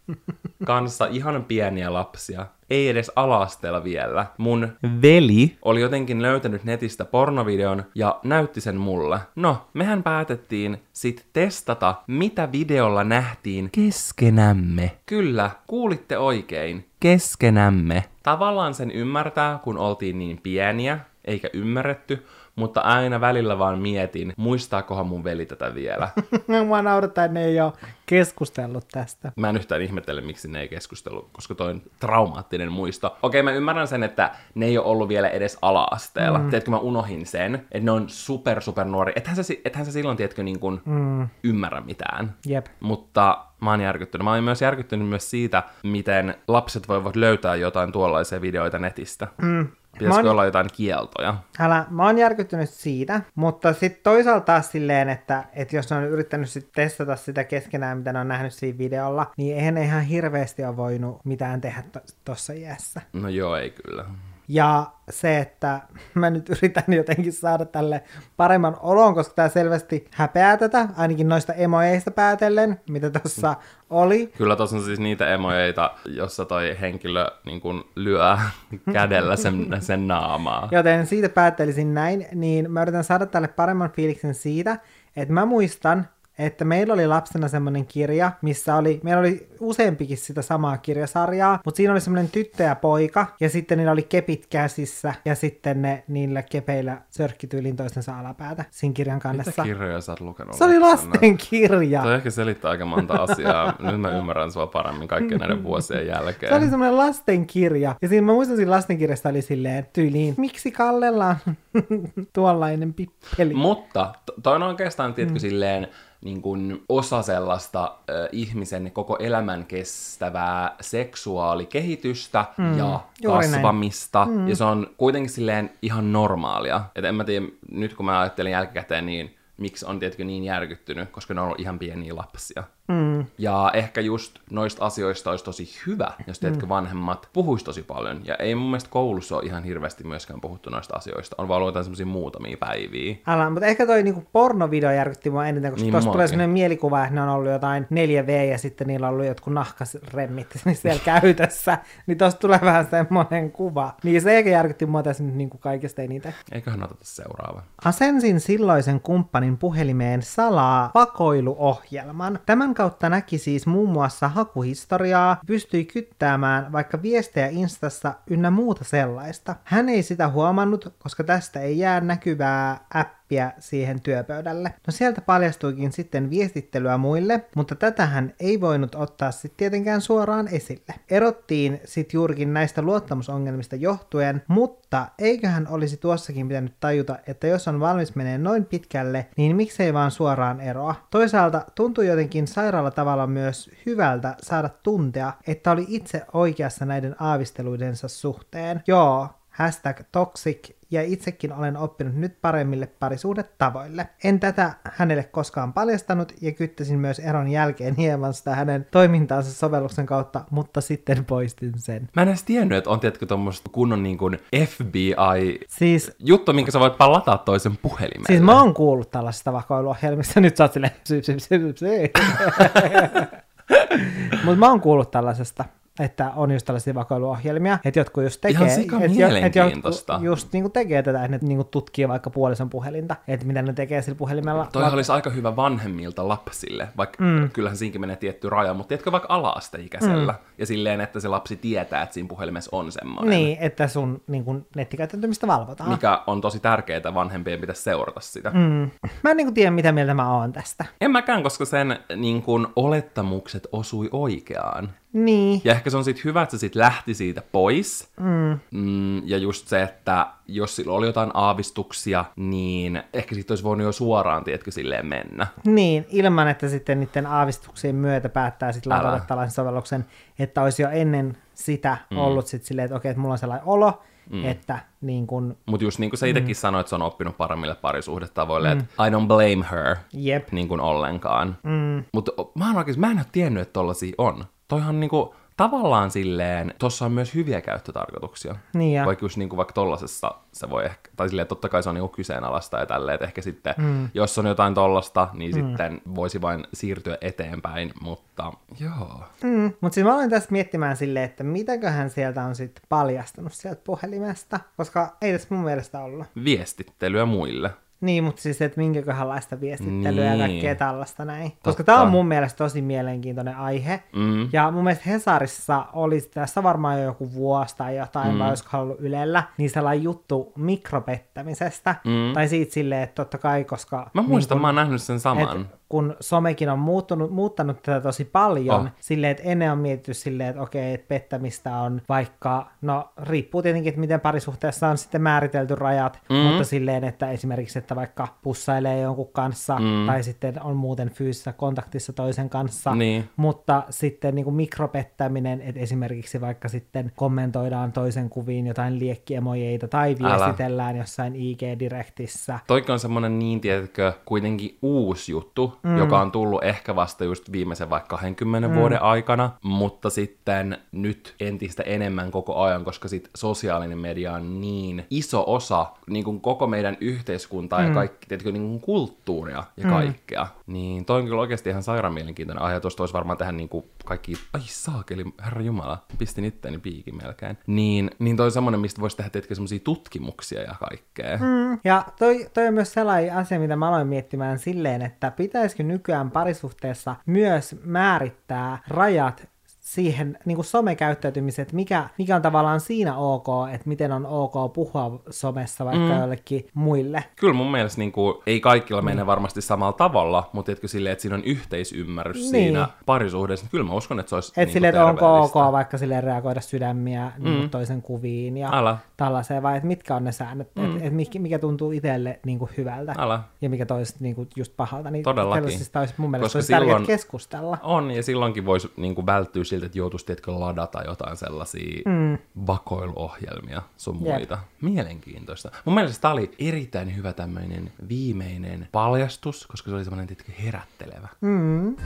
kanssa 0.64 1.07
ihan 1.07 1.45
pieniä 1.45 1.93
lapsia. 1.93 2.47
Ei 2.71 2.89
edes 2.89 3.12
alasteella 3.17 3.85
vielä. 3.85 4.27
Mun 4.39 4.69
veli 5.03 5.57
oli 5.62 5.81
jotenkin 5.81 6.23
löytänyt 6.23 6.64
netistä 6.64 7.05
pornovideon 7.05 7.85
ja 7.95 8.21
näytti 8.23 8.61
sen 8.61 8.77
mulle. 8.77 9.19
No, 9.37 9.67
mehän 9.75 10.03
päätettiin 10.03 10.83
sit 10.93 11.27
testata, 11.33 11.95
mitä 12.07 12.53
videolla 12.53 13.05
nähtiin 13.05 13.69
keskenämme. 13.73 14.91
Kyllä, 15.07 15.51
kuulitte 15.67 16.19
oikein. 16.19 16.87
Keskenämme. 17.01 18.05
Tavallaan 18.23 18.75
sen 18.75 18.91
ymmärtää, 18.91 19.59
kun 19.64 19.79
oltiin 19.79 20.19
niin 20.19 20.41
pieniä, 20.43 20.99
eikä 21.25 21.49
ymmärretty, 21.53 22.27
mutta 22.57 22.80
aina 22.80 23.20
välillä 23.20 23.59
vaan 23.59 23.78
mietin, 23.78 24.32
muistaakohan 24.36 25.07
mun 25.07 25.24
veli 25.24 25.46
tätä 25.46 25.74
vielä. 25.74 26.09
Mua 26.66 26.82
naurattaa, 26.82 27.24
että 27.24 27.34
ne 27.34 27.44
ei 27.44 27.61
ole 27.61 27.72
keskustellut 28.07 28.84
tästä. 28.92 29.32
Mä 29.36 29.48
en 29.48 29.57
yhtään 29.57 29.82
ihmettele, 29.82 30.20
miksi 30.20 30.48
ne 30.48 30.61
ei 30.61 30.68
keskustellut, 30.68 31.28
koska 31.32 31.54
toi 31.54 31.70
on 31.70 31.82
traumaattinen 32.00 32.72
muisto. 32.72 33.16
Okei, 33.22 33.42
mä 33.42 33.52
ymmärrän 33.52 33.88
sen, 33.88 34.02
että 34.02 34.30
ne 34.54 34.66
ei 34.66 34.78
ole 34.78 34.86
ollut 34.86 35.09
vielä 35.09 35.28
edes 35.28 35.59
ala-asteella. 35.62 36.38
Mm. 36.38 36.50
Tiedätkö, 36.50 36.70
mä 36.70 36.78
unohin 36.78 37.26
sen, 37.26 37.54
että 37.54 37.84
ne 37.84 37.90
on 37.90 38.09
super, 38.09 38.62
super 38.62 38.86
nuori. 38.86 39.12
Ethän 39.16 39.36
sä, 39.36 39.54
ethän 39.64 39.86
sä 39.86 39.92
silloin, 39.92 40.16
tiedätkö, 40.16 40.42
niin 40.42 40.61
kuin 40.61 40.80
mm. 40.84 41.28
ymmärrä 41.42 41.80
mitään. 41.80 42.34
Jep. 42.46 42.66
Mutta 42.80 43.46
mä 43.61 43.70
oon 43.70 43.80
järkyttynyt. 43.80 44.24
Mä 44.24 44.32
oon 44.32 44.44
myös 44.44 44.62
järkyttynyt 44.62 45.09
myös 45.09 45.30
siitä, 45.30 45.62
miten 45.82 46.34
lapset 46.48 46.88
voivat 46.88 47.16
löytää 47.16 47.54
jotain 47.54 47.92
tuollaisia 47.92 48.40
videoita 48.40 48.78
netistä. 48.78 49.28
Mm. 49.42 49.68
Pitäisikö 49.99 50.26
oon... 50.26 50.30
olla 50.30 50.44
jotain 50.44 50.68
kieltoja? 50.72 51.36
Älä, 51.59 51.84
mä 51.90 52.07
oon 52.07 52.18
järkyttynyt 52.18 52.70
siitä, 52.70 53.20
mutta 53.34 53.72
sitten 53.72 54.03
toisaalta 54.03 54.44
taas 54.44 54.72
silleen, 54.72 55.09
että, 55.09 55.44
että 55.53 55.76
jos 55.76 55.90
ne 55.90 55.97
on 55.97 56.05
yrittänyt 56.05 56.51
sit 56.51 56.72
testata 56.72 57.16
sitä 57.16 57.44
keskenään, 57.44 57.99
mitä 57.99 58.12
ne 58.12 58.20
on 58.20 58.28
nähnyt 58.28 58.53
siinä 58.53 58.78
videolla, 58.78 59.30
niin 59.36 59.57
eihän 59.57 59.74
ne 59.74 59.84
ihan 59.84 60.03
hirveästi 60.03 60.64
ole 60.64 60.76
voinut 60.76 61.24
mitään 61.24 61.61
tehdä 61.61 61.82
tuossa 62.24 62.53
to- 62.53 62.59
iässä. 62.59 63.01
No 63.12 63.28
joo, 63.28 63.57
ei 63.57 63.70
kyllä. 63.70 64.05
Ja 64.49 64.86
se, 65.11 65.38
että 65.38 65.80
mä 66.14 66.30
nyt 66.30 66.49
yritän 66.49 66.92
jotenkin 66.97 67.32
saada 67.32 67.64
tälle 67.64 68.03
paremman 68.36 68.76
olon, 68.80 69.14
koska 69.14 69.34
tämä 69.34 69.49
selvästi 69.49 70.09
häpeää 70.11 70.57
tätä, 70.57 70.88
ainakin 70.97 71.28
noista 71.28 71.53
emojeista 71.53 72.11
päätellen, 72.11 72.80
mitä 72.90 73.11
tuossa 73.11 73.55
oli. 73.90 74.26
Kyllä 74.26 74.57
tuossa 74.57 74.76
on 74.76 74.82
siis 74.82 75.01
niitä 75.01 75.34
emojeita, 75.34 75.90
jossa 76.05 76.44
toi 76.44 76.76
henkilö 76.80 77.26
niin 77.44 77.61
kun 77.61 77.84
lyö 77.94 78.36
kädellä 78.92 79.36
sen, 79.36 79.66
sen 79.80 80.09
naamaa. 80.09 80.68
Joten 80.70 81.07
siitä 81.07 81.28
päättelisin 81.28 81.94
näin, 81.94 82.26
niin 82.34 82.72
mä 82.72 82.82
yritän 82.82 83.05
saada 83.05 83.26
tälle 83.26 83.49
paremman 83.49 83.90
fiiliksen 83.90 84.34
siitä, 84.34 84.78
että 85.16 85.34
mä 85.34 85.44
muistan, 85.44 86.09
että 86.39 86.64
meillä 86.64 86.95
oli 86.95 87.07
lapsena 87.07 87.49
semmoinen 87.49 87.87
kirja, 87.87 88.32
missä 88.43 88.76
oli, 88.76 89.01
meillä 89.03 89.20
oli 89.20 89.49
useampikin 89.61 90.16
sitä 90.16 90.43
samaa 90.43 90.78
kirjasarjaa, 90.78 91.59
mutta 91.64 91.76
siinä 91.76 91.93
oli 91.93 92.01
semmoinen 92.01 92.30
tyttö 92.30 92.62
ja 92.62 92.74
poika, 92.74 93.26
ja 93.41 93.49
sitten 93.49 93.78
niillä 93.78 93.93
oli 93.93 94.03
kepit 94.03 94.47
käsissä, 94.51 95.14
ja 95.24 95.34
sitten 95.34 95.82
ne 95.82 96.05
niillä 96.09 96.43
kepeillä 96.43 97.03
sörkkityyliin 97.11 97.76
toistensa 97.76 98.18
alapäätä 98.18 98.64
siinä 98.70 98.93
kirjan 98.93 99.20
kannessa. 99.20 99.51
Mitä 99.51 99.62
kirjoja 99.62 100.01
sä 100.01 100.12
oot 100.12 100.20
lukenut? 100.20 100.57
Se 100.57 100.64
oli 100.64 100.78
lasten 100.78 101.37
kirja. 101.51 102.03
Toi 102.03 102.14
ehkä 102.14 102.30
selittää 102.30 102.70
aika 102.70 102.84
monta 102.84 103.14
asiaa. 103.14 103.74
Nyt 103.78 104.01
mä 104.01 104.11
ymmärrän 104.11 104.53
sua 104.53 104.66
paremmin 104.66 105.09
kaikkien 105.09 105.41
näiden 105.41 105.64
vuosien 105.64 106.07
jälkeen. 106.07 106.53
Se 106.53 106.57
oli 106.57 106.70
semmoinen 106.70 106.97
lasten 106.97 107.47
kirja, 107.47 107.95
ja 108.03 108.09
siinä 108.09 108.26
mä 108.26 108.32
muistan 108.32 108.57
siinä 108.57 108.70
lastenkirjasta 108.70 109.28
oli 109.28 109.43
silleen 109.43 109.87
tyyliin, 109.93 110.34
miksi 110.39 110.72
Kallella 110.72 111.26
on 111.28 111.37
tuollainen 112.32 112.95
pippeli? 112.95 113.55
Mutta 113.55 114.14
toi 114.43 114.57
on 114.57 114.62
oikeastaan, 114.62 115.14
tiedätkö, 115.14 115.39
mm. 115.39 115.41
silleen, 115.41 115.89
niin 116.25 116.43
kuin 116.43 116.85
osa 116.89 117.23
sellaista 117.23 117.85
äh, 117.85 118.29
ihmisen 118.33 118.91
koko 118.93 119.17
elämän 119.17 119.67
kestävää 119.67 120.77
seksuaalikehitystä 120.81 122.45
mm, 122.57 122.79
ja 122.79 123.01
kasvamista. 123.27 124.27
Mm. 124.27 124.49
Ja 124.49 124.57
se 124.57 124.64
on 124.64 124.87
kuitenkin 124.97 125.31
silleen 125.31 125.71
ihan 125.83 126.12
normaalia. 126.12 126.83
Että 126.95 127.09
en 127.09 127.14
mä 127.14 127.25
tiedä, 127.25 127.47
nyt 127.71 127.95
kun 127.95 128.07
mä 128.07 128.21
ajattelen 128.21 128.53
jälkikäteen, 128.53 129.07
niin 129.07 129.36
miksi 129.57 129.86
on 129.86 129.98
tietenkin 129.98 130.26
niin 130.26 130.44
järkyttynyt, 130.44 131.11
koska 131.11 131.34
ne 131.34 131.40
on 131.40 131.54
ihan 131.59 131.78
pieniä 131.78 132.16
lapsia. 132.16 132.64
Mm. 132.88 133.26
Ja 133.38 133.70
ehkä 133.74 134.00
just 134.00 134.38
noista 134.50 134.86
asioista 134.86 135.30
olisi 135.30 135.44
tosi 135.44 135.68
hyvä, 135.86 136.12
jos 136.26 136.38
teetkö 136.38 136.66
mm. 136.66 136.68
vanhemmat 136.68 137.28
puhuisi 137.32 137.64
tosi 137.64 137.82
paljon. 137.82 138.20
Ja 138.24 138.34
ei 138.34 138.54
mun 138.54 138.70
mielestä 138.70 138.90
koulussa 138.90 139.36
ole 139.36 139.44
ihan 139.44 139.64
hirveästi 139.64 140.04
myöskään 140.04 140.40
puhuttu 140.40 140.70
noista 140.70 140.96
asioista. 140.96 141.36
On 141.38 141.48
vaan 141.48 141.57
ollut 141.57 141.68
jotain 141.68 141.84
semmoisia 141.84 142.07
muutamia 142.07 142.57
päiviä. 142.57 143.16
Älä, 143.26 143.50
mutta 143.50 143.66
ehkä 143.66 143.86
toi 143.86 144.02
niinku 144.02 144.24
pornovideo 144.32 144.90
järkytti 144.90 145.30
mua 145.30 145.46
eniten, 145.46 145.70
koska 145.70 145.84
niin 145.84 145.92
tuossa 145.92 146.12
tulee 146.12 146.26
sellainen 146.26 146.50
mielikuva, 146.50 147.02
että 147.02 147.14
ne 147.14 147.22
on 147.22 147.28
ollut 147.28 147.52
jotain 147.52 147.84
4V 147.84 148.50
ja 148.50 148.59
sitten 148.59 148.86
niillä 148.86 149.09
on 149.09 149.14
ollut 149.14 149.26
jotkut 149.26 149.52
nahkasremmit 149.52 150.48
siellä 150.82 151.00
käytössä. 151.04 151.78
Niin 152.07 152.18
tuossa 152.18 152.38
tulee 152.38 152.61
vähän 152.62 152.86
semmoinen 152.90 153.52
kuva. 153.52 153.94
Niin 154.02 154.22
se 154.22 154.38
ehkä 154.38 154.50
järkytti 154.50 154.86
mua 154.86 155.02
tässä 155.02 155.24
nyt 155.24 155.34
niinku 155.34 155.59
kaikesta 155.59 156.02
eniten. 156.02 156.34
Eiköhän 156.52 156.84
oteta 156.84 157.04
seuraava. 157.04 157.62
Asensin 157.84 158.40
silloisen 158.40 159.00
kumppanin 159.00 159.45
puhelimeen 159.59 160.22
salaa 160.22 160.90
pakoiluohjelman. 160.94 162.38
Tämän 162.47 162.74
kautta 162.74 163.09
näki 163.09 163.38
siis 163.38 163.66
muun 163.66 163.88
muassa 163.90 164.28
hakuhistoriaa, 164.28 165.36
pystyi 165.47 165.84
kyttäämään 165.84 166.72
vaikka 166.72 167.03
viestejä 167.03 167.47
Instassa 167.47 168.14
ynnä 168.30 168.51
muuta 168.51 168.84
sellaista. 168.84 169.57
Hän 169.64 169.88
ei 169.88 170.03
sitä 170.03 170.28
huomannut, 170.28 170.94
koska 170.99 171.24
tästä 171.24 171.61
ei 171.61 171.78
jää 171.78 172.01
näkyvää 172.01 172.80
app 172.94 173.26
appia 173.27 173.53
siihen 173.59 174.01
työpöydälle. 174.01 174.74
No 174.87 174.91
sieltä 174.91 175.20
paljastuikin 175.20 175.93
sitten 175.93 176.31
viestittelyä 176.31 176.99
muille, 176.99 177.45
mutta 177.57 177.74
tätähän 177.74 178.35
ei 178.41 178.61
voinut 178.61 178.95
ottaa 178.95 179.31
sitten 179.31 179.57
tietenkään 179.57 180.01
suoraan 180.01 180.49
esille. 180.49 180.95
Erottiin 181.11 181.81
sitten 181.85 182.18
juurikin 182.18 182.55
näistä 182.55 182.83
luottamusongelmista 182.83 183.77
johtuen, 183.77 184.43
mutta 184.49 185.09
eiköhän 185.18 185.68
olisi 185.68 185.97
tuossakin 185.97 186.49
pitänyt 186.49 186.74
tajuta, 186.81 187.18
että 187.27 187.47
jos 187.47 187.68
on 187.68 187.81
valmis 187.81 188.14
menee 188.14 188.39
noin 188.39 188.64
pitkälle, 188.64 189.27
niin 189.37 189.57
miksei 189.57 189.95
vaan 189.95 190.11
suoraan 190.11 190.61
eroa. 190.61 190.95
Toisaalta 191.11 191.64
tuntui 191.74 192.07
jotenkin 192.07 192.47
sairaalla 192.47 192.91
tavalla 192.91 193.27
myös 193.27 193.70
hyvältä 193.87 194.37
saada 194.43 194.68
tuntea, 194.83 195.33
että 195.47 195.70
oli 195.70 195.85
itse 195.89 196.22
oikeassa 196.33 196.85
näiden 196.85 197.16
aavisteluidensa 197.18 198.09
suhteen. 198.09 198.83
Joo, 198.87 199.29
hashtag 199.49 200.01
toxic 200.12 200.76
ja 200.91 201.03
itsekin 201.03 201.53
olen 201.53 201.76
oppinut 201.76 202.14
nyt 202.14 202.41
paremmille 202.41 202.87
parisuudetavoille. 202.87 204.09
En 204.24 204.41
tätä 204.41 204.74
hänelle 204.84 205.24
koskaan 205.24 205.72
paljastanut 205.72 206.32
ja 206.41 206.53
kyttäsin 206.53 206.99
myös 206.99 207.18
eron 207.18 207.49
jälkeen 207.49 207.97
hieman 207.97 208.34
sitä 208.34 208.55
hänen 208.55 208.87
toimintaansa 208.91 209.53
sovelluksen 209.53 210.07
kautta, 210.07 210.45
mutta 210.51 210.80
sitten 210.80 211.24
poistin 211.24 211.72
sen. 211.76 212.09
Mä 212.16 212.22
en 212.22 212.28
edes 212.28 212.43
tiennyt, 212.43 212.78
että 212.78 212.91
on 212.91 213.01
tietkö 213.01 213.26
tuommoista 213.26 213.70
kunnon 213.72 214.03
niin 214.03 214.18
kuin 214.18 214.39
FBI 214.68 215.61
siis, 215.68 216.12
juttu, 216.18 216.53
minkä 216.53 216.70
sä 216.70 216.80
voit 216.80 217.01
lataa 217.01 217.39
toisen 217.39 217.76
puhelimelle. 217.76 218.26
Siis 218.26 218.41
mä 218.41 218.61
oon 218.61 218.74
kuullut 218.74 219.11
tällaisesta 219.11 219.53
vakoiluohjelmista, 219.53 220.41
nyt 220.41 220.57
sä 220.57 220.64
oot 220.64 220.72
silleen, 220.72 220.93
Mutta 224.45 224.59
mä 224.59 224.68
oon 224.68 224.80
kuullut 224.80 225.11
tällaisesta 225.11 225.64
että 226.01 226.32
on 226.36 226.51
just 226.51 226.66
tällaisia 226.66 226.94
vakoiluohjelmia, 226.94 227.78
että 227.84 228.01
jotkut 228.01 228.24
just 228.24 228.40
tekee, 228.40 228.66
Ihan 228.78 229.03
et, 229.03 229.44
et 229.44 229.55
jotkut 229.55 229.94
just 230.20 230.53
niinku 230.53 230.68
tekee 230.68 231.03
tätä, 231.03 231.24
että 231.24 231.38
ne 231.38 231.38
niinku 231.42 231.64
tutkii 231.64 232.09
vaikka 232.09 232.30
puolison 232.30 232.70
puhelinta, 232.70 233.16
että 233.28 233.47
mitä 233.47 233.62
ne 233.62 233.72
tekee 233.72 234.03
sillä 234.03 234.18
puhelimella. 234.18 234.68
Toi 234.72 234.82
vaikka... 234.82 234.97
olisi 234.97 235.12
aika 235.12 235.30
hyvä 235.30 235.57
vanhemmilta 235.57 236.28
lapsille, 236.28 236.88
vaikka 236.97 237.24
mm. 237.24 237.51
kyllähän 237.51 237.76
siinkin 237.76 238.01
menee 238.01 238.16
tietty 238.16 238.51
raja, 238.51 238.74
mutta 238.74 238.88
tiedätkö 238.88 239.12
vaikka 239.12 239.34
ala-asteikäisellä, 239.34 240.32
mm. 240.32 240.38
ja 240.59 240.66
silleen, 240.66 241.01
että 241.01 241.20
se 241.20 241.28
lapsi 241.28 241.57
tietää, 241.57 242.03
että 242.03 242.14
siinä 242.14 242.28
puhelimessa 242.28 242.76
on 242.76 242.92
semmoinen. 242.92 243.30
Niin, 243.30 243.59
että 243.61 243.88
sun 243.88 244.22
niin 244.26 244.66
nettikäyttäytymistä 244.76 245.47
valvotaan. 245.47 245.90
Mikä 245.90 246.22
on 246.26 246.40
tosi 246.40 246.61
tärkeää, 246.61 247.14
vanhempien 247.14 247.61
pitäisi 247.61 247.82
seurata 247.82 248.20
sitä. 248.20 248.51
Mm. 248.51 248.90
Mä 249.22 249.30
en 249.30 249.36
niin 249.36 249.47
kuin 249.47 249.55
tiedä, 249.55 249.70
mitä 249.70 249.92
mieltä 249.92 250.14
mä 250.14 250.32
oon 250.32 250.53
tästä. 250.53 250.84
En 251.01 251.11
mäkään, 251.11 251.42
koska 251.42 251.64
sen 251.64 251.99
niin 252.16 252.42
kuin, 252.42 252.66
olettamukset 252.76 253.68
osui 253.72 254.09
oikeaan. 254.12 254.90
Niin. 255.12 255.61
Ja 255.64 255.72
ehkä 255.72 255.90
se 255.90 255.96
on 255.96 256.04
sitten 256.04 256.24
hyvä, 256.24 256.42
että 256.42 256.57
se 256.57 256.61
sitten 256.61 256.80
lähti 256.80 257.14
siitä 257.14 257.42
pois. 257.52 258.09
Mm. 258.20 258.59
Mm, 258.70 259.28
ja 259.28 259.38
just 259.38 259.68
se, 259.68 259.82
että 259.82 260.26
jos 260.48 260.76
sillä 260.76 260.92
oli 260.92 261.07
jotain 261.07 261.30
aavistuksia, 261.34 262.24
niin 262.36 263.02
ehkä 263.12 263.34
siitä 263.34 263.52
olisi 263.52 263.64
voinut 263.64 263.84
jo 263.84 263.92
suoraan, 263.92 264.44
tiedätkö, 264.44 264.70
silleen 264.70 265.07
mennä. 265.07 265.46
Niin, 265.64 266.07
ilman 266.11 266.48
että 266.48 266.68
sitten 266.68 267.00
niiden 267.00 267.26
aavistuksien 267.26 267.94
myötä 267.94 268.28
päättää 268.28 268.72
sitten 268.72 268.92
ladata 268.92 269.24
tällaisen 269.26 269.54
sovelluksen, 269.54 270.07
että 270.38 270.62
olisi 270.62 270.82
jo 270.82 270.88
ennen 270.90 271.36
sitä 271.54 271.96
mm. 272.11 272.18
ollut 272.18 272.46
sitten 272.46 272.66
silleen, 272.66 272.84
että 272.84 272.96
okei, 272.96 273.11
että 273.11 273.20
mulla 273.20 273.32
on 273.32 273.38
sellainen 273.38 273.68
olo, 273.68 274.02
mm. 274.30 274.44
että 274.44 274.78
niin 275.00 275.26
kun... 275.26 275.57
Mutta 275.66 275.84
just 275.84 275.98
niin 275.98 276.11
kuin 276.11 276.18
sä 276.18 276.26
itsekin 276.26 276.57
mm. 276.57 276.61
sanoit, 276.61 276.80
että 276.80 276.88
se 276.88 276.94
on 276.94 277.02
oppinut 277.02 277.36
paremmille 277.36 277.74
parisuhdetavoille, 277.74 278.74
mm. 278.74 278.80
että 278.80 279.07
I 279.07 279.11
don't 279.11 279.26
blame 279.26 279.66
her 279.70 279.96
Jep. 280.12 280.52
niin 280.52 280.68
kuin 280.68 280.80
ollenkaan. 280.80 281.59
Mm. 281.62 282.04
Mutta 282.12 282.32
mä 282.54 282.70
en 282.70 283.00
mä 283.00 283.11
en 283.11 283.18
ole 283.18 283.26
tiennyt, 283.32 283.62
että 283.62 283.72
tollasia 283.72 284.14
on. 284.18 284.44
Toihan 284.69 285.01
niinku, 285.01 285.35
tavallaan 285.57 286.11
silleen, 286.11 286.75
tuossa 286.79 287.05
on 287.05 287.12
myös 287.12 287.35
hyviä 287.35 287.61
käyttötarkoituksia. 287.61 288.57
Niin 288.75 288.93
ja. 288.93 289.07
Vaikka 289.07 289.25
just 289.25 289.37
niinku 289.37 289.57
vaikka 289.57 289.73
tollasessa 289.73 290.35
se 290.53 290.71
voi 290.71 290.85
ehkä, 290.85 291.11
tai 291.17 291.29
silleen 291.29 291.49
totta 291.49 291.69
kai 291.69 291.83
se 291.83 291.89
on 291.89 291.95
niinku 291.95 292.09
kyseenalaista 292.09 292.79
ja 292.79 292.87
tälleen, 292.87 293.14
että 293.14 293.27
ehkä 293.27 293.43
sitten, 293.43 293.75
mm. 293.79 294.09
jos 294.14 294.39
on 294.39 294.47
jotain 294.47 294.75
tollasta, 294.75 295.29
niin 295.33 295.57
mm. 295.57 295.67
sitten 295.67 296.01
voisi 296.14 296.43
vain 296.43 296.64
siirtyä 296.75 297.19
eteenpäin, 297.21 297.93
mutta 298.01 298.53
joo. 298.81 299.25
Mm. 299.43 299.73
Mutta 299.81 299.95
siis 299.95 300.07
mä 300.07 300.14
olen 300.14 300.31
tästä 300.31 300.53
miettimään 300.53 300.97
silleen, 300.97 301.25
että 301.25 301.45
mitäköhän 301.45 302.11
sieltä 302.11 302.45
on 302.45 302.55
sitten 302.55 302.85
paljastunut 302.89 303.53
sieltä 303.53 303.81
puhelimesta, 303.85 304.61
koska 304.77 305.17
ei 305.23 305.33
tässä 305.33 305.55
mun 305.55 305.64
mielestä 305.64 306.01
ollut. 306.01 306.27
Viestittelyä 306.45 307.27
muille. 307.27 307.71
Niin, 308.01 308.24
mutta 308.24 308.42
siis, 308.42 308.62
että 308.62 308.80
minkäköhänlaista 308.80 309.61
viestittelyä 309.61 310.30
niin. 310.30 310.40
ja 310.40 310.47
kaikkea 310.47 310.74
tällaista 310.74 311.24
näin. 311.24 311.51
Totta. 311.51 311.64
Koska 311.64 311.84
tämä 311.84 312.03
on 312.03 312.11
mun 312.11 312.26
mielestä 312.26 312.57
tosi 312.57 312.82
mielenkiintoinen 312.82 313.57
aihe. 313.57 314.03
Mm. 314.16 314.49
Ja 314.53 314.70
mun 314.70 314.84
mielestä 314.84 315.11
Hesarissa 315.11 315.86
oli 315.92 316.20
tässä 316.20 316.62
varmaan 316.62 316.99
jo 316.99 317.05
joku 317.05 317.34
vuosi 317.34 317.76
tai 317.76 317.97
jotain, 317.97 318.32
mm. 318.32 318.38
vai 318.38 318.49
olisiko 318.49 318.78
ollut 318.78 319.01
Ylellä, 319.01 319.42
niin 319.59 319.70
sellainen 319.70 320.03
juttu 320.05 320.53
mikropettämisestä. 320.57 321.94
Mm. 322.05 322.34
Tai 322.34 322.49
siitä 322.49 322.74
silleen, 322.74 323.03
että 323.03 323.14
totta 323.14 323.38
kai, 323.38 323.64
koska... 323.64 324.11
Mä 324.14 324.22
muistan, 324.22 324.57
niin 324.57 324.61
kun, 324.61 324.61
mä 324.61 324.68
oon 324.68 324.74
nähnyt 324.74 325.03
sen 325.03 325.20
saman. 325.20 325.61
Et, 325.61 325.66
kun 325.89 326.16
somekin 326.20 326.68
on 326.68 326.78
muuttunut, 326.78 327.30
muuttanut 327.30 327.82
tätä 327.82 328.01
tosi 328.01 328.24
paljon, 328.24 328.80
oh. 328.80 328.89
silleen, 329.01 329.30
että 329.30 329.43
ennen 329.43 329.72
on 329.72 329.78
mietitty 329.78 330.14
silleen, 330.14 330.51
että 330.51 330.62
okei, 330.62 330.95
että 330.95 331.09
pettämistä 331.09 331.76
on 331.76 332.03
vaikka, 332.09 332.70
no 332.82 333.12
riippuu 333.22 333.62
tietenkin, 333.62 333.89
että 333.89 334.01
miten 334.01 334.20
parisuhteessa 334.20 334.89
on 334.89 334.99
sitten 334.99 335.22
määritelty 335.22 335.74
rajat, 335.74 336.20
mm. 336.30 336.37
mutta 336.37 336.64
silleen, 336.64 337.05
että 337.05 337.30
esimerkiksi, 337.30 337.78
että 337.78 337.97
vaikka 337.97 338.28
pussailee 338.43 339.01
jonkun 339.01 339.32
kanssa, 339.32 339.78
mm. 339.78 340.07
tai 340.07 340.22
sitten 340.22 340.62
on 340.62 340.76
muuten 340.76 341.11
fyysisessä 341.11 341.53
kontaktissa 341.53 342.12
toisen 342.12 342.51
kanssa, 342.51 342.95
niin. 342.95 343.28
mutta 343.37 343.82
sitten 343.91 344.34
niin 344.34 344.45
kuin 344.45 344.57
mikropettäminen, 344.57 345.61
että 345.61 345.80
esimerkiksi 345.80 346.41
vaikka 346.41 346.68
sitten 346.68 347.12
kommentoidaan 347.16 347.93
toisen 347.93 348.30
kuviin 348.30 348.66
jotain 348.66 348.99
liekkiemojeita, 348.99 349.89
tai 349.89 350.16
viestitellään 350.22 350.91
Älä. 350.91 350.99
jossain 350.99 351.37
IG-direktissä. 351.37 352.59
Toikin 352.66 352.93
on 352.93 352.99
semmoinen 352.99 353.39
niin, 353.39 353.61
tiedätkö, 353.61 354.12
kuitenkin 354.24 354.78
uusi 354.82 355.32
juttu, 355.32 355.76
mm. 355.83 355.97
joka 355.97 356.20
on 356.20 356.33
tullut 356.33 356.64
ehkä 356.64 356.97
vasta 356.97 357.24
just 357.24 357.53
viimeisen 357.53 357.91
vaikka 357.91 358.16
20 358.16 358.68
mm. 358.68 358.74
vuoden 358.74 359.03
aikana, 359.03 359.51
mutta 359.62 360.11
sitten 360.11 360.79
nyt 360.93 361.35
entistä 361.41 361.83
enemmän 361.83 362.31
koko 362.31 362.62
ajan, 362.62 362.85
koska 362.85 363.09
sit 363.09 363.31
sosiaalinen 363.37 363.99
media 363.99 364.33
on 364.33 364.61
niin 364.61 365.07
iso 365.11 365.45
osa 365.47 365.87
niin 366.07 366.24
kuin 366.24 366.41
koko 366.41 366.66
meidän 366.66 366.97
yhteiskuntaa 367.01 367.81
mm. 367.81 367.89
ja 367.89 367.95
kaikki, 367.95 368.27
tietenkin 368.27 368.55
niin 368.55 368.68
kuin 368.68 368.81
kulttuuria 368.81 369.64
ja 369.77 369.85
mm. 369.85 369.91
kaikkea. 369.91 370.47
Niin 370.66 371.05
toi 371.05 371.20
on 371.20 371.27
kyllä 371.27 371.41
oikeasti 371.41 371.70
ihan 371.70 371.83
sairaan 371.83 372.14
mielenkiintoinen 372.14 372.62
aihe. 372.62 372.81
Tuosta 372.81 373.03
olisi 373.03 373.14
varmaan 373.14 373.39
tähän 373.39 373.57
niin 373.57 373.68
kuin 373.68 373.85
kaikki, 374.05 374.33
ai 374.53 374.61
saakeli, 374.64 375.24
herra 375.45 375.62
jumala, 375.62 376.05
pistin 376.18 376.45
itteeni 376.45 376.79
piikin 376.79 377.16
melkein. 377.16 377.59
Niin, 377.66 378.11
niin 378.18 378.37
toi 378.37 378.47
on 378.47 378.53
semmoinen, 378.53 378.81
mistä 378.81 379.01
voisi 379.01 379.16
tehdä 379.16 379.31
tietenkin 379.31 379.57
semmoisia 379.57 379.79
tutkimuksia 379.85 380.62
ja 380.62 380.74
kaikkea. 380.81 381.37
Mm. 381.37 381.79
Ja 381.85 382.05
toi, 382.18 382.47
toi 382.55 382.68
on 382.68 382.74
myös 382.74 382.93
sellainen 382.93 383.35
asia, 383.37 383.61
mitä 383.61 383.77
mä 383.77 383.89
aloin 383.89 384.07
miettimään 384.07 384.59
silleen, 384.59 385.03
että 385.03 385.31
pitäisikö 385.67 385.83
nykyään 385.83 386.31
parisuhteessa 386.31 387.17
myös 387.27 387.77
määrittää 387.85 388.79
rajat 388.89 389.49
siihen 389.87 390.39
niin 390.45 390.57
kuin 390.57 390.64
somekäyttäytymiseen, 390.64 391.62
että 391.62 391.76
mikä, 391.76 392.09
mikä 392.18 392.37
on 392.37 392.43
tavallaan 392.43 392.80
siinä 392.80 393.16
ok, 393.16 393.47
että 393.72 393.89
miten 393.89 394.12
on 394.12 394.26
ok 394.26 394.72
puhua 394.72 395.22
somessa 395.30 395.84
vaikka 395.84 396.14
mm. 396.14 396.20
jollekin 396.20 396.66
muille. 396.74 397.24
Kyllä 397.37 397.55
mun 397.55 397.70
mielestä 397.70 397.99
niin 397.99 398.12
kuin, 398.12 398.34
ei 398.47 398.61
kaikilla 398.61 399.03
mene 399.03 399.22
mm. 399.22 399.26
varmasti 399.26 399.61
samalla 399.61 399.93
tavalla, 399.93 400.51
mutta 400.53 400.72
etkö 400.72 400.89
silleen, 400.89 401.12
että 401.12 401.22
siinä 401.22 401.34
on 401.34 401.45
yhteisymmärrys 401.45 402.37
niin. 402.37 402.51
siinä 402.51 402.89
parisuhteessa, 403.07 403.64
niin 403.64 403.70
kyllä 403.70 403.84
mä 403.84 403.95
uskon, 403.95 404.20
että 404.20 404.30
se 404.30 404.34
olisi 404.34 404.53
Et 404.57 404.66
niin 404.66 404.72
silleen, 404.72 404.95
että 404.95 405.07
onko 405.07 405.43
ok 405.43 405.55
vaikka 405.72 405.99
silleen 405.99 406.24
reagoida 406.24 406.61
sydämiä 406.61 407.32
mm. 407.39 407.45
niin 407.45 407.70
toisen 407.70 408.03
kuviin 408.03 408.57
ja 408.57 408.70
Älä. 408.72 408.99
tällaiseen, 409.16 409.62
vai 409.62 409.76
että 409.76 409.87
mitkä 409.87 410.16
on 410.16 410.24
ne 410.24 410.32
säännöt, 410.32 410.70
mm. 410.76 410.97
että 410.97 411.07
et 411.07 411.12
mikä 411.39 411.59
tuntuu 411.59 411.91
itselle 411.91 412.41
niin 412.47 412.59
kuin 412.59 412.70
hyvältä 412.76 413.14
Älä. 413.18 413.41
ja 413.61 413.70
mikä 413.70 413.87
toista 413.87 414.18
niin 414.20 414.34
kuin 414.34 414.49
just 414.57 414.72
pahalta. 414.76 415.11
Niin 415.11 415.22
Todellakin. 415.22 415.64
olisi 415.64 416.14
mun 416.16 416.30
mielestä 416.30 416.59
Koska 416.59 416.74
olisi 416.74 416.87
silloin 416.87 417.07
keskustella. 417.07 417.78
On, 417.82 418.11
ja 418.11 418.22
silloinkin 418.22 418.66
voisi 418.66 418.93
niin 418.97 419.14
kuin 419.14 419.26
välttyä 419.26 419.64
siltä, 419.77 419.87
että 419.87 419.99
joutuisi 419.99 420.27
tietkö 420.27 420.53
ladata 420.53 421.03
jotain 421.03 421.37
sellaisia 421.37 422.03
mm. 422.07 422.39
vakoiluohjelmia 422.66 423.83
sun 423.97 424.16
muita. 424.16 424.55
Yep. 424.55 424.64
Mielenkiintoista. 424.81 425.70
Mun 425.85 425.95
mielestä 425.95 426.20
tämä 426.20 426.35
oli 426.35 426.51
erittäin 426.59 427.16
hyvä 427.16 427.33
tämmöinen 427.33 427.93
viimeinen 428.09 428.89
paljastus, 428.93 429.66
koska 429.66 429.91
se 429.91 429.95
oli 429.95 430.05
semmoinen 430.05 430.27
tietkö 430.27 430.53
herättelevä. 430.62 431.29
Mm. 431.41 431.97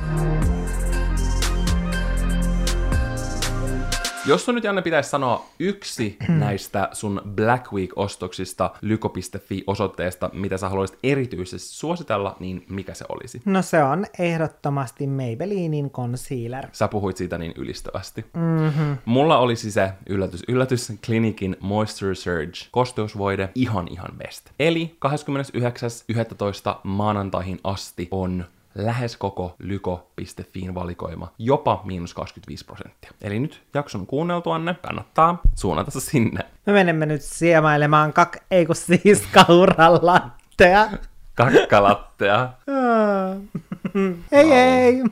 Jos 4.31 4.45
sun 4.45 4.55
nyt 4.55 4.65
Janne 4.65 4.83
pitäisi 4.83 5.11
sanoa 5.11 5.47
yksi 5.59 6.17
näistä 6.29 6.89
sun 6.93 7.23
Black 7.35 7.73
Week-ostoksista 7.73 8.71
lyko.fi-osoitteesta, 8.83 10.31
mitä 10.33 10.57
sä 10.57 10.69
haluaisit 10.69 10.99
erityisesti 11.03 11.69
suositella, 11.69 12.37
niin 12.41 12.65
mikä 12.69 12.95
se 12.95 13.05
olisi? 13.09 13.43
No 13.45 13.63
se 13.63 13.83
on 13.83 14.07
ehdottomasti 14.19 15.07
Maybellinin 15.07 15.91
concealer. 15.91 16.67
Sä 16.73 16.89
puhuit 16.89 17.17
siitä 17.17 17.39
niin 17.39 17.53
ylistävästi. 17.57 18.25
Mm-hmm. 18.35 18.97
Mulla 19.05 19.39
olisi 19.39 19.71
se, 19.71 19.93
yllätys, 20.09 20.43
yllätys, 20.49 20.93
Clinicin 21.07 21.57
Moisture 21.61 22.15
Surge 22.15 22.59
kosteusvoide 22.71 23.49
ihan 23.55 23.89
ihan 23.89 24.11
best. 24.19 24.51
Eli 24.59 24.97
29.11. 25.07 26.81
maanantaihin 26.83 27.61
asti 27.65 28.09
on 28.11 28.45
lähes 28.75 29.17
koko 29.17 29.57
lyko.fiin 29.59 30.75
valikoima, 30.75 31.33
jopa 31.39 31.83
miinus 31.85 32.15
25 32.15 32.65
prosenttia. 32.65 33.11
Eli 33.23 33.39
nyt 33.39 33.63
jakson 33.75 34.07
kuunneltuanne 34.07 34.75
kannattaa 34.83 35.41
suunnata 35.55 35.91
se 35.91 36.01
sinne. 36.01 36.41
Me 36.67 36.73
menemme 36.73 37.07
nyt 37.07 37.23
siemailemaan 37.23 38.13
kak, 38.13 38.37
ei 38.51 38.67
kun 38.67 38.77
siis 38.77 39.23
kauralattea. 39.33 40.91
Kakkalattea. 41.35 42.49
Hei 44.33 44.49
hei! 44.51 45.03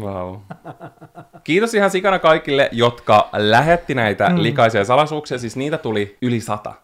Wow. 0.00 0.36
Kiitos 1.44 1.74
ihan 1.74 1.90
sikana 1.90 2.18
kaikille, 2.18 2.68
jotka 2.72 3.28
lähetti 3.32 3.94
näitä 3.94 4.28
mm. 4.28 4.42
likaisia 4.42 4.84
salaisuuksia. 4.84 5.38
Siis 5.38 5.56
niitä 5.56 5.78
tuli 5.78 6.18
yli 6.22 6.40
sata. 6.40 6.74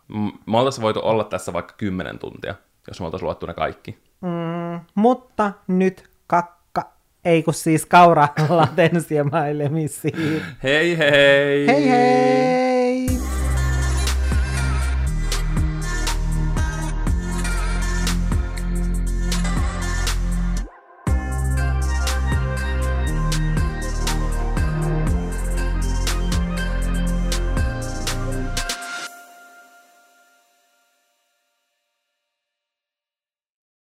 Me 0.47 0.59
oltaisiin 0.59 0.83
voitu 0.83 1.01
olla 1.03 1.25
tässä 1.25 1.53
vaikka 1.53 1.75
kymmenen 1.79 2.19
tuntia, 2.19 2.55
jos 2.89 3.01
me 3.01 3.07
oltaisiin 3.07 3.27
luettu 3.27 3.47
ne 3.47 3.55
kaikki. 3.55 3.99
Mm, 4.21 4.81
mutta 4.95 5.53
nyt 5.69 6.11
kakka, 6.27 6.93
ei 7.25 7.43
kun 7.43 7.55
siis 7.55 7.87
kauralaten 7.87 9.03
siemailemisiin. 9.09 10.43
Hei 10.63 10.99
hei! 10.99 11.67
Hei 11.67 11.89
hei! 11.91 12.70